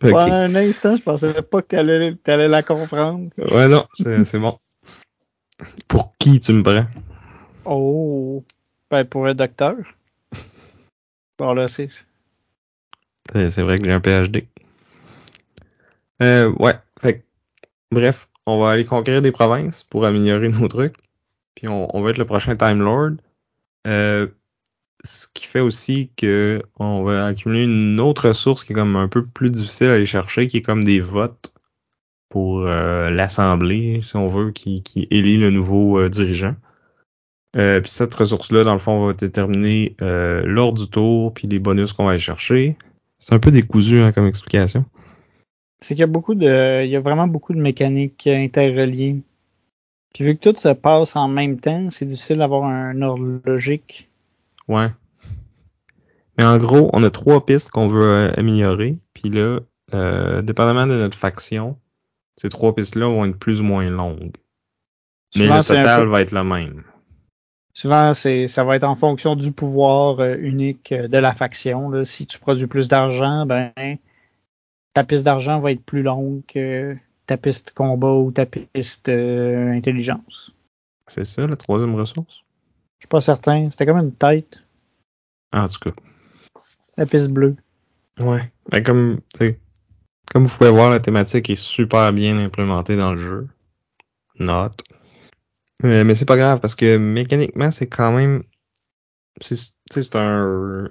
Okay. 0.00 0.10
Pour 0.10 0.20
un 0.20 0.54
instant, 0.54 0.94
je 0.94 1.02
pensais 1.02 1.42
pas 1.42 1.60
que 1.60 1.66
t'allais, 1.66 2.16
allais 2.26 2.48
la 2.48 2.62
comprendre. 2.62 3.30
Ouais, 3.36 3.66
non, 3.66 3.86
c'est 3.94 4.38
bon. 4.38 4.58
Pour 5.88 6.12
qui 6.18 6.38
tu 6.38 6.52
me 6.52 6.62
prends? 6.62 6.86
Oh, 7.64 8.44
ben 8.90 9.04
pour 9.04 9.26
un 9.26 9.34
docteur. 9.34 9.74
Bon, 11.36 11.52
là, 11.52 11.66
c'est... 11.66 11.88
C'est 13.32 13.62
vrai 13.62 13.76
que 13.76 13.84
j'ai 13.84 13.92
un 13.92 14.00
PhD. 14.00 14.46
Euh, 16.22 16.52
ouais, 16.58 16.74
fait 17.00 17.24
bref, 17.90 18.28
on 18.46 18.60
va 18.60 18.70
aller 18.70 18.84
conquérir 18.84 19.20
des 19.20 19.32
provinces 19.32 19.82
pour 19.82 20.06
améliorer 20.06 20.48
nos 20.60 20.68
trucs. 20.68 20.96
Puis 21.54 21.68
on, 21.68 21.94
on 21.96 22.02
va 22.02 22.10
être 22.10 22.18
le 22.18 22.24
prochain 22.24 22.54
Time 22.56 22.80
Lord. 22.80 23.16
Euh, 23.86 24.28
ce 25.04 25.26
qui 25.32 25.46
fait 25.46 25.60
aussi 25.60 26.10
que 26.16 26.62
on 26.78 27.02
va 27.02 27.26
accumuler 27.26 27.64
une 27.64 28.00
autre 28.00 28.28
ressource 28.28 28.64
qui 28.64 28.72
est 28.72 28.74
comme 28.74 28.96
un 28.96 29.08
peu 29.08 29.24
plus 29.24 29.50
difficile 29.50 29.88
à 29.88 29.94
aller 29.94 30.06
chercher, 30.06 30.46
qui 30.46 30.58
est 30.58 30.62
comme 30.62 30.84
des 30.84 31.00
votes 31.00 31.52
pour 32.28 32.66
euh, 32.66 33.10
l'Assemblée, 33.10 34.02
si 34.02 34.16
on 34.16 34.28
veut, 34.28 34.50
qui, 34.50 34.82
élit 35.10 35.38
le 35.38 35.50
nouveau 35.50 35.98
euh, 35.98 36.10
dirigeant. 36.10 36.54
Euh, 37.56 37.80
puis 37.80 37.90
cette 37.90 38.14
ressource-là, 38.14 38.64
dans 38.64 38.74
le 38.74 38.78
fond, 38.78 39.06
va 39.06 39.12
déterminer 39.14 39.96
euh, 40.02 40.42
l'ordre 40.44 40.84
du 40.84 40.90
tour, 40.90 41.32
puis 41.32 41.48
les 41.48 41.58
bonus 41.58 41.92
qu'on 41.92 42.04
va 42.04 42.10
aller 42.10 42.18
chercher. 42.18 42.76
C'est 43.18 43.34
un 43.34 43.38
peu 43.38 43.50
décousu 43.50 44.00
hein, 44.00 44.12
comme 44.12 44.26
explication. 44.26 44.84
C'est 45.80 45.94
qu'il 45.94 46.00
y 46.00 46.04
a 46.04 46.08
beaucoup 46.08 46.34
de. 46.34 46.84
Il 46.84 46.90
y 46.90 46.96
a 46.96 47.00
vraiment 47.00 47.26
beaucoup 47.26 47.54
de 47.54 47.60
mécaniques 47.60 48.26
interreliées. 48.26 49.22
Puis 50.12 50.24
vu 50.24 50.36
que 50.36 50.50
tout 50.50 50.58
se 50.58 50.68
passe 50.68 51.16
en 51.16 51.28
même 51.28 51.58
temps, 51.58 51.88
c'est 51.90 52.06
difficile 52.06 52.38
d'avoir 52.38 52.64
un 52.64 53.00
ordre 53.02 53.40
logique. 53.44 54.08
Ouais. 54.68 54.88
Mais 56.38 56.44
en 56.44 56.56
gros, 56.58 56.88
on 56.92 57.02
a 57.02 57.10
trois 57.10 57.44
pistes 57.44 57.70
qu'on 57.70 57.88
veut 57.88 58.04
euh, 58.04 58.30
améliorer. 58.36 58.98
Puis 59.12 59.28
là, 59.28 59.60
euh, 59.92 60.40
dépendamment 60.42 60.86
de 60.86 60.94
notre 60.94 61.18
faction, 61.18 61.76
ces 62.36 62.48
trois 62.48 62.74
pistes-là 62.74 63.06
vont 63.06 63.24
être 63.24 63.38
plus 63.38 63.60
ou 63.60 63.64
moins 63.64 63.90
longues. 63.90 64.36
Souvent, 65.34 65.48
Mais 65.48 65.58
le 65.58 65.64
total 65.64 66.02
peu... 66.02 66.08
va 66.08 66.20
être 66.20 66.32
le 66.32 66.44
même. 66.44 66.84
Souvent, 67.74 68.14
c'est 68.14 68.48
ça 68.48 68.64
va 68.64 68.76
être 68.76 68.84
en 68.84 68.94
fonction 68.94 69.36
du 69.36 69.52
pouvoir 69.52 70.20
euh, 70.20 70.36
unique 70.38 70.92
de 70.92 71.18
la 71.18 71.34
faction. 71.34 71.90
Là. 71.90 72.04
Si 72.04 72.26
tu 72.26 72.38
produis 72.38 72.66
plus 72.66 72.88
d'argent, 72.88 73.46
ben 73.46 73.72
ta 74.94 75.04
piste 75.04 75.24
d'argent 75.24 75.60
va 75.60 75.72
être 75.72 75.84
plus 75.84 76.02
longue 76.02 76.42
que 76.46 76.96
ta 77.26 77.36
piste 77.36 77.72
combat 77.72 78.12
ou 78.12 78.32
ta 78.32 78.46
piste 78.46 79.08
intelligence. 79.08 80.52
C'est 81.06 81.24
ça, 81.24 81.46
la 81.46 81.56
troisième 81.56 81.94
ressource? 81.94 82.42
Je 82.98 83.04
suis 83.04 83.08
pas 83.08 83.20
certain. 83.20 83.70
C'était 83.70 83.86
comme 83.86 83.98
une 83.98 84.14
tête. 84.14 84.62
Ah, 85.52 85.64
en 85.64 85.68
tout 85.68 85.78
cas. 85.78 85.92
La 86.96 87.06
piste 87.06 87.30
bleue. 87.30 87.56
Ouais. 88.18 88.52
Ben 88.70 88.82
comme, 88.82 89.20
tu 89.34 89.38
sais, 89.38 89.60
Comme 90.32 90.44
vous 90.44 90.56
pouvez 90.56 90.70
voir, 90.70 90.90
la 90.90 91.00
thématique 91.00 91.48
est 91.48 91.56
super 91.56 92.12
bien 92.12 92.36
implémentée 92.38 92.96
dans 92.96 93.12
le 93.12 93.18
jeu. 93.18 93.48
Note. 94.38 94.82
Euh, 95.84 96.02
mais 96.04 96.14
c'est 96.16 96.24
pas 96.24 96.36
grave 96.36 96.60
parce 96.60 96.74
que 96.74 96.96
mécaniquement, 96.96 97.70
c'est 97.70 97.86
quand 97.86 98.12
même. 98.12 98.42
C'est 99.40 100.16
un, 100.16 100.88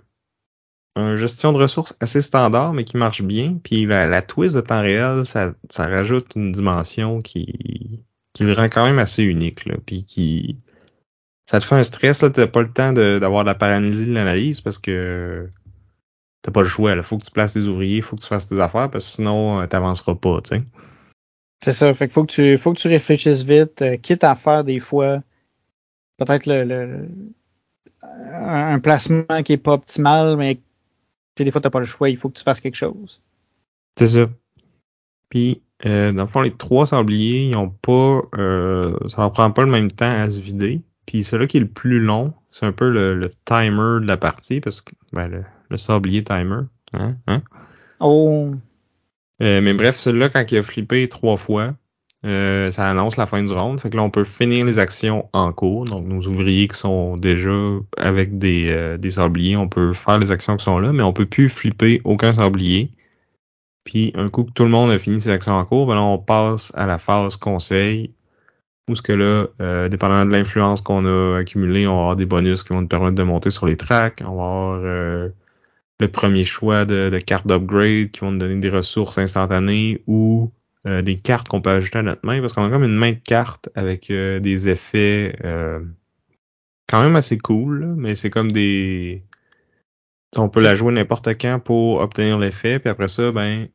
un 0.95 1.15
gestion 1.17 1.51
de 1.51 1.57
ressources 1.57 1.97
assez 1.99 2.21
standard, 2.21 2.71
mais 2.73 2.85
qui 2.85 2.95
marche 2.95 3.21
bien. 3.21 3.59
Puis 3.61 3.85
la, 3.85 4.07
la 4.07 4.21
twist 4.21 4.55
de 4.55 4.61
temps 4.61 4.81
réel, 4.81 5.25
ça, 5.25 5.53
ça 5.69 5.87
rajoute 5.87 6.35
une 6.37 6.53
dimension 6.53 7.19
qui, 7.19 8.05
qui 8.31 8.43
le 8.43 8.53
rend 8.53 8.69
quand 8.69 8.85
même 8.85 8.99
assez 8.99 9.23
unique. 9.23 9.65
Là, 9.65 9.75
puis 9.85 10.05
qui. 10.05 10.57
Ça 11.49 11.59
te 11.59 11.65
fait 11.65 11.75
un 11.75 11.83
stress, 11.83 12.21
là, 12.21 12.29
t'as 12.29 12.47
pas 12.47 12.61
le 12.61 12.71
temps 12.71 12.91
d'avoir 12.93 13.43
de, 13.43 13.49
la 13.49 13.55
paralysie 13.55 14.05
de 14.05 14.13
l'analyse 14.13 14.59
parce 14.61 14.77
que 14.77 15.49
t'as 16.41 16.51
pas 16.51 16.61
le 16.61 16.67
choix. 16.67 16.91
Il 16.91 17.03
faut 17.03 17.17
que 17.17 17.23
tu 17.23 17.31
places 17.31 17.53
des 17.53 17.67
ouvriers, 17.67 18.01
faut 18.01 18.17
que 18.17 18.21
tu 18.21 18.27
fasses 18.27 18.47
tes 18.47 18.59
affaires, 18.59 18.89
parce 18.89 19.05
que 19.05 19.15
sinon, 19.15 19.61
euh, 19.61 19.65
t'avanceras 19.65 20.15
pas, 20.15 20.41
tu 20.41 20.49
sais. 20.49 20.63
C'est 21.63 21.71
ça. 21.71 21.93
Fait 21.93 22.07
qu'il 22.07 22.13
faut 22.13 22.25
que 22.25 22.31
tu 22.31 22.57
faut 22.57 22.73
que 22.73 22.79
tu 22.79 22.87
réfléchisses 22.87 23.43
vite, 23.43 23.81
euh, 23.81 23.97
quitte 23.97 24.23
à 24.23 24.35
faire 24.35 24.63
des 24.63 24.79
fois 24.79 25.23
peut-être 26.17 26.45
le, 26.45 26.63
le, 26.63 27.09
un 28.33 28.79
placement 28.79 29.43
qui 29.43 29.53
est 29.53 29.57
pas 29.57 29.73
optimal, 29.73 30.37
mais 30.37 30.59
des 31.35 31.51
fois 31.51 31.61
t'as 31.61 31.69
pas 31.69 31.79
le 31.79 31.85
choix, 31.85 32.09
il 32.09 32.17
faut 32.17 32.29
que 32.29 32.37
tu 32.37 32.43
fasses 32.43 32.61
quelque 32.61 32.75
chose. 32.75 33.21
C'est 33.97 34.07
ça. 34.07 34.29
Puis 35.29 35.61
euh, 35.85 36.11
dans 36.11 36.23
le 36.23 36.29
fond, 36.29 36.41
les 36.41 36.53
trois 36.53 36.87
sabliers, 36.87 37.49
ils 37.49 37.55
ont 37.55 37.69
pas 37.69 38.21
euh, 38.37 38.97
ça 39.09 39.21
leur 39.21 39.31
prend 39.31 39.51
pas 39.51 39.63
le 39.63 39.71
même 39.71 39.91
temps 39.91 40.11
à 40.11 40.29
se 40.29 40.39
vider. 40.39 40.81
Puis 41.07 41.23
celui 41.23 41.47
qui 41.47 41.57
est 41.57 41.61
le 41.61 41.67
plus 41.67 41.99
long, 41.99 42.33
c'est 42.51 42.67
un 42.67 42.71
peu 42.71 42.91
le, 42.91 43.15
le, 43.15 43.31
timer 43.45 44.01
de 44.01 44.05
la 44.05 44.17
partie, 44.17 44.59
parce 44.59 44.81
que 44.81 44.91
ben, 45.13 45.27
le, 45.27 45.43
le 45.69 45.77
sablier 45.77 46.23
timer. 46.23 46.61
Hein? 46.93 47.15
Hein? 47.25 47.41
Oh. 47.99 48.51
Euh, 49.41 49.61
mais 49.61 49.73
bref, 49.73 49.97
celui-là, 49.97 50.29
quand 50.29 50.43
il 50.51 50.57
a 50.57 50.63
flippé 50.63 51.07
trois 51.07 51.37
fois, 51.37 51.73
euh, 52.25 52.71
ça 52.71 52.89
annonce 52.89 53.15
la 53.15 53.25
fin 53.25 53.41
du 53.41 53.51
round. 53.53 53.79
Fait 53.79 53.89
que 53.89 53.95
là, 53.95 54.03
on 54.03 54.09
peut 54.09 54.25
finir 54.25 54.65
les 54.65 54.79
actions 54.79 55.29
en 55.31 55.53
cours. 55.53 55.85
Donc, 55.85 56.05
nos 56.05 56.21
ouvriers 56.27 56.67
qui 56.67 56.77
sont 56.77 57.15
déjà 57.15 57.51
avec 57.97 58.37
des, 58.37 58.67
euh, 58.69 58.97
des 58.97 59.11
sabliers, 59.11 59.55
on 59.55 59.69
peut 59.69 59.93
faire 59.93 60.19
les 60.19 60.31
actions 60.31 60.57
qui 60.57 60.65
sont 60.65 60.79
là, 60.79 60.91
mais 60.91 61.03
on 61.03 61.13
peut 61.13 61.25
plus 61.25 61.49
flipper 61.49 62.01
aucun 62.03 62.33
sablier. 62.33 62.91
Puis, 63.85 64.11
un 64.15 64.27
coup 64.27 64.43
que 64.43 64.51
tout 64.51 64.63
le 64.63 64.69
monde 64.69 64.91
a 64.91 64.99
fini 64.99 65.21
ses 65.21 65.29
actions 65.29 65.53
en 65.53 65.63
cours, 65.63 65.87
ben 65.87 65.95
là, 65.95 66.01
on 66.01 66.17
passe 66.17 66.73
à 66.75 66.85
la 66.85 66.97
phase 66.97 67.37
conseil. 67.37 68.13
Où 68.89 68.95
ce 68.95 69.01
que 69.01 69.11
là, 69.11 69.47
euh, 69.61 69.89
dépendamment 69.89 70.25
de 70.25 70.31
l'influence 70.31 70.81
qu'on 70.81 71.05
a 71.05 71.39
accumulée, 71.39 71.87
on 71.87 71.95
va 71.95 72.01
avoir 72.01 72.15
des 72.15 72.25
bonus 72.25 72.63
qui 72.63 72.71
vont 72.71 72.81
nous 72.81 72.87
permettre 72.87 73.15
de 73.15 73.23
monter 73.23 73.49
sur 73.49 73.65
les 73.65 73.75
tracks. 73.75 74.21
On 74.21 74.35
va 74.37 74.43
avoir 74.43 74.79
euh, 74.81 75.29
le 75.99 76.07
premier 76.07 76.45
choix 76.45 76.85
de, 76.85 77.09
cartes 77.19 77.47
d'upgrade 77.47 78.11
qui 78.11 78.21
vont 78.21 78.31
nous 78.31 78.37
donner 78.37 78.55
des 78.61 78.69
ressources 78.69 79.17
instantanées 79.17 80.01
ou 80.07 80.51
euh, 80.85 81.01
des 81.01 81.17
cartes 81.17 81.49
qu'on 81.49 81.59
peut 81.59 81.71
ajouter 81.71 81.99
à 81.99 82.03
notre 82.03 82.25
main 82.25 82.39
parce 82.39 82.53
qu'on 82.53 82.63
a 82.63 82.69
comme 82.69 82.85
une 82.85 82.95
main 82.95 83.11
de 83.11 83.19
cartes 83.19 83.67
avec 83.75 84.09
euh, 84.09 84.39
des 84.39 84.69
effets 84.69 85.35
quand 86.89 87.03
même 87.03 87.17
assez 87.17 87.37
cool, 87.37 87.93
mais 87.97 88.15
c'est 88.15 88.29
comme 88.29 88.53
des 88.53 89.23
on 90.37 90.47
peut 90.47 90.61
la 90.61 90.75
jouer 90.75 90.93
n'importe 90.93 91.37
quand 91.37 91.59
pour 91.59 91.99
obtenir 91.99 92.37
l'effet, 92.37 92.79
puis 92.79 92.89
après 92.89 93.09
ça, 93.09 93.31
ben, 93.31 93.67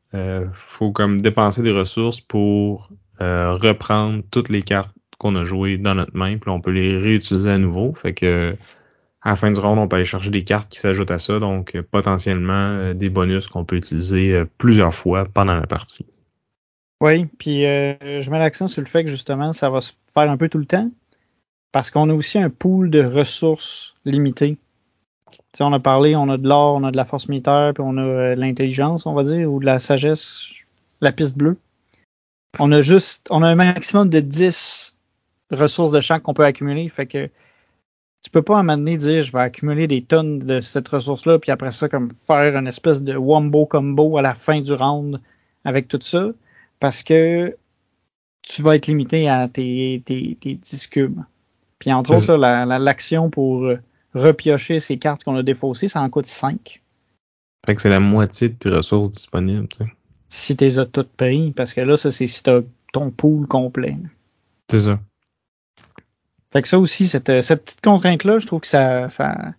faut 0.53 0.91
comme 0.91 1.21
dépenser 1.21 1.61
des 1.61 1.71
ressources 1.71 2.21
pour 2.21 2.89
reprendre 3.19 4.23
toutes 4.31 4.49
les 4.49 4.63
cartes 4.63 4.95
qu'on 5.23 5.35
a 5.35 5.45
jouées 5.45 5.77
dans 5.77 5.95
notre 5.95 6.15
main, 6.15 6.37
puis 6.37 6.51
on 6.51 6.61
peut 6.61 6.71
les 6.71 6.97
réutiliser 6.97 7.49
à 7.49 7.57
nouveau. 7.57 7.93
Fait 7.93 8.13
que 8.13 8.55
à 9.21 9.31
la 9.31 9.35
fin 9.35 9.51
du 9.51 9.59
round, 9.59 9.79
on 9.79 9.87
peut 9.87 9.95
aller 9.95 10.05
chercher 10.05 10.29
des 10.29 10.43
cartes 10.43 10.69
qui 10.69 10.79
s'ajoutent 10.79 11.11
à 11.11 11.17
ça, 11.17 11.39
donc 11.39 11.79
potentiellement 11.89 12.93
des 12.93 13.09
bonus 13.09 13.47
qu'on 13.47 13.63
peut 13.63 13.77
utiliser 13.77 14.43
plusieurs 14.57 14.93
fois 14.93 15.25
pendant 15.25 15.55
la 15.55 15.65
partie. 15.65 16.05
Oui, 17.03 17.25
puis 17.37 17.65
euh, 17.65 18.21
je 18.21 18.31
mets 18.31 18.39
l'accent 18.39 18.69
sur 18.69 18.81
le 18.81 18.87
fait 18.87 19.03
que 19.03 19.09
justement, 19.09 19.51
ça 19.51 19.69
va 19.69 19.81
se 19.81 19.91
faire 20.13 20.31
un 20.31 20.37
peu 20.37 20.47
tout 20.47 20.57
le 20.57 20.65
temps, 20.65 20.89
parce 21.73 21.91
qu'on 21.91 22.09
a 22.09 22.13
aussi 22.13 22.37
un 22.37 22.49
pool 22.49 22.89
de 22.89 23.03
ressources 23.03 23.95
limitées. 24.05 24.57
Tu 25.29 25.37
sais, 25.57 25.63
on 25.65 25.73
a 25.73 25.81
parlé, 25.81 26.15
on 26.15 26.29
a 26.29 26.37
de 26.37 26.47
l'or, 26.47 26.75
on 26.75 26.83
a 26.85 26.91
de 26.91 26.95
la 26.95 27.03
force 27.03 27.27
militaire, 27.27 27.73
puis 27.73 27.83
on 27.85 27.97
a 27.97 28.01
euh, 28.01 28.35
l'intelligence, 28.35 29.05
on 29.05 29.13
va 29.13 29.23
dire, 29.23 29.51
ou 29.51 29.59
de 29.59 29.65
la 29.65 29.79
sagesse, 29.79 30.45
la 31.01 31.11
piste 31.11 31.37
bleue. 31.37 31.57
On 32.57 32.71
a 32.71 32.81
juste, 32.81 33.27
on 33.31 33.43
a 33.43 33.49
un 33.49 33.55
maximum 33.55 34.07
de 34.07 34.21
10 34.21 34.92
ressources 35.53 35.91
de 35.91 36.01
champ 36.01 36.19
qu'on 36.19 36.33
peut 36.33 36.45
accumuler, 36.45 36.89
fait 36.89 37.07
que 37.07 37.29
tu 38.23 38.29
peux 38.29 38.41
pas 38.41 38.57
à 38.57 38.59
un 38.59 38.63
moment 38.63 38.77
donné 38.77 38.97
dire 38.97 39.21
je 39.21 39.31
vais 39.31 39.41
accumuler 39.41 39.87
des 39.87 40.01
tonnes 40.01 40.39
de 40.39 40.61
cette 40.61 40.87
ressource-là, 40.87 41.39
puis 41.39 41.51
après 41.51 41.71
ça, 41.71 41.89
comme 41.89 42.09
faire 42.11 42.55
une 42.55 42.67
espèce 42.67 43.03
de 43.03 43.15
wombo 43.15 43.65
combo 43.65 44.17
à 44.17 44.21
la 44.21 44.33
fin 44.33 44.61
du 44.61 44.73
round 44.73 45.19
avec 45.65 45.87
tout 45.87 45.99
ça 46.01 46.29
parce 46.79 47.03
que 47.03 47.55
tu 48.41 48.61
vas 48.61 48.75
être 48.75 48.87
limité 48.87 49.29
à 49.29 49.47
tes, 49.47 50.01
tes, 50.05 50.37
tes 50.39 50.55
10 50.55 50.87
cubes. 50.87 51.21
Puis 51.79 51.91
entre 51.91 52.15
autres, 52.15 52.35
l'action 52.35 53.23
la, 53.23 53.29
pour 53.29 53.63
euh, 53.63 53.79
repiocher 54.13 54.79
ces 54.79 54.97
cartes 54.97 55.23
qu'on 55.23 55.35
a 55.35 55.43
défaussées, 55.43 55.87
ça 55.87 56.01
en 56.01 56.09
coûte 56.09 56.25
5. 56.25 56.81
Fait 57.65 57.75
que 57.75 57.81
c'est 57.81 57.89
la 57.89 57.99
moitié 57.99 58.49
de 58.49 58.55
tes 58.55 58.69
ressources 58.69 59.09
disponibles, 59.09 59.67
tu 59.67 59.85
sais. 59.85 59.91
Si 60.29 60.55
t'es 60.55 60.79
as 60.79 60.85
toutes 60.85 61.11
pris, 61.15 61.51
parce 61.51 61.73
que 61.73 61.81
là, 61.81 61.95
ça, 61.95 62.11
c'est 62.11 62.27
si 62.27 62.41
t'as 62.41 62.61
ton 62.91 63.11
pool 63.11 63.47
complet. 63.47 63.95
C'est 64.69 64.81
ça. 64.81 64.99
Fait 66.53 66.61
que 66.61 66.67
ça 66.67 66.77
aussi, 66.77 67.07
cette, 67.07 67.41
cette 67.41 67.63
petite 67.63 67.81
contrainte-là, 67.81 68.37
je 68.37 68.45
trouve 68.45 68.61
que 68.61 68.67
ça, 68.67 69.09
ça, 69.09 69.55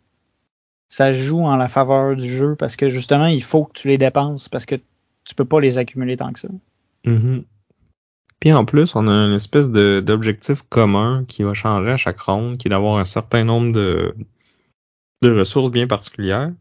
ça 0.88 1.12
joue 1.12 1.40
en 1.40 1.56
la 1.56 1.66
faveur 1.66 2.14
du 2.14 2.28
jeu 2.28 2.54
parce 2.54 2.76
que 2.76 2.88
justement, 2.88 3.26
il 3.26 3.42
faut 3.42 3.64
que 3.64 3.72
tu 3.72 3.88
les 3.88 3.98
dépenses 3.98 4.48
parce 4.48 4.64
que 4.64 4.76
tu 5.24 5.34
peux 5.34 5.44
pas 5.44 5.60
les 5.60 5.78
accumuler 5.78 6.16
tant 6.16 6.32
que 6.32 6.38
ça. 6.38 6.48
Mm-hmm. 7.04 7.42
Puis 8.38 8.52
en 8.52 8.64
plus, 8.64 8.94
on 8.94 9.08
a 9.08 9.10
une 9.10 9.34
espèce 9.34 9.70
d'objectif 9.70 10.62
commun 10.68 11.24
qui 11.26 11.42
va 11.42 11.52
changer 11.52 11.90
à 11.90 11.96
chaque 11.96 12.20
ronde, 12.20 12.58
qui 12.58 12.68
est 12.68 12.70
d'avoir 12.70 12.98
un 12.98 13.04
certain 13.04 13.42
nombre 13.42 13.72
de, 13.72 14.14
de 15.22 15.36
ressources 15.36 15.72
bien 15.72 15.88
particulières. 15.88 16.52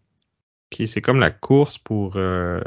Puis 0.72 0.88
c'est 0.88 1.02
comme 1.02 1.20
la 1.20 1.30
course 1.30 1.78
pour 1.78 2.14
euh, 2.16 2.60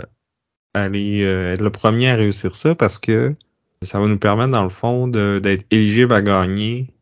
aller 0.72 1.24
euh, 1.24 1.54
être 1.54 1.62
le 1.62 1.70
premier 1.70 2.10
à 2.10 2.14
réussir 2.14 2.54
ça 2.54 2.76
parce 2.76 2.98
que 2.98 3.34
ça 3.82 3.98
va 3.98 4.06
nous 4.06 4.18
permettre, 4.18 4.52
dans 4.52 4.62
le 4.62 4.68
fond, 4.68 5.08
d'être 5.08 5.66
éligible 5.72 6.14
à 6.14 6.22
gagner 6.22 6.92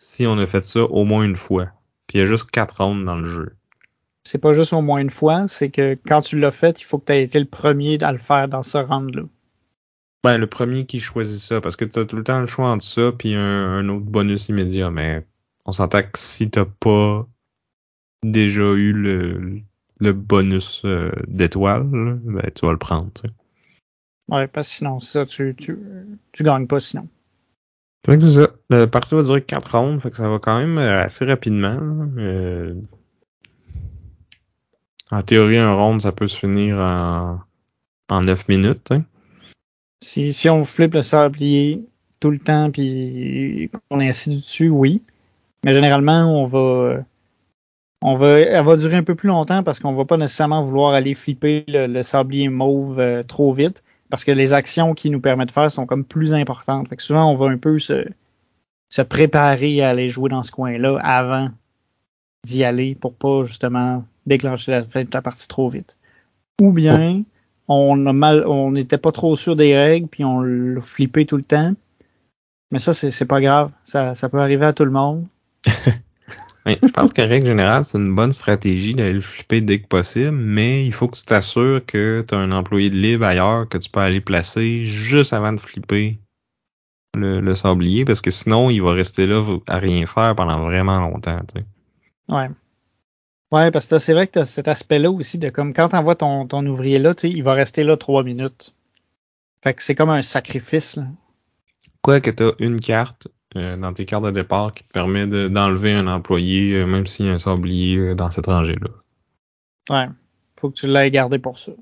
si 0.00 0.26
on 0.26 0.38
a 0.38 0.46
fait 0.46 0.64
ça 0.64 0.82
au 0.82 1.04
moins 1.04 1.24
une 1.24 1.36
fois. 1.36 1.66
Puis 2.06 2.16
il 2.16 2.20
y 2.22 2.24
a 2.24 2.26
juste 2.26 2.50
quatre 2.50 2.82
rondes 2.82 3.04
dans 3.04 3.16
le 3.16 3.26
jeu. 3.26 3.54
C'est 4.24 4.38
pas 4.38 4.54
juste 4.54 4.72
au 4.72 4.80
moins 4.80 5.00
une 5.00 5.10
fois, 5.10 5.46
c'est 5.46 5.70
que 5.70 5.94
quand 6.06 6.22
tu 6.22 6.38
l'as 6.38 6.52
fait, 6.52 6.80
il 6.80 6.84
faut 6.84 6.98
que 6.98 7.04
tu 7.06 7.12
aies 7.12 7.22
été 7.22 7.38
le 7.38 7.44
premier 7.44 8.02
à 8.02 8.10
le 8.10 8.18
faire 8.18 8.48
dans 8.48 8.62
ce 8.62 8.78
round-là. 8.78 9.24
Ben, 10.24 10.38
le 10.38 10.46
premier 10.46 10.86
qui 10.86 11.00
choisit 11.00 11.42
ça, 11.42 11.60
parce 11.60 11.76
que 11.76 11.84
tu 11.84 11.98
as 11.98 12.06
tout 12.06 12.16
le 12.16 12.24
temps 12.24 12.40
le 12.40 12.46
choix 12.46 12.70
entre 12.70 12.84
ça 12.84 13.12
puis 13.12 13.34
un, 13.34 13.86
autre 13.90 14.06
bonus 14.06 14.48
immédiat, 14.48 14.90
mais 14.90 15.26
on 15.66 15.72
s'entend 15.72 16.02
que 16.02 16.18
si 16.18 16.50
t'as 16.50 16.64
pas 16.64 17.26
déjà 18.22 18.72
eu 18.72 18.92
le, 18.92 19.60
le 20.00 20.12
bonus 20.12 20.82
euh, 20.86 21.12
d'étoile, 21.26 21.84
ben, 21.84 22.50
tu 22.54 22.64
vas 22.64 22.72
le 22.72 22.78
prendre, 22.78 23.10
tu 23.14 23.28
sais. 23.28 23.34
Ouais, 24.28 24.46
parce 24.46 24.68
que 24.68 24.74
sinon, 24.76 25.00
ça, 25.00 25.26
tu, 25.26 25.54
tu, 25.56 25.78
tu 26.32 26.42
gagnes 26.42 26.66
pas 26.66 26.80
sinon. 26.80 27.06
C'est 28.06 28.20
ça. 28.20 28.48
La 28.70 28.86
partie 28.86 29.14
va 29.14 29.22
durer 29.22 29.42
4 29.42 29.78
rondes, 29.78 30.00
fait 30.00 30.10
que 30.10 30.16
ça 30.16 30.28
va 30.28 30.38
quand 30.38 30.58
même 30.58 30.78
euh, 30.78 31.02
assez 31.02 31.24
rapidement. 31.24 31.78
Euh, 32.18 32.74
en 35.10 35.22
théorie, 35.22 35.58
un 35.58 35.74
round, 35.74 36.00
ça 36.00 36.12
peut 36.12 36.28
se 36.28 36.38
finir 36.38 36.78
en, 36.78 37.40
en 38.08 38.20
9 38.20 38.48
minutes, 38.48 38.90
hein. 38.90 39.04
Si, 40.02 40.32
si 40.32 40.48
on 40.48 40.64
flippe 40.64 40.94
le 40.94 41.02
sablier 41.02 41.84
tout 42.20 42.30
le 42.30 42.38
temps 42.38 42.70
puis 42.70 43.70
qu'on 43.90 44.00
est 44.00 44.08
assis 44.08 44.30
dessus, 44.30 44.70
oui. 44.70 45.02
Mais 45.64 45.74
généralement, 45.74 46.42
on 46.42 46.46
va 46.46 47.04
on 48.02 48.16
va 48.16 48.40
elle 48.40 48.64
va 48.64 48.76
durer 48.76 48.96
un 48.96 49.02
peu 49.02 49.14
plus 49.14 49.28
longtemps 49.28 49.62
parce 49.62 49.78
qu'on 49.78 49.92
va 49.92 50.06
pas 50.06 50.16
nécessairement 50.16 50.62
vouloir 50.62 50.94
aller 50.94 51.14
flipper 51.14 51.64
le, 51.68 52.02
sablier 52.02 52.48
mauve 52.48 52.98
euh, 52.98 53.22
trop 53.22 53.52
vite 53.52 53.82
parce 54.10 54.24
que 54.24 54.32
les 54.32 54.52
actions 54.52 54.94
qui 54.94 55.10
nous 55.10 55.20
permettent 55.20 55.48
de 55.48 55.52
faire 55.52 55.70
sont 55.70 55.86
comme 55.86 56.04
plus 56.04 56.32
importantes. 56.32 56.88
Fait 56.88 56.96
que 56.96 57.02
souvent 57.02 57.30
on 57.30 57.36
va 57.36 57.46
un 57.46 57.58
peu 57.58 57.78
se, 57.78 58.04
se 58.88 59.02
préparer 59.02 59.82
à 59.82 59.90
aller 59.90 60.08
jouer 60.08 60.28
dans 60.28 60.42
ce 60.42 60.50
coin-là 60.50 60.98
avant 61.02 61.48
d'y 62.44 62.64
aller 62.64 62.94
pour 62.94 63.14
pas 63.14 63.44
justement 63.44 64.04
déclencher 64.26 64.72
la 64.72 64.84
la 65.12 65.22
partie 65.22 65.48
trop 65.48 65.68
vite. 65.68 65.96
Ou 66.60 66.72
bien 66.72 67.22
on 67.72 68.04
a 68.06 68.12
mal, 68.12 68.44
on 68.48 68.72
n'était 68.72 68.98
pas 68.98 69.12
trop 69.12 69.36
sûr 69.36 69.54
des 69.54 69.78
règles, 69.78 70.08
puis 70.08 70.24
on 70.24 70.40
l'a 70.40 70.80
flippé 70.80 71.24
tout 71.24 71.36
le 71.36 71.44
temps. 71.44 71.72
Mais 72.72 72.80
ça, 72.80 72.92
c'est 72.92 73.26
pas 73.26 73.40
grave. 73.40 73.70
Ça, 73.84 74.16
ça 74.16 74.28
peut 74.28 74.40
arriver 74.40 74.66
à 74.66 74.72
tout 74.72 74.84
le 74.84 74.90
monde. 74.90 75.26
je 76.66 76.88
pense 76.88 77.12
qu'en 77.12 77.26
règle 77.26 77.46
générale, 77.46 77.84
c'est 77.84 77.98
une 77.98 78.14
bonne 78.14 78.32
stratégie 78.32 78.94
d'aller 78.94 79.14
le 79.14 79.20
flipper 79.20 79.60
dès 79.60 79.80
que 79.80 79.86
possible, 79.86 80.32
mais 80.32 80.84
il 80.84 80.92
faut 80.92 81.08
que 81.08 81.16
tu 81.16 81.24
t'assures 81.24 81.84
que 81.84 82.24
tu 82.26 82.34
as 82.34 82.38
un 82.38 82.52
employé 82.52 82.90
de 82.90 82.96
libre 82.96 83.24
ailleurs 83.24 83.68
que 83.68 83.78
tu 83.78 83.88
peux 83.88 84.00
aller 84.00 84.20
placer 84.20 84.84
juste 84.84 85.32
avant 85.32 85.52
de 85.52 85.60
flipper 85.60 86.18
le, 87.16 87.40
le 87.40 87.54
sablier, 87.54 88.04
parce 88.04 88.20
que 88.20 88.30
sinon, 88.30 88.70
il 88.70 88.82
va 88.82 88.92
rester 88.92 89.26
là 89.26 89.42
à 89.66 89.78
rien 89.78 90.06
faire 90.06 90.34
pendant 90.36 90.60
vraiment 90.60 91.00
longtemps. 91.00 91.40
Tu 91.52 91.60
sais. 91.60 91.66
Ouais. 92.28 92.48
Ouais, 93.50 93.70
parce 93.72 93.86
que 93.86 93.98
c'est 93.98 94.12
vrai 94.12 94.28
que 94.28 94.32
tu 94.32 94.38
as 94.38 94.44
cet 94.44 94.68
aspect-là 94.68 95.10
aussi 95.10 95.38
de 95.38 95.50
comme 95.50 95.74
quand 95.74 95.88
tu 95.88 95.96
envoies 95.96 96.14
ton, 96.14 96.46
ton 96.46 96.64
ouvrier 96.66 97.00
là, 97.00 97.12
il 97.24 97.42
va 97.42 97.54
rester 97.54 97.82
là 97.82 97.96
trois 97.96 98.22
minutes. 98.22 98.74
Fait 99.62 99.74
que 99.74 99.82
c'est 99.82 99.96
comme 99.96 100.10
un 100.10 100.22
sacrifice. 100.22 100.96
Là. 100.96 101.06
Quoi 102.02 102.20
que 102.20 102.30
tu 102.30 102.44
as 102.44 102.52
une 102.60 102.78
carte 102.78 103.28
euh, 103.56 103.76
dans 103.76 103.92
tes 103.92 104.04
cartes 104.04 104.24
de 104.24 104.30
départ 104.30 104.72
qui 104.72 104.84
te 104.84 104.92
permet 104.92 105.26
d'enlever 105.26 105.92
un 105.92 106.06
employé, 106.06 106.74
euh, 106.74 106.86
même 106.86 107.06
s'il 107.06 107.26
y 107.26 107.28
a 107.28 107.32
un 107.32 107.38
sablier 107.40 107.96
euh, 107.96 108.14
dans 108.14 108.30
cette 108.30 108.46
rangée-là. 108.46 108.90
Ouais. 109.90 110.08
Faut 110.56 110.70
que 110.70 110.76
tu 110.76 110.86
l'aies 110.86 111.10
gardé 111.10 111.40
pour 111.40 111.58
ça. 111.58 111.72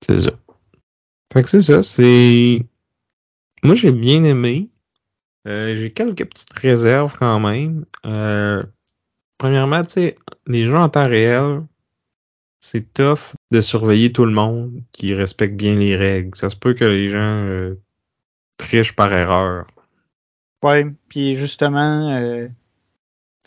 C'est 0.00 0.20
ça. 0.20 0.30
Fait 1.34 1.42
que 1.42 1.50
c'est 1.50 1.60
ça, 1.60 1.82
c'est. 1.82 2.64
Moi 3.62 3.74
j'ai 3.74 3.92
bien 3.92 4.24
aimé. 4.24 4.70
j'ai 5.44 5.92
quelques 5.94 6.24
petites 6.24 6.52
réserves 6.54 7.14
quand 7.18 7.40
même. 7.40 7.84
premièrement, 9.36 9.82
tu 9.82 9.90
sais, 9.90 10.14
les 10.46 10.64
jeux 10.64 10.78
en 10.78 10.88
temps 10.88 11.06
réel, 11.06 11.62
c'est 12.60 12.94
tough 12.94 13.34
de 13.50 13.60
surveiller 13.60 14.12
tout 14.12 14.24
le 14.24 14.32
monde 14.32 14.82
qui 14.92 15.12
respecte 15.12 15.56
bien 15.56 15.74
les 15.74 15.94
règles. 15.94 16.36
Ça 16.38 16.48
se 16.48 16.56
peut 16.56 16.72
que 16.72 16.86
les 16.86 17.08
gens 17.08 17.74
trichent 18.56 18.96
par 18.96 19.12
erreur. 19.12 19.66
Ouais, 20.62 20.86
puis 21.08 21.34
justement, 21.34 22.10
euh, 22.10 22.48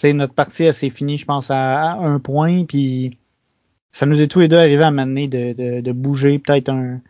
notre 0.04 0.34
partie, 0.34 0.64
elle 0.64 0.74
s'est 0.74 0.90
finie, 0.90 1.18
je 1.18 1.26
pense, 1.26 1.52
à, 1.52 1.94
un 1.94 2.20
point, 2.20 2.66
puis 2.66 3.18
ça 3.92 4.06
nous 4.06 4.22
est 4.22 4.28
tous 4.28 4.40
les 4.40 4.48
deux 4.48 4.58
arrivé 4.58 4.84
à 4.84 4.92
m'amener 4.92 5.28
de, 5.28 5.54
de, 5.54 5.82
de, 5.82 5.92
bouger 5.92 6.40
peut-être 6.40 6.70
un, 6.70 7.02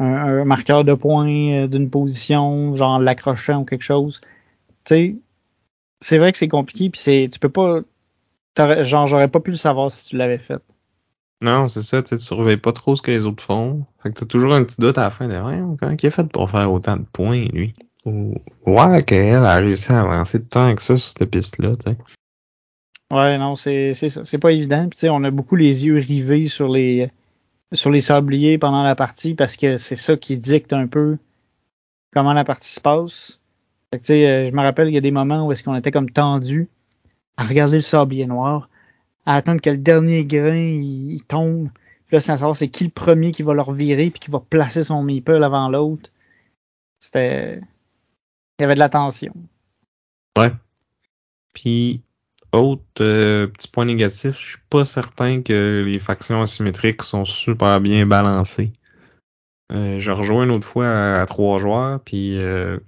un, 0.00 0.44
marqueur 0.44 0.84
de 0.84 0.94
points 0.94 1.64
euh, 1.64 1.66
d'une 1.68 1.90
position, 1.90 2.74
genre 2.74 2.98
l'accrochant 2.98 3.60
ou 3.60 3.64
quelque 3.64 3.84
chose. 3.84 4.20
Tu 4.84 4.94
sais, 4.94 5.16
c'est 6.00 6.18
vrai 6.18 6.32
que 6.32 6.38
c'est 6.38 6.48
compliqué, 6.48 6.90
puis 6.90 7.00
c'est, 7.00 7.28
tu 7.32 7.38
peux 7.38 7.48
pas, 7.48 7.82
genre, 8.82 9.06
j'aurais 9.06 9.28
pas 9.28 9.40
pu 9.40 9.50
le 9.52 9.56
savoir 9.56 9.92
si 9.92 10.08
tu 10.08 10.16
l'avais 10.16 10.38
fait. 10.38 10.60
Non, 11.42 11.68
c'est 11.68 11.82
ça, 11.82 12.02
tu 12.02 12.18
surveilles 12.18 12.58
pas 12.58 12.72
trop 12.72 12.96
ce 12.96 13.02
que 13.02 13.10
les 13.10 13.24
autres 13.24 13.42
font. 13.42 13.86
Fait 14.02 14.10
que 14.12 14.18
t'as 14.20 14.26
toujours 14.26 14.54
un 14.54 14.64
petit 14.64 14.80
doute 14.80 14.98
à 14.98 15.02
la 15.02 15.10
fin 15.10 15.26
de, 15.26 15.40
ouais, 15.40 15.76
comment 15.78 15.96
il 15.98 16.06
a 16.06 16.10
fait 16.10 16.28
pour 16.30 16.50
faire 16.50 16.70
autant 16.70 16.96
de 16.96 17.04
points, 17.04 17.46
lui? 17.52 17.74
Ouais, 18.06 19.02
qu'elle 19.02 19.44
a 19.44 19.56
réussi 19.56 19.92
à 19.92 20.00
avancer 20.00 20.42
temps 20.42 20.74
que 20.74 20.82
ça 20.82 20.96
sur 20.96 21.10
cette 21.10 21.30
piste-là, 21.30 21.72
tu. 21.76 21.92
Ouais, 23.14 23.38
non, 23.38 23.56
c'est 23.56 23.92
ça. 23.94 24.24
C'est 24.24 24.38
pas 24.38 24.52
évident. 24.52 24.88
Puis, 24.88 25.08
on 25.10 25.24
a 25.24 25.30
beaucoup 25.30 25.56
les 25.56 25.84
yeux 25.84 25.98
rivés 25.98 26.46
sur 26.46 26.68
les 26.68 27.10
sur 27.72 27.90
les 27.90 28.00
sabliers 28.00 28.58
pendant 28.58 28.82
la 28.82 28.96
partie 28.96 29.34
parce 29.34 29.56
que 29.56 29.76
c'est 29.76 29.96
ça 29.96 30.16
qui 30.16 30.36
dicte 30.36 30.72
un 30.72 30.86
peu 30.86 31.18
comment 32.12 32.32
la 32.32 32.44
partie 32.44 32.70
se 32.70 32.80
passe. 32.80 33.38
Fait 33.92 34.00
que, 34.00 34.12
euh, 34.12 34.46
je 34.48 34.52
me 34.52 34.60
rappelle, 34.62 34.88
il 34.88 34.94
y 34.94 34.98
a 34.98 35.00
des 35.00 35.10
moments 35.10 35.46
où 35.46 35.52
est-ce 35.52 35.62
qu'on 35.62 35.74
était 35.74 35.90
comme 35.90 36.10
tendu 36.10 36.68
à 37.36 37.44
regarder 37.44 37.76
le 37.76 37.82
sablier 37.82 38.26
noir, 38.26 38.68
à 39.26 39.36
attendre 39.36 39.60
que 39.60 39.70
le 39.70 39.78
dernier 39.78 40.24
grain 40.24 40.56
il, 40.56 41.22
tombe. 41.26 41.70
Puis 42.06 42.16
là, 42.16 42.20
sans 42.20 42.36
savoir 42.36 42.56
c'est 42.56 42.68
qui 42.68 42.84
le 42.84 42.90
premier 42.90 43.32
qui 43.32 43.42
va 43.42 43.54
leur 43.54 43.72
virer 43.72 44.10
puis 44.10 44.20
qui 44.20 44.30
va 44.30 44.40
placer 44.40 44.82
son 44.82 45.02
meeple 45.02 45.42
avant 45.42 45.68
l'autre. 45.68 46.10
C'était 47.00 47.60
il 48.60 48.62
y 48.62 48.66
avait 48.66 48.74
de 48.74 48.78
la 48.78 48.88
tension. 48.88 49.32
Ouais. 50.38 50.52
Puis, 51.54 52.02
autre 52.52 52.82
euh, 53.00 53.46
petit 53.46 53.68
point 53.68 53.84
négatif, 53.84 54.38
je 54.38 54.46
suis 54.50 54.58
pas 54.68 54.84
certain 54.84 55.42
que 55.42 55.82
les 55.86 55.98
factions 55.98 56.42
asymétriques 56.42 57.02
sont 57.02 57.24
super 57.24 57.80
bien 57.80 58.06
balancées. 58.06 58.72
Euh, 59.72 59.98
je 59.98 60.10
rejoins 60.10 60.44
une 60.44 60.50
autre 60.50 60.66
fois 60.66 61.20
à, 61.20 61.26
trois 61.26 61.58
joueurs, 61.58 62.00
puis 62.00 62.38
euh, 62.38 62.78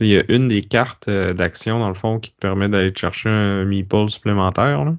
il 0.00 0.06
y 0.06 0.18
a 0.18 0.24
une 0.28 0.48
des 0.48 0.62
cartes 0.62 1.10
d'action, 1.10 1.78
dans 1.80 1.88
le 1.88 1.94
fond, 1.94 2.20
qui 2.20 2.30
te 2.30 2.38
permet 2.38 2.68
d'aller 2.68 2.92
chercher 2.94 3.30
un 3.30 3.64
meeple 3.64 4.08
supplémentaire. 4.10 4.94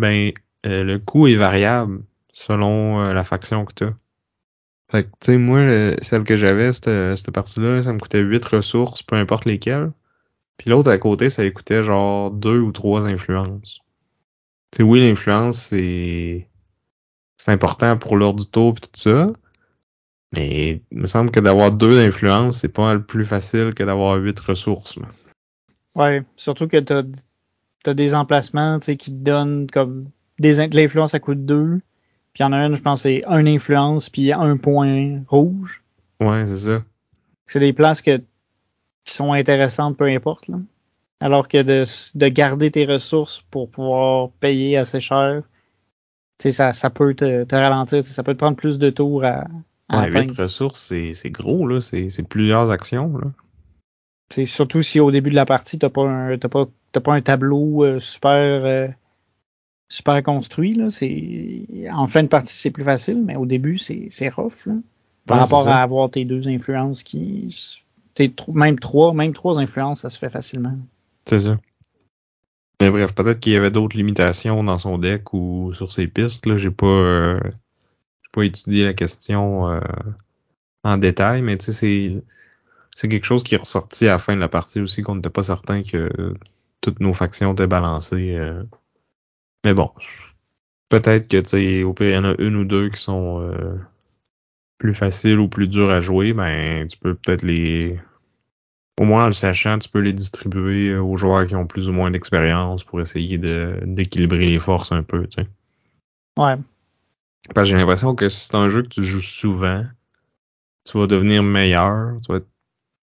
Ben, 0.00 0.32
le 0.64 0.96
coût 0.96 1.26
est 1.26 1.34
variable 1.34 2.02
selon 2.32 3.12
la 3.12 3.24
faction 3.24 3.66
que 3.66 3.74
tu 3.74 3.84
as. 3.84 3.94
Fait 4.90 5.04
que, 5.04 5.08
tu 5.20 5.32
sais, 5.32 5.38
moi, 5.38 5.60
celle 6.02 6.24
que 6.24 6.36
j'avais, 6.36 6.72
cette, 6.72 7.16
cette 7.16 7.30
partie-là, 7.30 7.82
ça 7.82 7.92
me 7.92 7.98
coûtait 7.98 8.20
8 8.20 8.44
ressources, 8.44 9.02
peu 9.02 9.16
importe 9.16 9.44
lesquelles. 9.44 9.92
Puis 10.56 10.68
l'autre 10.68 10.90
à 10.90 10.98
côté, 10.98 11.30
ça 11.30 11.48
coûtait 11.50 11.82
genre 11.82 12.30
2 12.30 12.58
ou 12.58 12.72
3 12.72 13.02
influences. 13.02 13.80
Tu 14.72 14.78
sais, 14.78 14.82
oui, 14.82 15.00
l'influence, 15.00 15.58
c'est 15.58 16.46
c'est 17.38 17.52
important 17.52 17.96
pour 17.96 18.16
l'ordre 18.16 18.44
du 18.44 18.50
tour 18.50 18.74
et 18.76 18.80
tout 18.80 19.00
ça. 19.00 19.32
Mais 20.32 20.82
il 20.92 20.98
me 20.98 21.06
semble 21.06 21.30
que 21.30 21.40
d'avoir 21.40 21.72
deux 21.72 21.98
influences, 21.98 22.60
c'est 22.60 22.68
pas 22.68 22.92
le 22.92 23.02
plus 23.02 23.24
facile 23.24 23.72
que 23.74 23.82
d'avoir 23.82 24.16
8 24.16 24.38
ressources. 24.40 24.96
Là. 24.96 25.06
Ouais, 25.94 26.22
surtout 26.36 26.68
que 26.68 26.76
t'as 26.76 27.02
as 27.86 27.94
des 27.94 28.14
emplacements 28.14 28.78
qui 28.78 28.96
te 28.96 29.10
donnent 29.10 29.68
comme 29.70 30.10
des 30.38 30.66
l'influence 30.68 31.14
à 31.14 31.20
coûte 31.20 31.44
2. 31.46 31.80
Puis 32.32 32.42
il 32.42 32.42
y 32.42 32.46
en 32.46 32.52
a 32.52 32.58
une, 32.66 32.76
je 32.76 32.82
pense, 32.82 33.02
c'est 33.02 33.24
un 33.26 33.46
influence, 33.46 34.08
puis 34.08 34.32
un 34.32 34.56
point 34.56 35.22
rouge. 35.28 35.82
Ouais, 36.20 36.46
c'est 36.46 36.56
ça. 36.56 36.84
C'est 37.46 37.60
des 37.60 37.72
places 37.72 38.02
que, 38.02 38.18
qui 39.04 39.14
sont 39.14 39.32
intéressantes, 39.32 39.96
peu 39.96 40.06
importe. 40.06 40.48
Là. 40.48 40.58
Alors 41.20 41.48
que 41.48 41.62
de, 41.62 41.84
de 42.14 42.28
garder 42.28 42.70
tes 42.70 42.86
ressources 42.86 43.42
pour 43.50 43.70
pouvoir 43.70 44.30
payer 44.40 44.76
assez 44.76 45.00
cher, 45.00 45.42
ça, 46.38 46.72
ça 46.72 46.88
peut 46.88 47.14
te, 47.14 47.44
te 47.44 47.54
ralentir, 47.54 48.06
ça 48.06 48.22
peut 48.22 48.32
te 48.32 48.38
prendre 48.38 48.56
plus 48.56 48.78
de 48.78 48.88
tours 48.90 49.24
à, 49.24 49.44
à 49.90 50.02
ouais, 50.02 50.22
8 50.22 50.40
ressources, 50.40 50.80
c'est 51.12 51.30
gros, 51.30 51.66
là. 51.66 51.80
C'est 51.80 52.28
plusieurs 52.28 52.70
actions, 52.70 53.18
là. 53.18 53.26
C'est 54.32 54.44
surtout 54.44 54.80
si 54.82 55.00
au 55.00 55.10
début 55.10 55.30
de 55.30 55.34
la 55.34 55.44
partie, 55.44 55.76
t'as 55.76 55.88
pas 55.88 56.08
un 56.08 56.38
pas, 56.38 56.66
pas 56.92 57.12
un 57.12 57.20
tableau 57.20 57.84
euh, 57.84 57.98
super 57.98 58.64
euh, 58.64 58.86
super 59.90 60.22
construit. 60.22 60.72
Là. 60.74 60.88
C'est, 60.88 61.66
en 61.92 62.06
fin 62.06 62.22
de 62.22 62.28
partie, 62.28 62.54
c'est 62.54 62.70
plus 62.70 62.84
facile, 62.84 63.22
mais 63.22 63.36
au 63.36 63.44
début, 63.44 63.76
c'est, 63.76 64.08
c'est 64.10 64.30
rough. 64.30 64.64
Là, 64.64 64.74
par 65.26 65.38
rapport 65.38 65.68
à 65.68 65.82
avoir 65.82 66.10
tes 66.10 66.24
deux 66.24 66.48
influences 66.48 67.02
qui. 67.02 67.84
même 68.48 68.78
trois, 68.78 69.12
même 69.12 69.34
trois 69.34 69.60
influences, 69.60 70.00
ça 70.00 70.08
se 70.08 70.18
fait 70.18 70.30
facilement. 70.30 70.78
C'est 71.26 71.40
ça. 71.40 71.58
Mais 72.80 72.88
bref, 72.88 73.14
peut-être 73.14 73.40
qu'il 73.40 73.52
y 73.52 73.56
avait 73.56 73.70
d'autres 73.70 73.96
limitations 73.96 74.64
dans 74.64 74.78
son 74.78 74.96
deck 74.96 75.34
ou 75.34 75.72
sur 75.74 75.92
ses 75.92 76.06
pistes. 76.06 76.46
Là, 76.46 76.56
j'ai 76.56 76.70
pas, 76.70 76.86
euh, 76.86 77.40
j'ai 77.42 78.30
pas 78.32 78.42
étudié 78.44 78.84
la 78.86 78.94
question 78.94 79.68
euh, 79.68 79.80
en 80.82 80.96
détail, 80.96 81.42
mais 81.42 81.58
tu 81.58 81.66
sais, 81.66 81.72
c'est, 81.72 82.22
c'est 82.96 83.08
quelque 83.08 83.26
chose 83.26 83.42
qui 83.42 83.54
est 83.54 83.58
ressorti 83.58 84.08
à 84.08 84.12
la 84.12 84.18
fin 84.18 84.34
de 84.34 84.40
la 84.40 84.48
partie 84.48 84.80
aussi, 84.80 85.02
qu'on 85.02 85.16
n'était 85.16 85.28
pas 85.28 85.42
certain 85.42 85.82
que 85.82 86.10
toutes 86.80 87.00
nos 87.00 87.12
factions 87.12 87.52
étaient 87.52 87.66
balancées. 87.66 88.38
Mais 89.64 89.74
bon, 89.74 89.90
peut-être 90.88 91.28
que, 91.28 91.40
tu 91.40 91.48
sais, 91.48 91.82
au 91.82 91.92
pire, 91.92 92.08
il 92.08 92.14
y 92.14 92.18
en 92.18 92.24
a 92.24 92.34
une 92.38 92.56
ou 92.56 92.64
deux 92.64 92.88
qui 92.88 93.00
sont 93.00 93.40
euh, 93.40 93.78
plus 94.78 94.92
faciles 94.92 95.38
ou 95.38 95.48
plus 95.48 95.68
dures 95.68 95.90
à 95.90 96.00
jouer, 96.00 96.32
ben, 96.32 96.86
tu 96.86 96.98
peux 96.98 97.14
peut-être 97.14 97.42
les... 97.42 98.00
Au 98.98 99.04
moins, 99.04 99.24
en 99.24 99.26
le 99.26 99.32
sachant, 99.32 99.78
tu 99.78 99.88
peux 99.88 100.00
les 100.00 100.12
distribuer 100.12 100.94
aux 100.94 101.16
joueurs 101.16 101.46
qui 101.46 101.54
ont 101.54 101.66
plus 101.66 101.88
ou 101.88 101.92
moins 101.92 102.10
d'expérience 102.10 102.84
pour 102.84 103.00
essayer 103.00 103.38
d'équilibrer 103.38 104.46
les 104.46 104.58
forces 104.58 104.92
un 104.92 105.02
peu, 105.02 105.26
tu 105.26 105.42
sais. 105.42 105.48
Ouais. 106.38 106.56
Parce 107.54 107.68
que 107.68 107.70
j'ai 107.70 107.76
l'impression 107.78 108.14
que 108.14 108.28
si 108.28 108.46
c'est 108.46 108.56
un 108.56 108.68
jeu 108.68 108.82
que 108.82 108.88
tu 108.88 109.02
joues 109.02 109.20
souvent, 109.20 109.86
tu 110.84 110.98
vas 110.98 111.06
devenir 111.06 111.42
meilleur, 111.42 112.18
tu 112.20 112.32
vas 112.32 112.38
être 112.38 112.48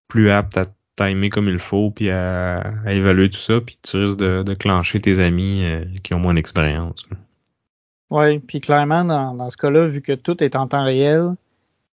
plus 0.07 0.29
apte 0.29 0.57
à 0.57 0.65
timer 0.97 1.29
comme 1.29 1.47
il 1.47 1.59
faut, 1.59 1.91
puis 1.91 2.09
à, 2.09 2.73
évaluer 2.87 3.29
tout 3.29 3.39
ça, 3.39 3.61
puis 3.61 3.77
tu 3.81 3.97
risques 3.97 4.17
de, 4.17 4.43
de 4.43 4.53
clencher 4.53 4.99
tes 4.99 5.19
amis 5.19 5.63
euh, 5.63 5.85
qui 6.03 6.13
ont 6.13 6.19
moins 6.19 6.33
d'expérience. 6.33 7.07
Oui, 8.09 8.39
puis 8.39 8.59
clairement, 8.59 9.03
dans, 9.05 9.49
ce 9.49 9.57
cas-là, 9.57 9.85
vu 9.85 10.01
que 10.01 10.13
tout 10.13 10.43
est 10.43 10.55
en 10.55 10.67
temps 10.67 10.83
réel, 10.83 11.35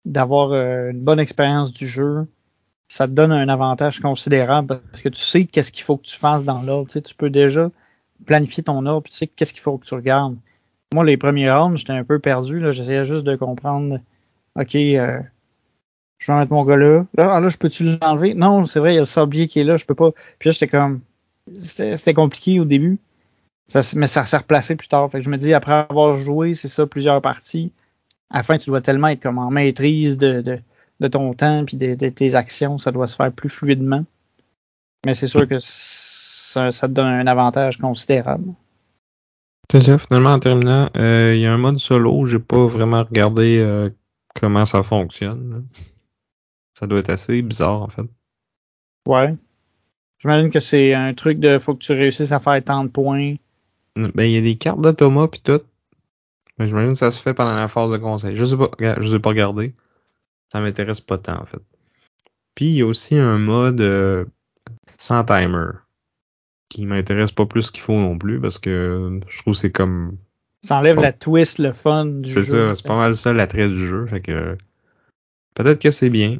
d'avoir 0.05 0.51
euh, 0.51 0.91
une 0.91 1.01
bonne 1.01 1.19
expérience 1.19 1.73
du 1.73 1.87
jeu, 1.87 2.27
ça 2.87 3.07
te 3.07 3.13
donne 3.13 3.31
un 3.31 3.47
avantage 3.47 3.99
considérable 3.99 4.81
parce 4.91 5.01
que 5.01 5.09
tu 5.09 5.21
sais 5.21 5.45
qu'est-ce 5.45 5.71
qu'il 5.71 5.83
faut 5.83 5.97
que 5.97 6.05
tu 6.05 6.17
fasses 6.17 6.43
dans 6.43 6.61
l'ordre. 6.61 6.87
Tu, 6.87 6.93
sais, 6.93 7.01
tu 7.01 7.15
peux 7.15 7.29
déjà 7.29 7.71
planifier 8.25 8.63
ton 8.63 8.85
ordre, 8.85 9.03
puis 9.03 9.11
tu 9.11 9.17
sais 9.17 9.27
qu'est-ce 9.27 9.53
qu'il 9.53 9.61
faut 9.61 9.77
que 9.77 9.85
tu 9.85 9.93
regardes. 9.93 10.35
Moi, 10.93 11.05
les 11.05 11.15
premiers 11.15 11.49
rounds, 11.49 11.77
j'étais 11.77 11.93
un 11.93 12.03
peu 12.03 12.19
perdu. 12.19 12.61
J'essayais 12.71 13.05
juste 13.05 13.23
de 13.23 13.37
comprendre, 13.37 13.99
OK, 14.59 14.75
euh, 14.75 15.19
je 16.21 16.31
vais 16.31 16.37
mettre 16.37 16.53
mon 16.53 16.63
gars 16.63 16.77
là. 16.77 17.05
Là, 17.17 17.35
ah, 17.35 17.39
là 17.39 17.49
je 17.49 17.57
peux-tu 17.57 17.97
l'enlever? 17.99 18.35
Non, 18.35 18.65
c'est 18.65 18.79
vrai, 18.79 18.91
il 18.91 18.95
y 18.95 18.97
a 18.97 19.01
le 19.01 19.05
sablier 19.05 19.47
qui 19.47 19.59
est 19.59 19.63
là, 19.63 19.75
je 19.75 19.85
peux 19.85 19.95
pas. 19.95 20.11
Puis 20.39 20.49
là, 20.49 20.53
j'étais 20.53 20.67
comme. 20.67 21.01
C'était 21.57 22.13
compliqué 22.13 22.59
au 22.59 22.65
début. 22.65 22.99
Mais 23.95 24.07
ça 24.07 24.25
s'est 24.25 24.37
replacé 24.37 24.75
plus 24.75 24.87
tard. 24.87 25.09
Fait 25.09 25.19
que 25.19 25.25
je 25.25 25.29
me 25.29 25.37
dis, 25.37 25.53
après 25.53 25.85
avoir 25.89 26.17
joué, 26.17 26.53
c'est 26.53 26.67
ça, 26.67 26.85
plusieurs 26.85 27.21
parties, 27.21 27.71
à 28.29 28.37
la 28.37 28.43
fin, 28.43 28.57
tu 28.57 28.69
dois 28.69 28.81
tellement 28.81 29.07
être 29.07 29.21
comme 29.21 29.39
en 29.39 29.49
maîtrise 29.49 30.17
de, 30.17 30.41
de, 30.41 30.59
de 30.99 31.07
ton 31.07 31.33
temps 31.33 31.65
puis 31.65 31.77
de, 31.77 32.09
tes 32.09 32.35
actions, 32.35 32.77
ça 32.77 32.91
doit 32.91 33.07
se 33.07 33.15
faire 33.15 33.31
plus 33.31 33.49
fluidement. 33.49 34.05
Mais 35.05 35.13
c'est 35.13 35.27
sûr 35.27 35.47
que 35.47 35.57
ça, 35.59 36.71
te 36.71 36.85
donne 36.87 37.07
un 37.07 37.27
avantage 37.27 37.77
considérable. 37.77 38.53
C'est 39.71 39.81
ça, 39.81 39.97
finalement, 39.97 40.31
en 40.31 40.39
terminant, 40.39 40.89
euh, 40.97 41.33
il 41.33 41.41
y 41.41 41.45
a 41.47 41.53
un 41.53 41.57
mode 41.57 41.79
solo, 41.79 42.25
j'ai 42.25 42.39
pas 42.39 42.67
vraiment 42.67 43.03
regardé 43.03 43.59
euh, 43.59 43.89
comment 44.39 44.65
ça 44.65 44.83
fonctionne. 44.83 45.65
Ça 46.81 46.87
doit 46.87 46.99
être 46.99 47.11
assez 47.11 47.41
bizarre, 47.43 47.83
en 47.83 47.87
fait. 47.89 48.07
Ouais. 49.07 49.35
J'imagine 50.17 50.49
que 50.49 50.59
c'est 50.59 50.95
un 50.95 51.13
truc 51.13 51.39
de 51.39 51.59
faut 51.59 51.75
que 51.75 51.79
tu 51.79 51.93
réussisses 51.93 52.31
à 52.31 52.39
faire 52.39 52.63
tant 52.63 52.83
de 52.83 52.89
points. 52.89 53.35
Ben, 53.95 54.23
il 54.23 54.31
y 54.31 54.37
a 54.37 54.41
des 54.41 54.55
cartes 54.55 54.81
d'automa 54.81 55.27
puis 55.27 55.41
tout. 55.41 55.61
Mais 56.57 56.67
j'imagine 56.67 56.93
que 56.93 56.97
ça 56.97 57.11
se 57.11 57.21
fait 57.21 57.35
pendant 57.35 57.55
la 57.55 57.67
phase 57.67 57.91
de 57.91 57.97
conseil. 57.97 58.35
Je 58.35 58.45
sais 58.45 58.57
pas, 58.57 58.69
je 58.79 59.07
sais 59.07 59.19
pas 59.19 59.29
regarder. 59.29 59.73
ça 60.51 60.59
m'intéresse 60.59 61.01
pas 61.01 61.19
tant 61.19 61.41
en 61.41 61.45
fait. 61.45 61.61
Puis 62.55 62.65
il 62.65 62.75
y 62.77 62.81
a 62.81 62.85
aussi 62.87 63.15
un 63.15 63.37
mode 63.37 63.81
euh, 63.81 64.25
sans 64.99 65.23
timer 65.23 65.69
qui 66.69 66.87
m'intéresse 66.87 67.31
pas 67.31 67.45
plus 67.45 67.69
qu'il 67.69 67.81
faut 67.81 67.93
non 67.93 68.17
plus 68.17 68.39
parce 68.39 68.57
que 68.57 69.19
je 69.27 69.39
trouve 69.39 69.53
que 69.53 69.59
c'est 69.59 69.71
comme 69.71 70.17
Ça 70.63 70.77
enlève 70.77 70.99
la 70.99 71.13
twist, 71.13 71.59
le 71.59 71.73
fun 71.73 72.05
du 72.05 72.29
jeu. 72.29 72.43
c'est 72.43 72.51
ça, 72.51 72.75
c'est 72.75 72.87
pas 72.87 72.97
mal 72.97 73.15
ça 73.15 73.33
l'attrait 73.33 73.67
du 73.67 73.87
jeu. 73.87 74.07
Fait 74.07 74.21
que 74.21 74.57
peut-être 75.53 75.79
que 75.79 75.91
c'est 75.91 76.09
bien. 76.09 76.39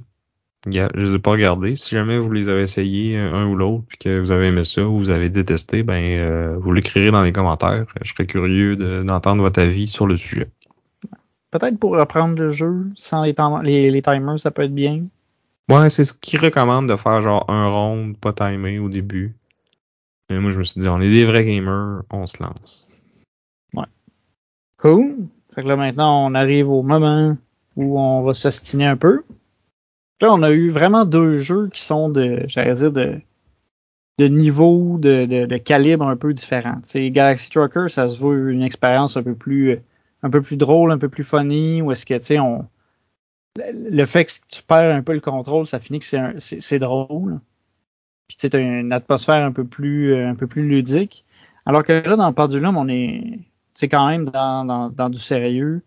Je 0.68 0.88
les 0.96 1.16
ai 1.16 1.20
pas 1.20 1.32
regardés. 1.32 1.76
Si 1.76 1.96
jamais 1.96 2.20
vous 2.20 2.32
les 2.32 2.48
avez 2.50 2.62
essayés 2.62 3.18
euh, 3.18 3.34
un 3.34 3.48
ou 3.48 3.56
l'autre 3.56 3.84
puis 3.88 3.98
que 3.98 4.20
vous 4.20 4.32
avez 4.32 4.48
aimé 4.48 4.64
ça 4.64 4.84
ou 4.84 5.00
vous 5.00 5.10
avez 5.10 5.30
détesté, 5.30 5.82
ben 5.82 6.04
euh, 6.04 6.56
vous 6.60 6.72
l'écrirez 6.72 7.10
dans 7.10 7.24
les 7.24 7.32
commentaires. 7.32 7.86
Je 8.04 8.12
serais 8.12 8.28
curieux 8.28 8.76
de- 8.76 9.02
d'entendre 9.04 9.42
votre 9.42 9.60
avis 9.60 9.88
sur 9.88 10.06
le 10.06 10.18
sujet. 10.18 10.50
Peut-être 11.50 11.80
pour 11.80 11.92
reprendre 11.98 12.40
le 12.40 12.50
jeu 12.50 12.86
sans 12.96 13.24
les, 13.24 13.34
tim- 13.34 13.62
les, 13.64 13.90
les 13.90 14.02
timers, 14.02 14.40
ça 14.40 14.52
peut 14.52 14.62
être 14.62 14.74
bien. 14.76 15.04
Ouais, 15.70 15.90
c'est 15.90 16.06
ce 16.06 16.14
qu'ils 16.14 16.40
recommandent 16.40 16.88
de 16.90 16.96
faire 16.96 17.22
genre 17.22 17.50
un 17.50 17.68
round 17.68 18.18
pas 18.18 18.34
timé 18.34 18.78
au 18.78 18.88
début. 18.88 19.34
Mais 20.30 20.40
moi 20.40 20.52
je 20.52 20.60
me 20.60 20.64
suis 20.64 20.80
dit 20.80 20.88
on 20.88 21.02
est 21.02 21.10
des 21.10 21.26
vrais 21.26 21.44
gamers, 21.46 22.04
on 22.12 22.28
se 22.28 22.42
lance. 22.42 22.88
Cool. 24.78 25.28
Fait 25.54 25.62
que 25.62 25.68
là, 25.68 25.76
maintenant, 25.76 26.26
on 26.26 26.34
arrive 26.34 26.70
au 26.70 26.82
moment 26.82 27.38
où 27.76 28.00
on 28.00 28.24
va 28.24 28.34
s'ostiner 28.34 28.88
un 28.88 28.98
peu. 28.98 29.24
Là, 30.22 30.32
on 30.32 30.44
a 30.44 30.52
eu 30.52 30.70
vraiment 30.70 31.06
deux 31.06 31.36
jeux 31.38 31.70
qui 31.74 31.82
sont 31.82 32.10
de, 32.10 32.44
j'allais 32.48 32.76
dire, 32.76 32.92
de, 32.92 33.20
de 34.20 34.28
niveau, 34.28 34.98
de, 35.00 35.26
de, 35.26 35.58
calibre 35.58 36.08
un 36.08 36.16
peu 36.18 36.34
différent. 36.34 36.76
Tu 36.84 36.90
sais, 36.90 37.12
Galaxy 37.12 37.50
Trucker, 37.50 37.86
ça 37.90 38.08
se 38.08 38.20
veut 38.20 38.52
une 38.52 38.62
expérience 38.62 39.18
un 39.18 39.24
peu 39.24 39.36
plus, 39.36 39.80
un 40.24 40.30
peu 40.30 40.42
plus 40.42 40.58
drôle, 40.58 40.92
un 40.92 40.98
peu 41.00 41.10
plus 41.10 41.24
funny, 41.24 41.82
où 41.82 41.92
est-ce 41.92 42.06
que, 42.06 42.14
tu 42.16 42.24
sais, 42.24 42.40
on, 42.40 42.68
le 43.58 44.06
fait 44.06 44.26
que 44.26 44.32
tu 44.50 44.64
perds 44.64 44.96
un 44.96 45.02
peu 45.02 45.14
le 45.14 45.20
contrôle, 45.22 45.68
ça 45.68 45.80
finit 45.80 46.00
que 46.00 46.06
c'est 46.06 46.18
un- 46.18 46.40
c'est 46.40 46.80
drôle. 46.80 47.40
Puis 48.28 48.38
tu 48.38 48.50
sais, 48.50 48.62
une 48.64 48.94
atmosphère 48.94 49.44
un 49.44 49.52
peu 49.52 49.66
plus, 49.66 50.16
un 50.16 50.36
peu 50.36 50.48
plus 50.48 50.68
ludique. 50.68 51.26
Alors 51.66 51.84
que 51.84 51.94
là, 51.94 52.16
dans 52.16 52.32
Pendulum, 52.34 52.78
on 52.78 52.88
est, 52.88 53.40
c'est 53.74 53.90
quand 53.90 54.08
même 54.08 54.26
dans, 54.26 54.90
dans 54.90 55.10
du 55.10 55.20
sérieux. 55.20 55.82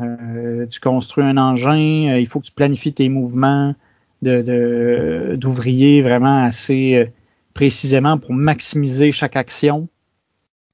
Euh, 0.00 0.66
tu 0.66 0.80
construis 0.80 1.24
un 1.24 1.36
engin, 1.36 2.12
euh, 2.12 2.20
il 2.20 2.26
faut 2.26 2.40
que 2.40 2.46
tu 2.46 2.52
planifies 2.52 2.92
tes 2.92 3.08
mouvements 3.08 3.74
de, 4.22 4.42
de- 4.42 6.00
vraiment 6.02 6.42
assez 6.42 6.94
euh, 6.96 7.06
précisément 7.54 8.18
pour 8.18 8.32
maximiser 8.32 9.12
chaque 9.12 9.36
action. 9.36 9.88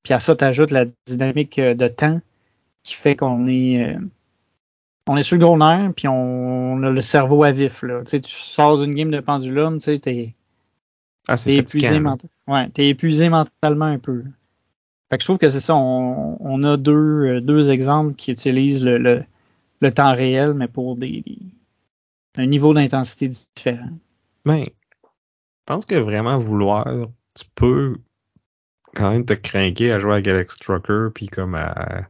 Puis 0.03 0.15
à 0.15 0.21
ça, 0.21 0.37
tu 0.37 0.45
ajoutes 0.45 0.71
la 0.71 0.87
dynamique 1.07 1.61
de 1.61 1.89
temps 1.89 2.21
qui 2.85 2.95
fait 2.95 3.17
qu'on 3.17 3.47
est 3.49 3.97
on 5.09 5.17
est 5.17 5.23
sur 5.23 5.37
le 5.37 5.45
gros 5.45 5.57
nerf, 5.57 5.93
puis 5.95 6.07
on, 6.07 6.83
a 6.83 6.91
le 6.91 7.03
cerveau 7.03 7.43
à 7.43 7.51
vif. 7.51 7.83
Là. 7.83 8.03
Tu 8.05 8.11
sais, 8.11 8.21
tu 8.21 8.35
sors 8.35 8.79
d'une 8.79 8.95
game 8.95 9.11
de 9.11 9.21
pendulum, 9.21 9.79
tu 9.79 9.87
sais, 9.87 9.99
t'es, 9.99 10.35
Ah, 11.27 11.37
épuisé, 11.47 11.99
menta- 11.99 12.29
ouais, 12.47 12.69
t'es 12.71 12.89
épuisé 12.89 13.29
mentalement 13.29 13.87
un 13.87 13.99
peu. 13.99 14.25
Fait 15.11 15.17
que 15.17 15.23
je 15.23 15.27
trouve 15.27 15.39
que 15.39 15.51
c'est 15.51 15.61
ça, 15.61 15.75
on, 15.75 16.37
on 16.41 16.63
a 16.65 16.77
deux, 16.77 16.93
euh, 17.37 17.41
deux 17.41 17.71
exemples 17.71 18.15
qui 18.15 18.31
utilisent 18.33 18.85
le, 18.85 18.99
le, 18.99 19.25
le 19.81 19.95
temps 19.95 20.15
réel, 20.15 20.55
mais 20.55 20.69
pour 20.69 20.97
des, 20.97 21.23
des- 21.23 21.39
un 22.37 22.47
niveau 22.47 22.73
d'intensité 22.75 23.29
différent. 23.29 23.91
Ben, 24.45 24.65
je 24.65 25.01
pense 25.67 25.87
que 25.87 25.97
vraiment 25.97 26.39
vouloir, 26.39 26.87
tu 27.35 27.45
peux 27.55 27.97
quand 28.95 29.11
même 29.11 29.25
te 29.25 29.35
craquer 29.35 29.93
à 29.93 30.01
jouer 30.01 30.15
à 30.15 30.23
Galaxy 30.23 30.59
Trucker 30.59 31.09
puis 31.15 31.27
comme 31.29 31.55
à, 31.55 32.09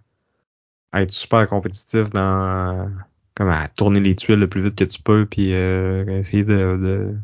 être 0.95 1.11
super 1.13 1.49
compétitif 1.49 2.11
dans 2.11 2.91
comme 3.35 3.49
à 3.51 3.69
tourner 3.69 4.01
les 4.01 4.17
tuiles 4.17 4.39
le 4.41 4.49
plus 4.49 4.63
vite 4.63 4.75
que 4.77 4.85
tu 4.85 5.01
peux 5.03 5.25
puis 5.27 5.55
euh, 5.55 6.05
essayer 6.19 6.45
de, 6.45 6.77
de 6.77 7.15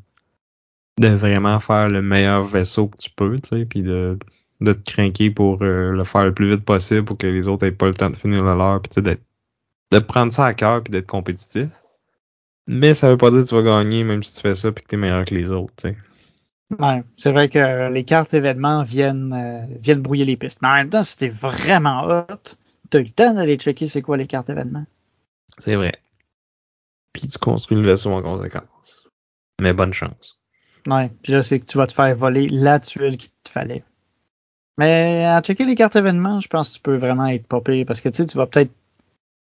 de 1.00 1.08
vraiment 1.08 1.58
faire 1.60 1.88
le 1.88 2.02
meilleur 2.02 2.42
vaisseau 2.42 2.88
que 2.88 2.98
tu 2.98 3.10
peux, 3.10 3.36
tu 3.40 3.48
sais, 3.48 3.64
puis 3.66 3.82
de 3.82 4.18
de 4.64 4.72
te 4.72 4.90
craquer 4.90 5.30
pour 5.30 5.62
euh, 5.62 5.92
le 5.92 6.04
faire 6.04 6.24
le 6.24 6.34
plus 6.34 6.50
vite 6.50 6.64
possible 6.64 7.04
pour 7.04 7.16
que 7.16 7.26
les 7.26 7.48
autres 7.48 7.66
aient 7.66 7.72
pas 7.72 7.86
le 7.86 7.94
temps 7.94 8.10
de 8.10 8.16
finir 8.16 8.42
le 8.42 8.56
leur 8.56 8.80
puis 8.80 8.90
tu 8.90 9.02
de 9.02 9.98
prendre 9.98 10.32
ça 10.32 10.46
à 10.46 10.54
cœur 10.54 10.82
puis 10.82 10.90
d'être 10.90 11.06
compétitif. 11.06 11.68
Mais 12.66 12.94
ça 12.94 13.10
veut 13.10 13.16
pas 13.16 13.30
dire 13.30 13.42
que 13.42 13.48
tu 13.48 13.54
vas 13.54 13.62
gagner 13.62 14.04
même 14.04 14.22
si 14.22 14.34
tu 14.34 14.40
fais 14.40 14.54
ça 14.54 14.72
puis 14.72 14.82
que 14.82 14.88
t'es 14.88 14.96
meilleur 14.96 15.24
que 15.24 15.34
les 15.34 15.50
autres, 15.50 15.74
tu. 15.76 15.96
Ouais, 16.78 17.04
c'est 17.16 17.30
vrai 17.30 17.48
que 17.48 17.92
les 17.92 18.04
cartes 18.04 18.34
événements 18.34 18.84
viennent, 18.84 19.32
euh, 19.32 19.76
viennent 19.80 20.00
brouiller 20.00 20.24
les 20.24 20.36
pistes. 20.36 20.60
Mais 20.62 20.68
en 20.68 20.74
même 20.74 20.90
temps, 20.90 21.04
si 21.04 21.16
t'es 21.16 21.28
vraiment 21.28 22.04
hot, 22.04 22.56
t'as 22.90 22.98
eu 23.00 23.04
le 23.04 23.10
temps 23.10 23.34
d'aller 23.34 23.56
checker 23.56 23.86
c'est 23.86 24.02
quoi 24.02 24.16
les 24.16 24.26
cartes 24.26 24.50
événements. 24.50 24.86
C'est 25.58 25.76
vrai. 25.76 25.94
Puis 27.12 27.28
tu 27.28 27.38
construis 27.38 27.76
le 27.76 27.84
vaisseau 27.84 28.10
en 28.12 28.22
conséquence. 28.22 29.08
Mais 29.60 29.72
bonne 29.72 29.92
chance. 29.92 30.40
Ouais, 30.86 31.10
puis 31.22 31.32
là, 31.32 31.42
c'est 31.42 31.60
que 31.60 31.66
tu 31.66 31.78
vas 31.78 31.86
te 31.86 31.94
faire 31.94 32.14
voler 32.16 32.48
la 32.48 32.80
tuile 32.80 33.16
qu'il 33.16 33.30
te 33.42 33.50
fallait. 33.50 33.84
Mais 34.78 35.24
à 35.24 35.40
checker 35.42 35.64
les 35.64 35.74
cartes 35.74 35.96
événements, 35.96 36.40
je 36.40 36.48
pense 36.48 36.70
que 36.70 36.74
tu 36.76 36.80
peux 36.82 36.96
vraiment 36.96 37.26
être 37.26 37.46
popé 37.46 37.84
parce 37.84 38.00
que 38.00 38.08
tu 38.08 38.16
sais, 38.18 38.26
tu 38.26 38.36
vas 38.36 38.46
peut-être 38.46 38.72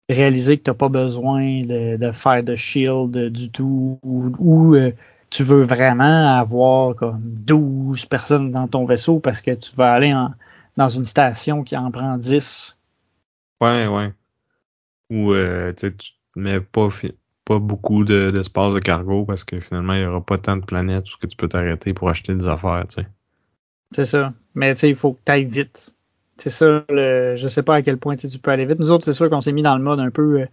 réaliser 0.10 0.58
que 0.58 0.64
tu 0.64 0.70
n'as 0.72 0.76
pas 0.76 0.90
besoin 0.90 1.62
de, 1.62 1.98
de 1.98 2.12
faire 2.12 2.44
de 2.44 2.56
shield 2.56 3.18
du 3.32 3.50
tout 3.52 4.00
ou, 4.04 4.76
euh, 4.76 4.92
tu 5.30 5.44
veux 5.44 5.64
vraiment 5.64 6.38
avoir 6.40 6.96
comme 6.96 7.20
12 7.24 8.06
personnes 8.06 8.52
dans 8.52 8.68
ton 8.68 8.86
vaisseau 8.86 9.20
parce 9.20 9.42
que 9.42 9.52
tu 9.52 9.76
vas 9.76 9.94
aller 9.94 10.14
en- 10.14 10.34
dans 10.78 10.88
une 10.88 11.06
station 11.06 11.64
qui 11.64 11.76
en 11.78 11.92
prend 11.92 12.18
10. 12.18 12.78
Ouais, 13.62 13.88
ouais. 13.88 14.14
Ou 15.12 15.34
euh, 15.34 15.74
tu 15.74 15.92
mets 16.36 16.62
pas, 16.62 16.90
pas 17.46 17.60
beaucoup 17.60 18.06
de- 18.06 18.32
d'espace 18.32 18.74
de, 18.74 18.80
cargo 18.80 19.26
parce 19.26 19.44
que 19.44 19.60
finalement, 19.60 19.94
il 19.94 20.02
y 20.02 20.06
aura 20.06 20.26
pas 20.26 20.38
tant 20.38 20.58
de 20.58 20.66
planètes 20.66 21.06
où 21.14 21.28
tu 21.28 21.36
peux 21.38 21.50
t'arrêter 21.50 21.94
pour 21.94 22.10
acheter 22.10 22.36
des 22.36 22.48
affaires, 22.48 22.86
tu 22.88 23.02
sais. 23.02 23.08
C'est 23.96 24.06
ça. 24.06 24.34
Mais 24.56 24.74
tu 24.74 24.82
sais, 24.82 24.90
il 24.90 24.96
faut 24.96 25.14
que 25.14 25.20
tu 25.26 25.32
ailles 25.32 25.46
vite. 25.46 25.94
C'est 26.38 26.50
ça, 26.50 26.84
le, 26.90 27.36
je 27.36 27.48
sais 27.48 27.64
pas 27.64 27.76
à 27.76 27.82
quel 27.82 27.98
point 27.98 28.16
tu 28.16 28.28
peux 28.38 28.52
aller 28.52 28.66
vite. 28.66 28.80
Nous 28.80 28.92
autres, 28.92 29.06
c'est 29.06 29.14
sûr 29.14 29.30
qu'on 29.30 29.42
s'est 29.42 29.52
mis 29.52 29.64
dans 29.64 29.78
le 29.78 29.84
mode 29.84 30.00
un 30.00 30.12
peu 30.12 30.42
euh, 30.42 30.46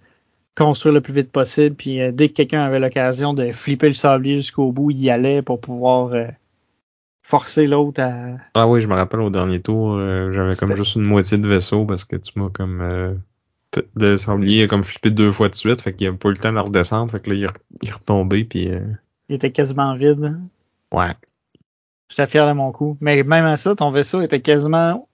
construire 0.56 0.94
le 0.94 1.00
plus 1.00 1.12
vite 1.12 1.30
possible. 1.30 1.76
Puis 1.76 2.00
euh, 2.00 2.10
dès 2.12 2.28
que 2.28 2.34
quelqu'un 2.34 2.62
avait 2.62 2.78
l'occasion 2.78 3.34
de 3.34 3.52
flipper 3.52 3.88
le 3.88 3.94
sablier 3.94 4.36
jusqu'au 4.36 4.72
bout, 4.72 4.90
il 4.92 5.00
y 5.00 5.10
allait 5.10 5.42
pour 5.42 5.60
pouvoir 5.60 6.12
euh, 6.14 6.26
forcer 7.22 7.66
l'autre 7.66 8.00
à. 8.00 8.36
Ah 8.54 8.66
oui, 8.66 8.80
je 8.80 8.88
me 8.88 8.94
rappelle 8.94 9.20
au 9.20 9.30
dernier 9.30 9.60
tour, 9.60 9.98
j'avais 10.32 10.56
comme 10.56 10.74
juste 10.74 10.96
une 10.96 11.02
moitié 11.02 11.36
de 11.36 11.48
vaisseau 11.48 11.84
parce 11.84 12.04
que 12.04 12.16
tu 12.16 12.32
m'as 12.36 12.48
comme 12.48 13.18
le 13.96 14.18
sablier 14.18 14.62
a 14.62 14.66
comme 14.68 14.84
flippé 14.84 15.10
deux 15.10 15.32
fois 15.32 15.48
de 15.48 15.54
suite, 15.56 15.82
fait 15.82 15.92
qu'il 15.92 16.06
a 16.06 16.12
pas 16.12 16.28
eu 16.28 16.32
le 16.32 16.38
temps 16.38 16.52
de 16.52 16.58
redescendre, 16.58 17.10
fait 17.10 17.20
que 17.20 17.30
là 17.30 17.36
il 17.36 17.88
est, 17.88 17.92
retombé 17.92 18.44
puis 18.44 18.70
Il 19.28 19.34
était 19.34 19.50
quasiment 19.50 19.96
vide. 19.96 20.38
ouais. 20.92 21.10
J'étais 22.08 22.26
fier 22.26 22.46
de 22.46 22.52
mon 22.52 22.72
coup. 22.72 22.96
Mais 23.00 23.22
même 23.22 23.44
à 23.44 23.56
ça, 23.56 23.74
ton 23.74 23.90
vaisseau 23.90 24.20
était 24.20 24.40
quasiment 24.40 25.08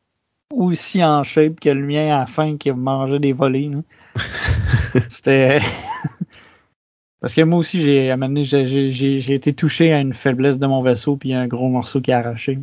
aussi 0.52 1.02
en 1.04 1.22
shape 1.22 1.60
que 1.60 1.70
le 1.70 1.84
mien 1.84 2.14
à 2.14 2.20
la 2.20 2.26
fin 2.26 2.56
qui 2.56 2.70
mangeait 2.72 3.20
des 3.20 3.32
volets. 3.32 3.70
C'était. 5.08 5.58
Parce 7.20 7.34
que 7.34 7.42
moi 7.42 7.58
aussi, 7.58 7.82
j'ai 7.82 8.10
amené, 8.10 8.44
j'ai, 8.44 9.34
été 9.34 9.52
touché 9.52 9.92
à 9.92 10.00
une 10.00 10.14
faiblesse 10.14 10.58
de 10.58 10.66
mon 10.66 10.82
vaisseau, 10.82 11.16
puis 11.16 11.34
un 11.34 11.46
gros 11.46 11.68
morceau 11.68 12.00
qui 12.00 12.12
a 12.12 12.18
arraché. 12.18 12.58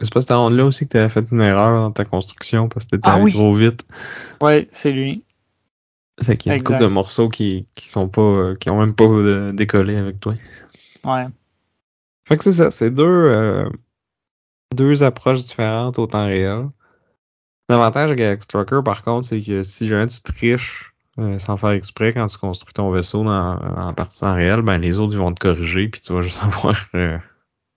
C'est 0.00 0.12
pas 0.12 0.20
cette 0.20 0.30
ronde-là 0.30 0.64
aussi 0.64 0.86
que 0.86 0.92
t'avais 0.92 1.08
fait 1.08 1.26
une 1.32 1.40
erreur 1.40 1.82
dans 1.82 1.90
ta 1.90 2.04
construction 2.04 2.68
parce 2.68 2.84
que 2.84 2.90
t'étais 2.90 3.08
Ah 3.08 3.14
allé 3.14 3.24
oui. 3.24 3.32
trop 3.32 3.52
vite. 3.52 3.84
Ouais, 4.40 4.68
c'est 4.70 4.92
lui. 4.92 5.24
Fait 6.22 6.36
qu'il 6.36 6.50
y 6.50 6.52
a 6.52 6.56
une 6.56 6.62
couple 6.62 6.74
Exact. 6.74 6.88
de 6.88 6.92
morceaux 6.92 7.28
qui, 7.28 7.66
qui 7.74 7.88
sont 7.88 8.08
pas, 8.08 8.22
euh, 8.22 8.54
qui 8.54 8.70
ont 8.70 8.78
même 8.78 8.94
pas 8.94 9.04
euh, 9.04 9.52
décollé 9.52 9.96
avec 9.96 10.20
toi. 10.20 10.34
Ouais. 11.04 11.26
Fait 12.28 12.36
que 12.36 12.44
c'est 12.44 12.52
ça, 12.52 12.70
c'est 12.70 12.90
deux, 12.90 13.04
euh, 13.06 13.68
deux 14.74 15.02
approches 15.02 15.42
différentes 15.44 15.98
au 15.98 16.06
temps 16.06 16.26
réel. 16.26 16.68
L'avantage 17.68 18.10
de 18.10 18.14
Galaxy 18.14 18.46
Trucker, 18.48 18.80
par 18.84 19.02
contre, 19.02 19.26
c'est 19.26 19.40
que 19.40 19.62
si 19.62 19.86
jamais 19.88 20.06
tu 20.06 20.20
triches 20.22 20.94
euh, 21.18 21.38
sans 21.38 21.56
faire 21.56 21.70
exprès 21.70 22.12
quand 22.12 22.26
tu 22.26 22.38
construis 22.38 22.72
ton 22.72 22.90
vaisseau 22.90 23.24
dans, 23.24 23.56
en 23.58 23.92
partie 23.92 24.20
temps 24.20 24.34
réel, 24.34 24.62
ben 24.62 24.78
les 24.78 24.98
autres 24.98 25.12
ils 25.14 25.18
vont 25.18 25.32
te 25.34 25.40
corriger 25.40 25.88
puis 25.88 26.00
tu 26.00 26.12
vas 26.12 26.22
juste 26.22 26.40
avoir 26.42 26.76
euh, 26.94 27.18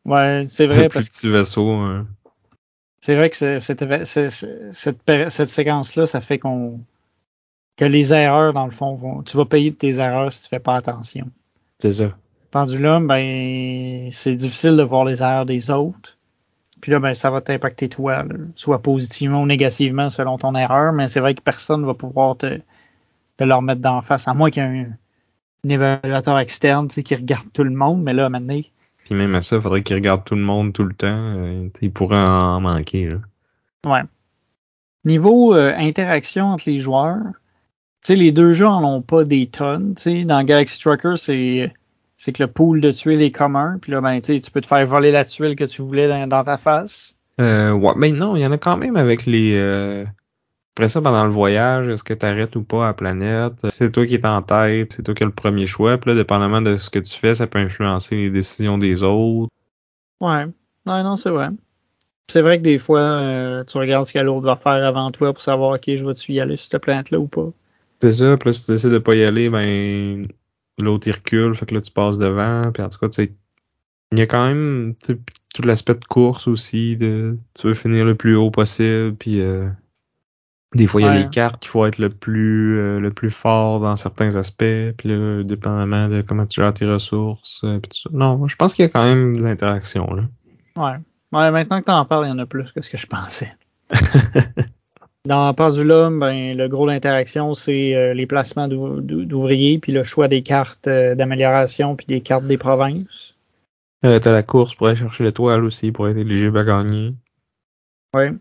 Ouais, 0.06 0.46
c'est 0.50 0.66
un 0.66 0.68
vrai, 0.68 0.88
plus 0.90 0.94
parce 0.94 1.10
que 1.10 1.14
petit 1.16 1.30
vaisseau. 1.30 1.70
euh. 1.84 2.04
c'est 3.02 3.16
vrai 3.16 3.30
que 3.30 3.36
c'est- 3.36 3.60
cette, 3.60 3.82
éve- 3.82 4.06
c'est- 4.06 4.30
c'est- 4.30 4.72
cette, 4.72 5.04
péri- 5.04 5.30
cette 5.32 5.50
séquence-là, 5.50 6.06
ça 6.06 6.22
fait 6.22 6.40
qu'on 6.40 6.80
que 7.78 7.86
les 7.86 8.14
erreurs, 8.14 8.54
dans 8.54 8.66
le 8.66 8.72
fond, 8.72 8.96
vont, 8.96 9.24
tu 9.24 9.36
vas 9.38 9.46
payer 9.46 9.72
de 9.72 9.76
tes 9.76 9.96
erreurs 10.00 10.32
si 10.32 10.44
tu 10.44 10.50
fais 10.50 10.60
pas 10.60 10.76
attention. 10.76 11.30
C'est 11.80 11.92
ça. 11.94 12.18
Pendulum, 12.52 13.08
ben, 13.08 14.10
c'est 14.12 14.36
difficile 14.36 14.76
de 14.76 14.84
voir 14.84 15.06
les 15.06 15.22
erreurs 15.22 15.46
des 15.46 15.72
autres. 15.72 16.18
Puis 16.82 16.92
là, 16.92 17.00
ben, 17.00 17.14
ça 17.14 17.30
va 17.30 17.42
t'impacter 17.42 17.90
toi, 17.90 18.24
là, 18.24 18.36
soit 18.56 18.82
positivement 18.82 19.42
ou 19.42 19.46
négativement 19.46 20.10
selon 20.10 20.38
ton 20.38 20.56
erreur, 20.56 20.94
mais 20.94 21.08
c'est 21.08 21.20
vrai 21.20 21.36
que 21.36 21.42
personne 21.42 21.86
va 21.86 21.94
pouvoir 21.94 22.38
te, 22.38 22.60
te 23.38 23.44
leur 23.44 23.62
mettre 23.62 23.82
d'en 23.82 24.02
face, 24.02 24.28
à 24.28 24.34
moins 24.34 24.50
qu'il 24.50 24.64
y 24.64 24.66
ait 24.66 24.70
un, 24.82 24.90
un 25.66 25.70
évaluateur 25.70 26.40
externe 26.40 26.88
tu 26.88 26.96
sais, 26.96 27.04
qui 27.04 27.16
regarde 27.16 27.46
tout 27.54 27.64
le 27.64 27.72
monde, 27.72 28.02
mais 28.04 28.14
là, 28.14 28.30
maintenant, 28.30 28.60
Puis 29.06 29.16
même 29.16 29.36
à 29.36 29.42
ça, 29.42 29.58
il 29.58 29.62
faudrait 29.62 29.84
qu'ils 29.84 29.96
regardent 29.96 30.24
tout 30.26 30.36
le 30.36 30.42
monde 30.42 30.74
tout 30.74 30.84
le 30.84 30.94
temps. 30.94 31.08
Euh, 31.08 31.70
ils 31.82 31.92
pourraient 31.92 32.18
en 32.18 32.60
manquer. 32.62 33.10
Là. 33.10 33.18
ouais. 33.86 34.04
Niveau 35.06 35.56
euh, 35.56 35.74
interaction 35.78 36.48
entre 36.48 36.64
les 36.68 36.80
joueurs, 36.80 37.18
sais, 38.04 38.16
les 38.16 38.32
deux 38.32 38.54
jeux 38.54 38.68
en 38.68 38.84
ont 38.84 39.02
pas 39.02 39.24
des 39.24 39.48
tonnes. 39.48 39.96
Tu 39.96 40.02
sais, 40.02 40.24
dans 40.24 40.44
Galaxy 40.44 40.80
Trucker, 40.80 41.14
c'est 41.18 41.72
c'est 42.24 42.34
que 42.34 42.44
le 42.44 42.52
pool 42.52 42.82
de 42.82 42.92
tuiles 42.92 43.24
est 43.24 43.32
commun. 43.32 43.80
Puis 43.82 43.92
là, 43.92 44.00
ben, 44.00 44.22
tu 44.22 44.36
sais, 44.36 44.40
tu 44.40 44.52
peux 44.52 44.62
te 44.62 44.68
faire 44.68 44.86
voler 44.86 45.12
la 45.12 45.26
tuile 45.26 45.56
que 45.56 45.64
tu 45.64 45.82
voulais 45.82 46.08
dans, 46.08 46.28
dans 46.28 46.44
ta 46.44 46.58
face. 46.58 47.16
Euh, 47.40 47.72
ouais, 47.72 47.94
mais 47.98 48.12
non, 48.12 48.36
il 48.36 48.44
y 48.44 48.46
en 48.46 48.52
a 48.52 48.60
quand 48.60 48.78
même 48.78 48.96
avec 48.96 49.26
les. 49.26 49.56
Euh... 49.58 50.06
Après 50.78 50.88
ça, 50.88 51.02
pendant 51.02 51.24
le 51.24 51.32
voyage, 51.32 51.88
est-ce 51.88 52.04
que 52.04 52.14
tu 52.14 52.24
arrêtes 52.24 52.56
ou 52.56 52.62
pas 52.62 52.84
à 52.84 52.88
la 52.90 52.94
planète? 52.94 53.54
C'est 53.70 53.92
toi 53.92 54.06
qui 54.06 54.14
es 54.14 54.26
en 54.28 54.44
tête, 54.44 54.94
c'est 54.94 55.02
toi 55.02 55.16
qui 55.16 55.24
as 55.24 55.26
le 55.26 55.32
premier 55.32 55.66
choix. 55.66 55.98
Puis 55.98 56.12
là, 56.12 56.16
dépendamment 56.16 56.62
de 56.62 56.78
ce 56.78 56.92
que 56.92 57.00
tu 57.00 57.12
fais, 57.18 57.34
ça 57.34 57.48
peut 57.48 57.58
influencer 57.58 58.16
les 58.16 58.30
décisions 58.30 58.78
des 58.78 59.02
autres. 59.02 59.50
Ouais. 60.20 60.46
Ouais, 60.86 61.04
non, 61.04 61.16
c'est 61.16 61.32
vrai. 61.32 61.50
C'est 62.30 62.44
vrai 62.44 62.60
que 62.60 62.64
des 62.64 62.78
fois, 62.78 63.02
euh, 63.02 63.64
tu 63.64 63.80
regardes 63.80 64.06
ce 64.06 64.14
que 64.14 64.20
l'autre 64.20 64.46
va 64.46 64.58
faire 64.58 64.86
avant 64.86 65.10
toi 65.10 65.34
pour 65.34 65.42
savoir, 65.42 65.72
OK, 65.72 65.84
je 65.88 66.06
vais-tu 66.06 66.34
y 66.34 66.40
aller 66.40 66.56
sur 66.56 66.70
cette 66.70 66.84
planète-là 66.84 67.18
ou 67.18 67.28
pas. 67.28 67.50
C'est 68.00 68.12
ça, 68.12 68.38
puis 68.38 68.50
là, 68.50 68.54
si 68.54 68.66
tu 68.66 68.72
décides 68.74 68.92
de 68.92 69.00
pas 69.00 69.16
y 69.16 69.24
aller, 69.24 69.50
ben, 69.50 70.28
l'autre 70.80 71.08
il 71.08 71.14
recule, 71.14 71.56
fait 71.56 71.66
que 71.66 71.76
là, 71.76 71.82
tu 71.82 71.92
passes 71.92 72.18
devant. 72.18 72.72
Puis 72.72 72.84
en 72.84 72.90
tout 72.90 73.00
cas, 73.00 73.10
tu 73.10 73.24
sais, 73.24 73.34
il 74.12 74.20
y 74.20 74.22
a 74.22 74.28
quand 74.28 74.46
même 74.46 74.96
tout 75.54 75.62
l'aspect 75.64 75.96
de 75.96 76.06
course 76.06 76.48
aussi, 76.48 76.98
de 76.98 77.38
tu 77.54 77.68
veux 77.68 77.74
finir 77.74 78.06
le 78.06 78.16
plus 78.16 78.36
haut 78.36 78.52
possible, 78.52 79.16
puis 79.16 79.42
euh, 79.42 79.70
des 80.74 80.88
fois, 80.88 81.02
il 81.02 81.06
y 81.06 81.08
a 81.08 81.14
les 81.14 81.30
cartes 81.30 81.62
qu'il 81.62 81.70
faut 81.70 81.86
être 81.86 81.98
le 81.98 82.10
plus 82.10 82.78
euh, 82.78 83.00
le 83.00 83.12
plus 83.12 83.30
fort 83.30 83.80
dans 83.80 83.98
certains 83.98 84.36
aspects, 84.36 84.94
puis 84.98 85.10
là, 85.10 85.44
dépendamment 85.44 86.08
de 86.08 86.22
comment 86.22 86.46
tu 86.46 86.62
gères 86.62 86.74
tes 86.74 86.86
ressources, 86.86 87.62
euh, 87.64 87.80
puis 87.80 87.90
tout 87.90 87.98
ça. 87.98 88.10
Non, 88.14 88.48
je 88.48 88.56
pense 88.56 88.74
qu'il 88.74 88.84
y 88.84 88.88
a 88.88 88.90
quand 88.90 89.04
même 89.04 89.36
de 89.36 89.44
l'interaction, 89.44 90.08
là. 90.14 90.24
Ouais. 90.78 90.98
Ouais, 91.34 91.50
maintenant 91.52 91.80
que 91.80 91.86
tu 91.86 91.92
en 91.92 92.06
parles, 92.06 92.26
il 92.26 92.30
y 92.30 92.32
en 92.32 92.40
a 92.40 92.46
plus 92.46 92.72
que 92.72 92.82
ce 92.82 92.90
que 92.90 92.98
je 92.98 93.08
pensais. 93.08 93.56
Dans 95.28 95.54
Pendulum, 95.54 96.20
ben, 96.20 96.58
le 96.58 96.68
gros 96.68 96.88
de 96.88 96.92
l'interaction, 96.92 97.54
c'est 97.54 97.96
euh, 97.96 98.14
les 98.14 98.26
placements 98.26 98.68
d'ou- 98.68 99.02
d'ou- 99.02 99.26
d'ouvriers, 99.26 99.78
puis 99.78 99.92
le 99.92 100.04
choix 100.04 100.28
des 100.28 100.42
cartes 100.42 100.88
euh, 100.88 101.14
d'amélioration, 101.14 101.96
puis 101.96 102.08
des 102.08 102.22
cartes 102.22 102.48
des 102.48 102.58
provinces. 102.58 103.36
Euh, 104.04 104.18
T'as 104.20 104.32
la 104.32 104.42
course 104.42 104.74
pour 104.74 104.88
aller 104.88 104.98
chercher 104.98 105.24
l'étoile 105.24 105.64
aussi, 105.64 105.92
pour 105.92 106.08
être 106.08 106.18
éligible 106.18 106.58
à 106.58 106.64
gagner. 106.64 107.14
Ouais. 108.16 108.32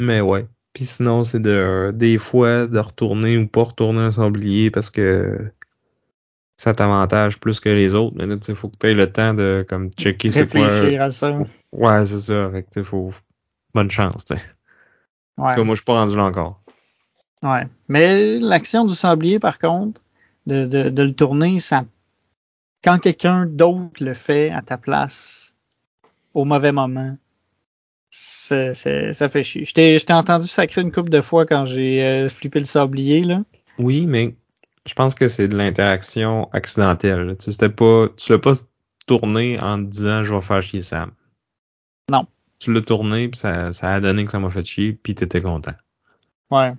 Mais 0.00 0.22
ouais. 0.22 0.46
Puis 0.72 0.86
sinon, 0.86 1.22
c'est 1.22 1.38
de 1.40 1.92
des 1.94 2.16
fois 2.18 2.66
de 2.66 2.78
retourner 2.78 3.36
ou 3.36 3.46
pas 3.46 3.64
retourner 3.64 4.00
un 4.00 4.12
sablier 4.12 4.70
parce 4.70 4.90
que 4.90 5.52
ça 6.56 6.72
t'avantage 6.72 7.38
plus 7.38 7.60
que 7.60 7.68
les 7.68 7.94
autres. 7.94 8.16
Mais 8.16 8.26
là, 8.26 8.36
sais, 8.40 8.54
faut 8.54 8.68
que 8.68 8.78
tu 8.80 8.86
aies 8.86 8.94
le 8.94 9.12
temps 9.12 9.34
de 9.34 9.64
comme 9.68 9.90
checker 9.92 10.30
c'est 10.30 10.50
quoi. 10.50 10.66
Réfléchir 10.66 11.02
à 11.02 11.10
ça. 11.10 11.38
Ouais, 11.72 12.06
c'est 12.06 12.18
ça. 12.20 12.50
Fait 12.50 12.62
que 12.64 12.82
faut. 12.82 13.12
Bonne 13.74 13.90
chance, 13.90 14.24
tu 14.24 14.34
sais. 14.34 14.42
En 15.36 15.48
tout 15.48 15.54
cas, 15.56 15.64
moi, 15.64 15.74
je 15.74 15.80
suis 15.80 15.84
pas 15.84 15.94
rendu 15.94 16.16
là 16.16 16.24
encore. 16.24 16.60
Ouais. 17.42 17.66
Mais 17.88 18.38
l'action 18.38 18.84
du 18.84 18.94
sablier, 18.94 19.38
par 19.38 19.58
contre, 19.58 20.00
de, 20.46 20.66
de, 20.66 20.88
de 20.90 21.02
le 21.02 21.14
tourner, 21.14 21.58
ça. 21.58 21.84
Quand 22.82 22.98
quelqu'un 22.98 23.46
d'autre 23.46 24.02
le 24.02 24.14
fait 24.14 24.50
à 24.50 24.62
ta 24.62 24.76
place, 24.78 25.54
au 26.34 26.44
mauvais 26.44 26.72
moment, 26.72 27.16
c'est- 28.74 29.12
ça 29.12 29.28
fait 29.28 29.42
chier. 29.42 29.64
Je 29.64 29.74
t'ai, 29.74 29.98
je 29.98 30.04
t'ai 30.06 30.12
entendu 30.12 30.46
sacrer 30.46 30.82
une 30.82 30.92
couple 30.92 31.10
de 31.10 31.20
fois 31.20 31.46
quand 31.46 31.64
j'ai 31.64 32.02
euh, 32.02 32.28
flippé 32.28 32.58
le 32.60 32.64
sablier, 32.64 33.24
là. 33.24 33.42
Oui, 33.78 34.06
mais 34.06 34.36
je 34.86 34.94
pense 34.94 35.14
que 35.14 35.28
c'est 35.28 35.48
de 35.48 35.56
l'interaction 35.56 36.48
accidentelle. 36.52 37.36
Tu 37.38 37.50
pas. 37.70 38.06
Tu 38.16 38.32
l'as 38.32 38.38
pas 38.38 38.54
tourné 39.06 39.58
en 39.60 39.78
te 39.78 39.82
disant 39.90 40.24
je 40.24 40.34
vais 40.34 40.40
faire 40.40 40.62
chier 40.62 40.82
Sam. 40.82 41.10
Non. 42.10 42.26
Tu 42.64 42.72
l'as 42.72 42.80
tourné, 42.80 43.28
puis 43.28 43.38
ça, 43.38 43.72
ça 43.74 43.92
a 43.94 44.00
donné 44.00 44.24
que 44.24 44.30
ça 44.30 44.38
m'a 44.38 44.48
fait 44.50 44.64
chier, 44.64 44.94
puis 44.94 45.14
t'étais 45.14 45.42
content. 45.42 45.72
Ouais. 46.50 46.72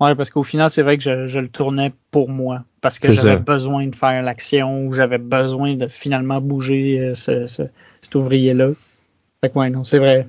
Ouais, 0.00 0.14
parce 0.16 0.30
qu'au 0.30 0.42
final, 0.42 0.68
c'est 0.70 0.82
vrai 0.82 0.96
que 0.96 1.04
je, 1.04 1.28
je 1.28 1.38
le 1.38 1.48
tournais 1.48 1.92
pour 2.10 2.28
moi. 2.28 2.64
Parce 2.80 2.98
que 2.98 3.08
j'avais 3.12 3.38
besoin 3.38 3.86
de 3.86 3.94
faire 3.94 4.22
l'action 4.22 4.86
ou 4.86 4.92
j'avais 4.92 5.18
besoin 5.18 5.74
de 5.76 5.86
finalement 5.86 6.40
bouger 6.40 6.98
euh, 7.00 7.14
ce, 7.14 7.46
ce- 7.46 7.68
cet 8.02 8.14
ouvrier-là. 8.16 8.70
Fait 9.44 9.50
que 9.50 9.58
ouais, 9.58 9.70
non, 9.70 9.84
c'est 9.84 9.98
vrai. 9.98 10.26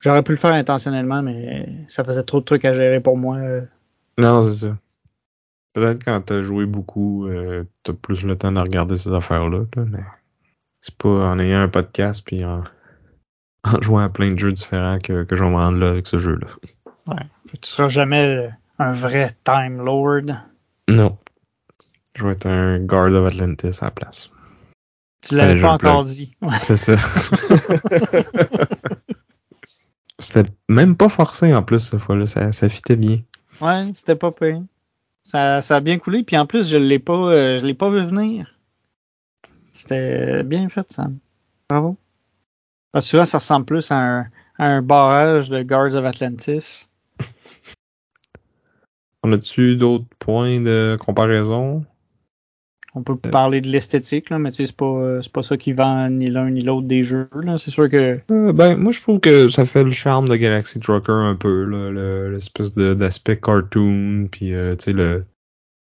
J'aurais 0.00 0.22
pu 0.24 0.32
le 0.32 0.38
faire 0.38 0.54
intentionnellement, 0.54 1.22
mais 1.22 1.68
ça 1.86 2.02
faisait 2.02 2.22
trop 2.24 2.40
de 2.40 2.44
trucs 2.46 2.64
à 2.64 2.74
gérer 2.74 3.00
pour 3.00 3.16
moi. 3.18 3.36
euh. 3.36 3.60
Non, 4.18 4.42
c'est 4.42 4.66
ça. 4.66 4.76
Peut-être 5.74 6.02
quand 6.04 6.20
t'as 6.22 6.42
joué 6.42 6.66
beaucoup, 6.66 7.28
euh, 7.28 7.64
t'as 7.84 7.92
plus 7.92 8.24
le 8.24 8.36
temps 8.36 8.50
de 8.50 8.58
regarder 8.58 8.98
ces 8.98 9.12
affaires-là, 9.12 9.66
là, 9.76 9.84
mais 9.86 10.02
c'est 10.80 10.96
pas 10.96 11.30
en 11.30 11.38
ayant 11.38 11.60
un 11.60 11.68
podcast 11.68 12.26
puis 12.26 12.44
en, 12.44 12.62
en 13.74 13.80
jouant 13.82 14.00
à 14.00 14.08
plein 14.08 14.32
de 14.32 14.38
jeux 14.38 14.52
différents 14.52 14.98
que, 14.98 15.24
que 15.24 15.36
je 15.36 15.44
vais 15.44 15.50
me 15.50 15.56
rendre 15.56 15.78
là 15.78 15.90
avec 15.90 16.06
ce 16.06 16.18
jeu-là. 16.18 16.46
Ouais. 17.06 17.22
Tu 17.60 17.70
seras 17.70 17.88
jamais 17.88 18.50
un 18.78 18.92
vrai 18.92 19.36
Time 19.44 19.84
Lord. 19.84 20.26
Non. 20.88 21.18
Je 22.16 22.24
vais 22.24 22.32
être 22.32 22.46
un 22.46 22.78
Guard 22.80 23.12
of 23.12 23.26
Atlantis 23.26 23.78
à 23.80 23.86
la 23.86 23.90
place. 23.90 24.30
Tu 25.22 25.34
l'avais 25.34 25.60
pas 25.60 25.72
encore 25.72 26.04
dit. 26.04 26.34
Ouais. 26.40 26.56
C'est 26.62 26.76
ça. 26.76 26.96
C'était 30.18 30.50
même 30.68 30.96
pas 30.96 31.08
forcé 31.08 31.54
en 31.54 31.62
plus 31.62 31.78
cette 31.78 32.00
fois-là, 32.00 32.26
ça, 32.26 32.52
ça 32.52 32.68
fitait 32.68 32.96
bien. 32.96 33.20
Ouais, 33.60 33.90
c'était 33.94 34.16
pas 34.16 34.30
pire. 34.30 34.62
Ça, 35.22 35.62
ça 35.62 35.76
a 35.76 35.80
bien 35.80 35.98
coulé, 35.98 36.22
puis 36.22 36.36
en 36.36 36.46
plus, 36.46 36.68
je 36.68 36.76
l'ai 36.76 36.98
pas, 36.98 37.14
euh, 37.14 37.58
je 37.58 37.64
l'ai 37.64 37.74
pas 37.74 37.90
vu 37.90 38.04
venir. 38.04 38.58
C'était 39.72 40.42
bien 40.42 40.68
fait, 40.68 40.90
Sam. 40.92 41.18
Bravo. 41.68 41.96
Parce 42.92 43.06
que 43.06 43.10
souvent, 43.10 43.24
ça 43.24 43.38
ressemble 43.38 43.66
plus 43.66 43.90
à 43.90 43.96
un, 43.96 44.20
à 44.58 44.66
un 44.66 44.82
barrage 44.82 45.48
de 45.48 45.62
Guards 45.62 45.94
of 45.94 46.04
Atlantis. 46.04 46.88
On 49.22 49.32
a-tu 49.32 49.76
d'autres 49.76 50.06
points 50.18 50.60
de 50.60 50.96
comparaison? 50.98 51.84
On 52.94 53.02
peut 53.04 53.16
parler 53.16 53.60
de 53.60 53.68
l'esthétique, 53.68 54.30
là, 54.30 54.40
mais 54.40 54.50
c'est 54.50 54.74
pas, 54.74 54.84
euh, 54.84 55.22
c'est 55.22 55.30
pas 55.30 55.44
ça 55.44 55.56
qui 55.56 55.72
vend 55.72 56.10
ni 56.10 56.26
l'un 56.26 56.50
ni 56.50 56.62
l'autre 56.62 56.88
des 56.88 57.04
jeux. 57.04 57.28
Là. 57.34 57.56
C'est 57.56 57.70
sûr 57.70 57.88
que. 57.88 58.18
Euh, 58.32 58.52
ben, 58.52 58.76
moi, 58.76 58.90
je 58.90 59.00
trouve 59.00 59.20
que 59.20 59.48
ça 59.48 59.64
fait 59.64 59.84
le 59.84 59.92
charme 59.92 60.28
de 60.28 60.34
Galaxy 60.34 60.80
Trucker 60.80 61.12
un 61.12 61.36
peu, 61.36 61.64
là, 61.64 61.90
le- 61.90 62.32
l'espèce 62.32 62.74
de- 62.74 62.94
d'aspect 62.94 63.38
cartoon, 63.38 64.26
puis 64.32 64.54
euh, 64.54 64.74
tu 64.74 64.86
sais, 64.86 64.92
le, 64.92 65.22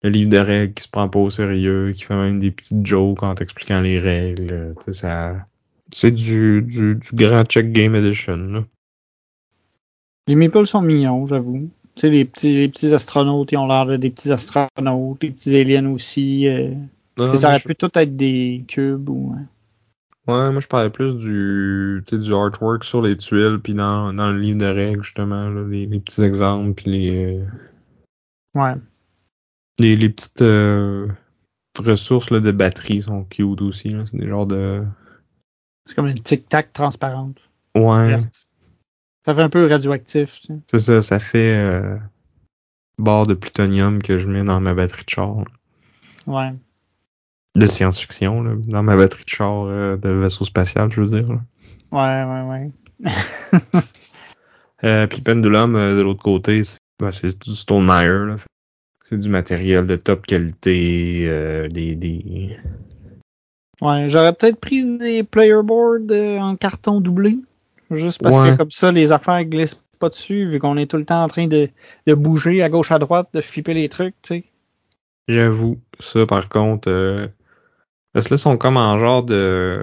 le 0.04 0.10
livre 0.10 0.32
de 0.32 0.38
règles 0.38 0.74
qui 0.74 0.84
se 0.84 0.90
prend 0.90 1.10
pas 1.10 1.20
au 1.20 1.30
sérieux, 1.30 1.92
qui 1.92 2.04
fait 2.04 2.16
même 2.16 2.40
des 2.40 2.52
petites 2.52 2.86
jokes 2.86 3.24
en 3.24 3.36
t'expliquant 3.36 3.82
les 3.82 4.00
règles, 4.00 4.54
euh, 4.54 4.74
tu 4.76 4.94
sais, 4.94 4.94
ça... 4.94 5.46
C'est 5.92 6.12
du, 6.12 6.62
du, 6.62 6.96
du 6.96 7.10
grand 7.14 7.44
check 7.46 7.72
game 7.72 7.96
edition, 7.96 8.38
là. 8.38 8.64
Les 10.28 10.36
meeples 10.36 10.66
sont 10.66 10.82
mignons, 10.82 11.28
j'avoue. 11.28 11.70
Tu 11.96 12.02
sais, 12.02 12.10
les 12.10 12.26
petits, 12.26 12.54
les 12.56 12.68
petits 12.68 12.94
astronautes, 12.94 13.52
ils 13.52 13.58
ont 13.58 13.68
l'air 13.68 13.86
de 13.86 13.96
des 13.96 14.10
petits 14.10 14.32
astronautes, 14.32 15.22
les 15.24 15.32
petits 15.32 15.56
aliens 15.56 15.86
aussi. 15.92 16.48
euh. 16.48 16.74
Non, 17.18 17.38
ça 17.38 17.50
aurait 17.50 17.60
je- 17.60 17.68
pu 17.68 17.76
tout 17.76 17.92
être 17.96 18.16
des 18.16 18.66
cubes 18.68 19.08
ou. 19.10 19.34
euh, 19.36 19.42
Ouais, 20.28 20.52
moi 20.52 20.60
je 20.60 20.66
parlais 20.68 20.90
plus 20.90 21.16
du, 21.16 22.04
du 22.12 22.34
artwork 22.34 22.84
sur 22.84 23.04
les 23.04 23.16
tuiles, 23.16 23.60
puis 23.64 23.76
dans, 23.76 24.12
dans 24.12 24.32
le 24.32 24.40
livre 24.40 24.58
de 24.58 24.66
règles, 24.66 25.04
justement, 25.04 25.50
là, 25.50 25.64
les, 25.68 25.86
les 25.86 26.00
petits 26.00 26.24
exemples, 26.24 26.74
puis 26.74 26.90
les, 26.92 27.38
euh, 27.38 27.46
Ouais. 28.56 28.74
les, 29.78 29.96
les 29.96 30.10
petites 30.10 30.42
euh, 30.42 31.08
ressources 31.78 32.32
là, 32.32 32.40
de 32.40 32.52
batterie 32.52 33.04
sont 33.04 33.24
cute 33.26 33.62
aussi. 33.62 33.96
C'est 34.10 34.18
des 34.18 34.28
genres 34.28 34.48
de... 34.48 34.84
C'est 35.86 35.96
comme 35.96 36.08
une 36.08 36.20
tic-tac 36.20 36.74
transparente. 36.74 37.38
Ouais, 37.76 38.08
verte. 38.08 38.48
Ça 39.26 39.34
fait 39.34 39.42
un 39.42 39.50
peu 39.50 39.68
radioactif. 39.68 40.42
Tu 40.42 40.48
sais. 40.48 40.60
c'est 40.68 40.80
ça, 40.80 41.02
ça 41.02 41.20
fait 41.20 41.58
euh, 41.58 41.98
barre 42.98 43.26
de 43.26 43.34
plutonium 43.34 44.02
que 44.02 44.20
je 44.20 44.28
mets 44.28 44.44
dans 44.44 44.60
ma 44.60 44.74
batterie 44.74 45.06
de 45.06 45.10
char. 45.10 45.44
Ouais. 46.28 46.54
De 47.56 47.66
science-fiction, 47.66 48.44
là, 48.44 48.54
dans 48.68 48.84
ma 48.84 48.96
batterie 48.96 49.24
de 49.26 49.30
char 49.30 49.64
euh, 49.66 49.98
de 49.98 50.10
vaisseau 50.10 50.46
spatial, 50.46 50.92
je 50.92 51.02
veux 51.02 51.08
dire. 51.08 51.28
là. 51.32 51.42
Ouais, 51.92 52.24
ouais, 52.24 52.72
ouais. 53.04 53.82
Euh, 54.84 55.08
puis 55.08 55.22
Pendulum, 55.22 55.76
euh, 55.76 55.98
de 55.98 56.02
l'autre 56.02 56.22
côté, 56.22 56.64
c'est 56.64 56.80
ben, 57.00 57.10
du 57.10 57.54
Stonemaier. 57.54 58.28
là. 58.28 58.36
C'est 59.04 59.18
du 59.18 59.30
matériel 59.30 59.88
de 59.88 59.96
top 59.96 60.26
qualité, 60.26 61.26
euh, 61.28 61.68
des, 61.70 61.96
des... 61.96 62.58
Ouais, 63.82 64.08
j'aurais 64.10 64.34
peut-être 64.34 64.60
pris 64.60 64.98
des 64.98 65.24
player 65.24 65.62
boards 65.64 66.10
euh, 66.12 66.40
en 66.40 66.56
carton 66.56 67.02
doublé. 67.02 67.38
Juste 67.92 68.22
parce 68.22 68.38
Ouais. 68.38 68.52
que 68.52 68.58
comme 68.58 68.72
ça, 68.72 68.92
les 68.92 69.12
affaires 69.12 69.44
glissent 69.46 69.84
pas 70.00 70.10
dessus, 70.10 70.46
vu 70.48 70.60
qu'on 70.60 70.78
est 70.78 70.90
tout 70.90 70.98
le 70.98 71.06
temps 71.06 71.24
en 71.24 71.28
train 71.28 71.48
de, 71.48 71.70
de 72.08 72.14
bouger 72.14 72.62
à 72.64 72.70
gauche 72.70 72.92
à 72.92 73.00
droite, 73.00 73.30
de 73.34 73.42
flipper 73.42 73.74
les 73.74 73.90
trucs, 73.90 74.16
tu 74.22 74.28
sais. 74.36 74.44
J'avoue, 75.28 75.80
ça 76.00 76.26
par 76.26 76.50
contre, 76.50 76.90
euh, 76.90 77.28
parce 78.14 78.28
que 78.28 78.34
là, 78.34 78.38
ils 78.38 78.40
sont 78.42 78.58
comme 78.58 78.78
en 78.78 78.98
genre 78.98 79.24
de... 79.24 79.82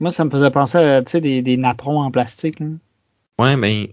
Moi, 0.00 0.10
ça 0.10 0.24
me 0.24 0.30
faisait 0.30 0.50
penser 0.50 0.78
à 0.78 1.00
des, 1.02 1.42
des 1.42 1.56
napperons 1.56 2.00
en 2.02 2.10
plastique. 2.10 2.60
Là. 2.60 2.66
Ouais, 3.40 3.56
ben, 3.56 3.86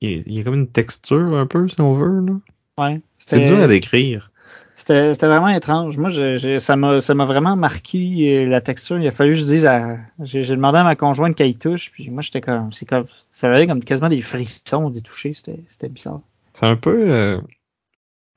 il 0.00 0.10
y, 0.10 0.14
a- 0.18 0.22
il 0.26 0.32
y 0.34 0.40
a 0.40 0.44
comme 0.44 0.54
une 0.54 0.68
texture 0.70 1.36
un 1.36 1.46
peu, 1.46 1.68
si 1.68 1.80
on 1.80 1.94
veut. 1.94 2.26
là. 2.26 2.34
Ouais. 2.78 3.00
C'est 3.18 3.40
dur 3.40 3.58
à 3.60 3.66
décrire. 3.66 4.30
C'était 4.78 5.14
c'était 5.14 5.26
vraiment 5.26 5.48
étrange. 5.48 5.96
Moi, 5.96 6.10
je, 6.10 6.36
je- 6.36 6.58
ça 6.58 6.76
m'a 6.76 7.00
ça 7.00 7.14
m'a 7.14 7.24
vraiment 7.24 7.56
marqué 7.56 8.44
euh, 8.44 8.46
la 8.46 8.60
texture. 8.60 8.98
Il 8.98 9.06
a 9.08 9.10
fallu 9.12 9.32
que 9.32 9.38
je 9.40 9.44
dise 9.46 9.64
à. 9.66 9.96
J'ai 10.20 10.44
demandé 10.46 10.78
à 10.78 10.84
ma 10.84 10.94
conjointe 10.96 11.34
qu'elle 11.34 11.48
y 11.48 11.56
touche, 11.56 11.90
puis 11.90 12.10
moi 12.10 12.20
j'étais 12.22 12.42
comme. 12.42 12.72
C'est 12.72 12.86
comme. 12.86 13.06
Ça 13.32 13.50
avait 13.52 13.66
comme 13.66 13.82
quasiment 13.82 14.10
des 14.10 14.20
frissons 14.20 14.90
d'y 14.90 15.02
toucher. 15.02 15.32
C'était 15.34 15.58
c'était 15.66 15.88
bizarre. 15.88 16.20
C'est 16.52 16.66
un 16.66 16.76
peu... 16.76 17.10
euh, 17.10 17.40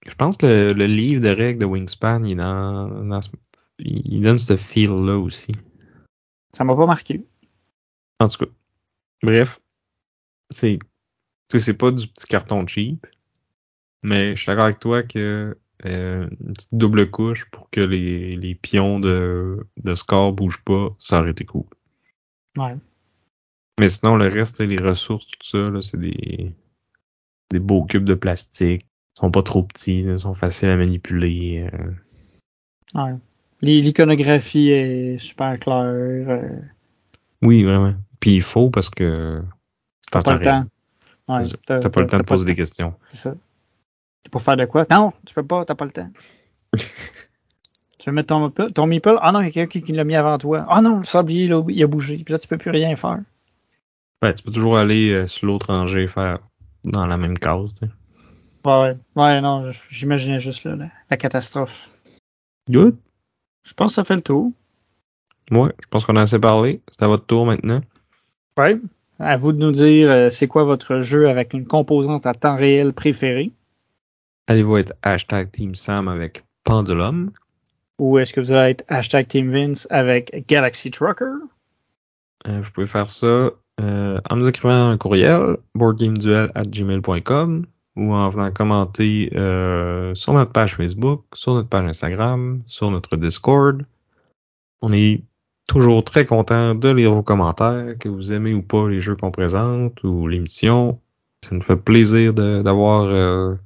je 0.07 0.15
pense 0.15 0.37
que 0.37 0.45
le, 0.45 0.73
le 0.73 0.85
livre 0.85 1.21
de 1.21 1.29
règles 1.29 1.59
de 1.59 1.65
Wingspan, 1.65 2.23
il, 2.23 2.37
dans, 2.37 2.87
dans 2.87 3.21
ce- 3.21 3.29
il 3.79 4.21
donne 4.21 4.39
ce 4.39 4.55
feel-là 4.57 5.17
aussi. 5.17 5.51
Ça 6.53 6.63
m'a 6.63 6.75
pas 6.75 6.85
marqué. 6.85 7.23
En 8.21 8.27
tout 8.29 8.45
cas, 8.45 8.51
bref, 9.23 9.59
c'est 10.49 10.79
tu 11.49 11.57
sais, 11.57 11.65
c'est 11.65 11.73
pas 11.73 11.91
du 11.91 12.07
petit 12.07 12.27
carton 12.27 12.65
cheap, 12.67 13.05
mais 14.03 14.35
je 14.35 14.41
suis 14.41 14.47
d'accord 14.47 14.65
avec 14.65 14.79
toi 14.79 15.03
que 15.03 15.57
euh, 15.85 16.27
une 16.41 16.53
petite 16.53 16.73
double 16.75 17.09
couche 17.09 17.45
pour 17.51 17.69
que 17.69 17.81
les, 17.81 18.35
les 18.35 18.55
pions 18.55 18.99
de, 18.99 19.65
de 19.77 19.95
score 19.95 20.33
bougent 20.33 20.63
pas, 20.63 20.95
ça 20.99 21.19
aurait 21.19 21.31
été 21.31 21.45
cool. 21.45 21.65
Ouais. 22.57 22.75
Mais 23.79 23.89
sinon, 23.89 24.17
le 24.17 24.27
reste, 24.27 24.59
les 24.61 24.77
ressources, 24.81 25.25
tout 25.27 25.47
ça, 25.47 25.69
là, 25.69 25.81
c'est 25.81 25.99
des, 25.99 26.53
des 27.51 27.59
beaux 27.59 27.85
cubes 27.85 28.03
de 28.03 28.13
plastique. 28.13 28.85
Ils 29.15 29.19
sont 29.21 29.31
pas 29.31 29.43
trop 29.43 29.63
petits, 29.63 30.01
ils 30.01 30.19
sont 30.19 30.33
faciles 30.35 30.69
à 30.69 30.77
manipuler. 30.77 31.69
euh. 31.73 33.01
ouais. 33.01 33.15
L'i- 33.61 33.81
L'iconographie 33.81 34.69
est 34.69 35.17
super 35.17 35.57
claire. 35.59 35.83
euh, 35.85 36.59
Oui, 37.41 37.63
vraiment. 37.63 37.93
Puis 38.19 38.35
il 38.35 38.41
faut 38.41 38.69
parce 38.69 38.89
que 38.89 39.41
c'est 40.01 40.11
T'as 40.11 40.19
en 40.19 40.23
pas 40.23 40.33
le 40.35 40.39
temps. 40.41 40.65
Ouais. 41.29 41.43
T'as 41.65 41.89
pas 41.89 42.01
le 42.01 42.07
temps 42.07 42.17
de 42.17 42.23
poser 42.23 42.45
des 42.45 42.55
questions. 42.55 42.93
C'est 43.09 43.17
ça. 43.17 43.35
Pour 44.31 44.41
faire 44.41 44.57
de 44.57 44.65
quoi? 44.65 44.85
Non, 44.91 45.13
tu 45.25 45.33
peux 45.33 45.43
pas, 45.45 45.65
t'as 45.65 45.75
pas 45.75 45.85
le 45.85 45.91
temps. 45.91 46.09
tu 47.97 48.09
veux 48.09 48.11
mettre 48.11 48.27
ton, 48.27 48.47
meeple- 48.47 48.73
ton 48.73 48.85
meeple? 48.85 49.17
Ah 49.21 49.31
non, 49.31 49.41
il 49.41 49.45
y 49.45 49.49
a 49.49 49.51
quelqu'un 49.51 49.81
qui 49.81 49.91
l'a 49.91 50.03
mis 50.03 50.15
avant 50.15 50.37
toi. 50.37 50.65
Ah 50.69 50.81
non, 50.81 50.99
le 50.99 51.05
sablier, 51.05 51.45
il 51.45 51.53
a, 51.53 51.63
il 51.67 51.83
a 51.83 51.87
bougé. 51.87 52.17
Puis 52.17 52.31
là, 52.31 52.39
tu 52.39 52.47
peux 52.47 52.57
plus 52.57 52.71
rien 52.71 52.95
faire. 52.95 53.19
Ouais, 54.21 54.33
tu 54.33 54.43
peux 54.43 54.51
toujours 54.51 54.77
aller 54.77 55.11
euh, 55.11 55.27
sur 55.27 55.47
l'autre 55.47 55.73
rangée 55.73 56.07
faire 56.07 56.39
dans 56.85 57.05
la 57.05 57.17
même 57.17 57.37
case. 57.37 57.75
Ouais, 58.65 58.71
ouais. 58.81 58.97
Ouais, 59.15 59.41
non, 59.41 59.71
j'imaginais 59.89 60.39
juste 60.39 60.63
là, 60.65 60.75
la, 60.75 60.87
la 61.09 61.17
catastrophe. 61.17 61.89
Good. 62.69 62.97
Je 63.63 63.73
pense 63.73 63.91
que 63.91 63.95
ça 63.95 64.03
fait 64.03 64.15
le 64.15 64.21
tour. 64.21 64.51
Ouais, 65.51 65.71
je 65.81 65.87
pense 65.89 66.05
qu'on 66.05 66.15
a 66.15 66.21
assez 66.21 66.39
parlé. 66.39 66.81
C'est 66.91 67.03
à 67.03 67.07
votre 67.07 67.25
tour 67.25 67.45
maintenant. 67.45 67.81
Ouais. 68.57 68.77
À 69.17 69.35
vous 69.37 69.51
de 69.51 69.57
nous 69.57 69.71
dire 69.71 70.09
euh, 70.11 70.29
c'est 70.29 70.47
quoi 70.47 70.63
votre 70.63 70.99
jeu 70.99 71.27
avec 71.27 71.53
une 71.53 71.65
composante 71.65 72.25
à 72.25 72.33
temps 72.33 72.55
réel 72.55 72.93
préférée. 72.93 73.51
Allez-vous 74.49 74.77
être 74.77 74.93
hashtag 75.03 75.51
Team 75.51 75.75
Sam 75.75 76.07
avec 76.07 76.43
Pendulum? 76.63 77.29
Ou 77.99 78.17
est-ce 78.17 78.33
que 78.33 78.39
vous 78.39 78.51
allez 78.51 78.71
être 78.71 78.83
hashtag 78.87 79.27
Team 79.27 79.51
Vince 79.51 79.85
avec 79.91 80.47
Galaxy 80.47 80.89
Trucker? 80.89 81.35
Euh, 82.47 82.59
vous 82.59 82.71
pouvez 82.71 82.87
faire 82.87 83.11
ça 83.11 83.51
euh, 83.79 84.19
en 84.27 84.35
nous 84.35 84.47
écrivant 84.47 84.89
un 84.89 84.97
courriel, 84.97 85.57
boardgameduel@gmail.com 85.75 87.67
ou 87.95 88.13
en 88.15 88.29
venant 88.29 88.49
commenter 88.49 89.31
euh, 89.35 90.15
sur 90.15 90.33
notre 90.33 90.51
page 90.51 90.77
Facebook, 90.77 91.25
sur 91.35 91.53
notre 91.53 91.69
page 91.69 91.85
Instagram, 91.85 92.63
sur 92.65 92.89
notre 92.89 93.17
Discord. 93.17 93.85
On 94.81 94.91
est 94.91 95.21
toujours 95.67 96.03
très 96.03 96.25
content 96.25 96.73
de 96.73 96.89
lire 96.89 97.13
vos 97.13 97.21
commentaires, 97.21 97.95
que 97.99 98.09
vous 98.09 98.31
aimez 98.31 98.55
ou 98.55 98.63
pas 98.63 98.89
les 98.89 98.99
jeux 98.99 99.15
qu'on 99.15 99.29
présente 99.29 100.03
ou 100.03 100.27
l'émission. 100.27 100.99
Ça 101.47 101.53
nous 101.53 101.61
fait 101.61 101.75
plaisir 101.75 102.33
d'avoir 102.33 103.59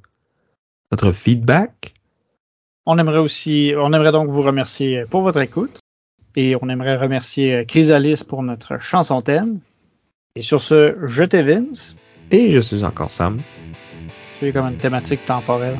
votre 0.94 1.10
feedback. 1.10 1.92
On 2.86 2.98
aimerait 2.98 3.18
aussi, 3.18 3.72
on 3.76 3.92
aimerait 3.92 4.12
donc 4.12 4.28
vous 4.28 4.42
remercier 4.42 5.06
pour 5.10 5.22
votre 5.22 5.40
écoute. 5.40 5.80
Et 6.36 6.54
on 6.60 6.68
aimerait 6.68 6.96
remercier 6.96 7.64
Chrysalis 7.66 8.22
pour 8.26 8.44
notre 8.44 8.78
chanson 8.78 9.20
thème. 9.20 9.58
Et 10.36 10.42
sur 10.42 10.60
ce, 10.62 10.96
je 11.04 11.24
t'ai 11.24 11.42
Vince. 11.42 11.96
Et 12.30 12.52
je 12.52 12.60
suis 12.60 12.84
encore 12.84 13.10
Sam. 13.10 13.40
Tu 14.38 14.46
es 14.46 14.52
comme 14.52 14.66
une 14.66 14.76
thématique 14.76 15.24
temporelle. 15.24 15.78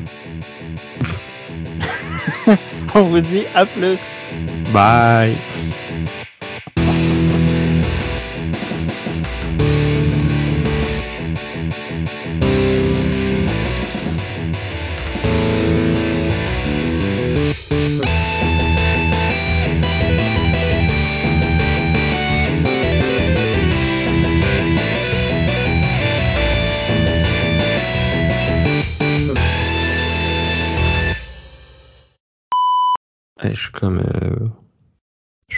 on 2.95 3.03
vous 3.03 3.21
dit 3.21 3.43
à 3.53 3.65
plus. 3.65 4.25
Bye! 4.73 5.35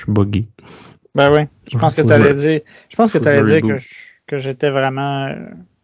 Suis 0.08 0.14
buggy. 0.14 0.48
Ben 1.16 1.32
oui. 1.34 1.48
Je 1.72 1.78
pense 1.78 1.96
que 1.96 2.02
tu 2.02 2.12
allais 2.12 2.34
dire, 2.34 2.62
je 2.90 2.96
pense 2.96 3.12
que 3.12 3.18
faut 3.18 3.24
tu 3.24 3.30
allais 3.30 3.42
le 3.42 3.48
dire 3.48 3.62
que, 3.62 3.78
je- 3.78 3.96
que 4.28 4.38
j'étais 4.38 4.70
vraiment 4.70 5.26
euh, 5.28 5.36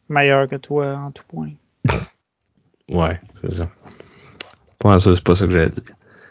meilleur 0.10 0.48
que 0.48 0.56
toi 0.56 0.96
en 0.96 1.12
tout 1.12 1.24
point. 1.28 1.50
Ouais, 2.90 3.20
c'est 3.42 3.52
ça. 3.52 3.70
Pour 4.80 4.92
ça, 5.00 5.16
c'est 5.16 5.24
pas 5.24 5.36
ça 5.36 5.46
que 5.46 5.52
j'allais 5.52 5.70
dire. 5.70 5.84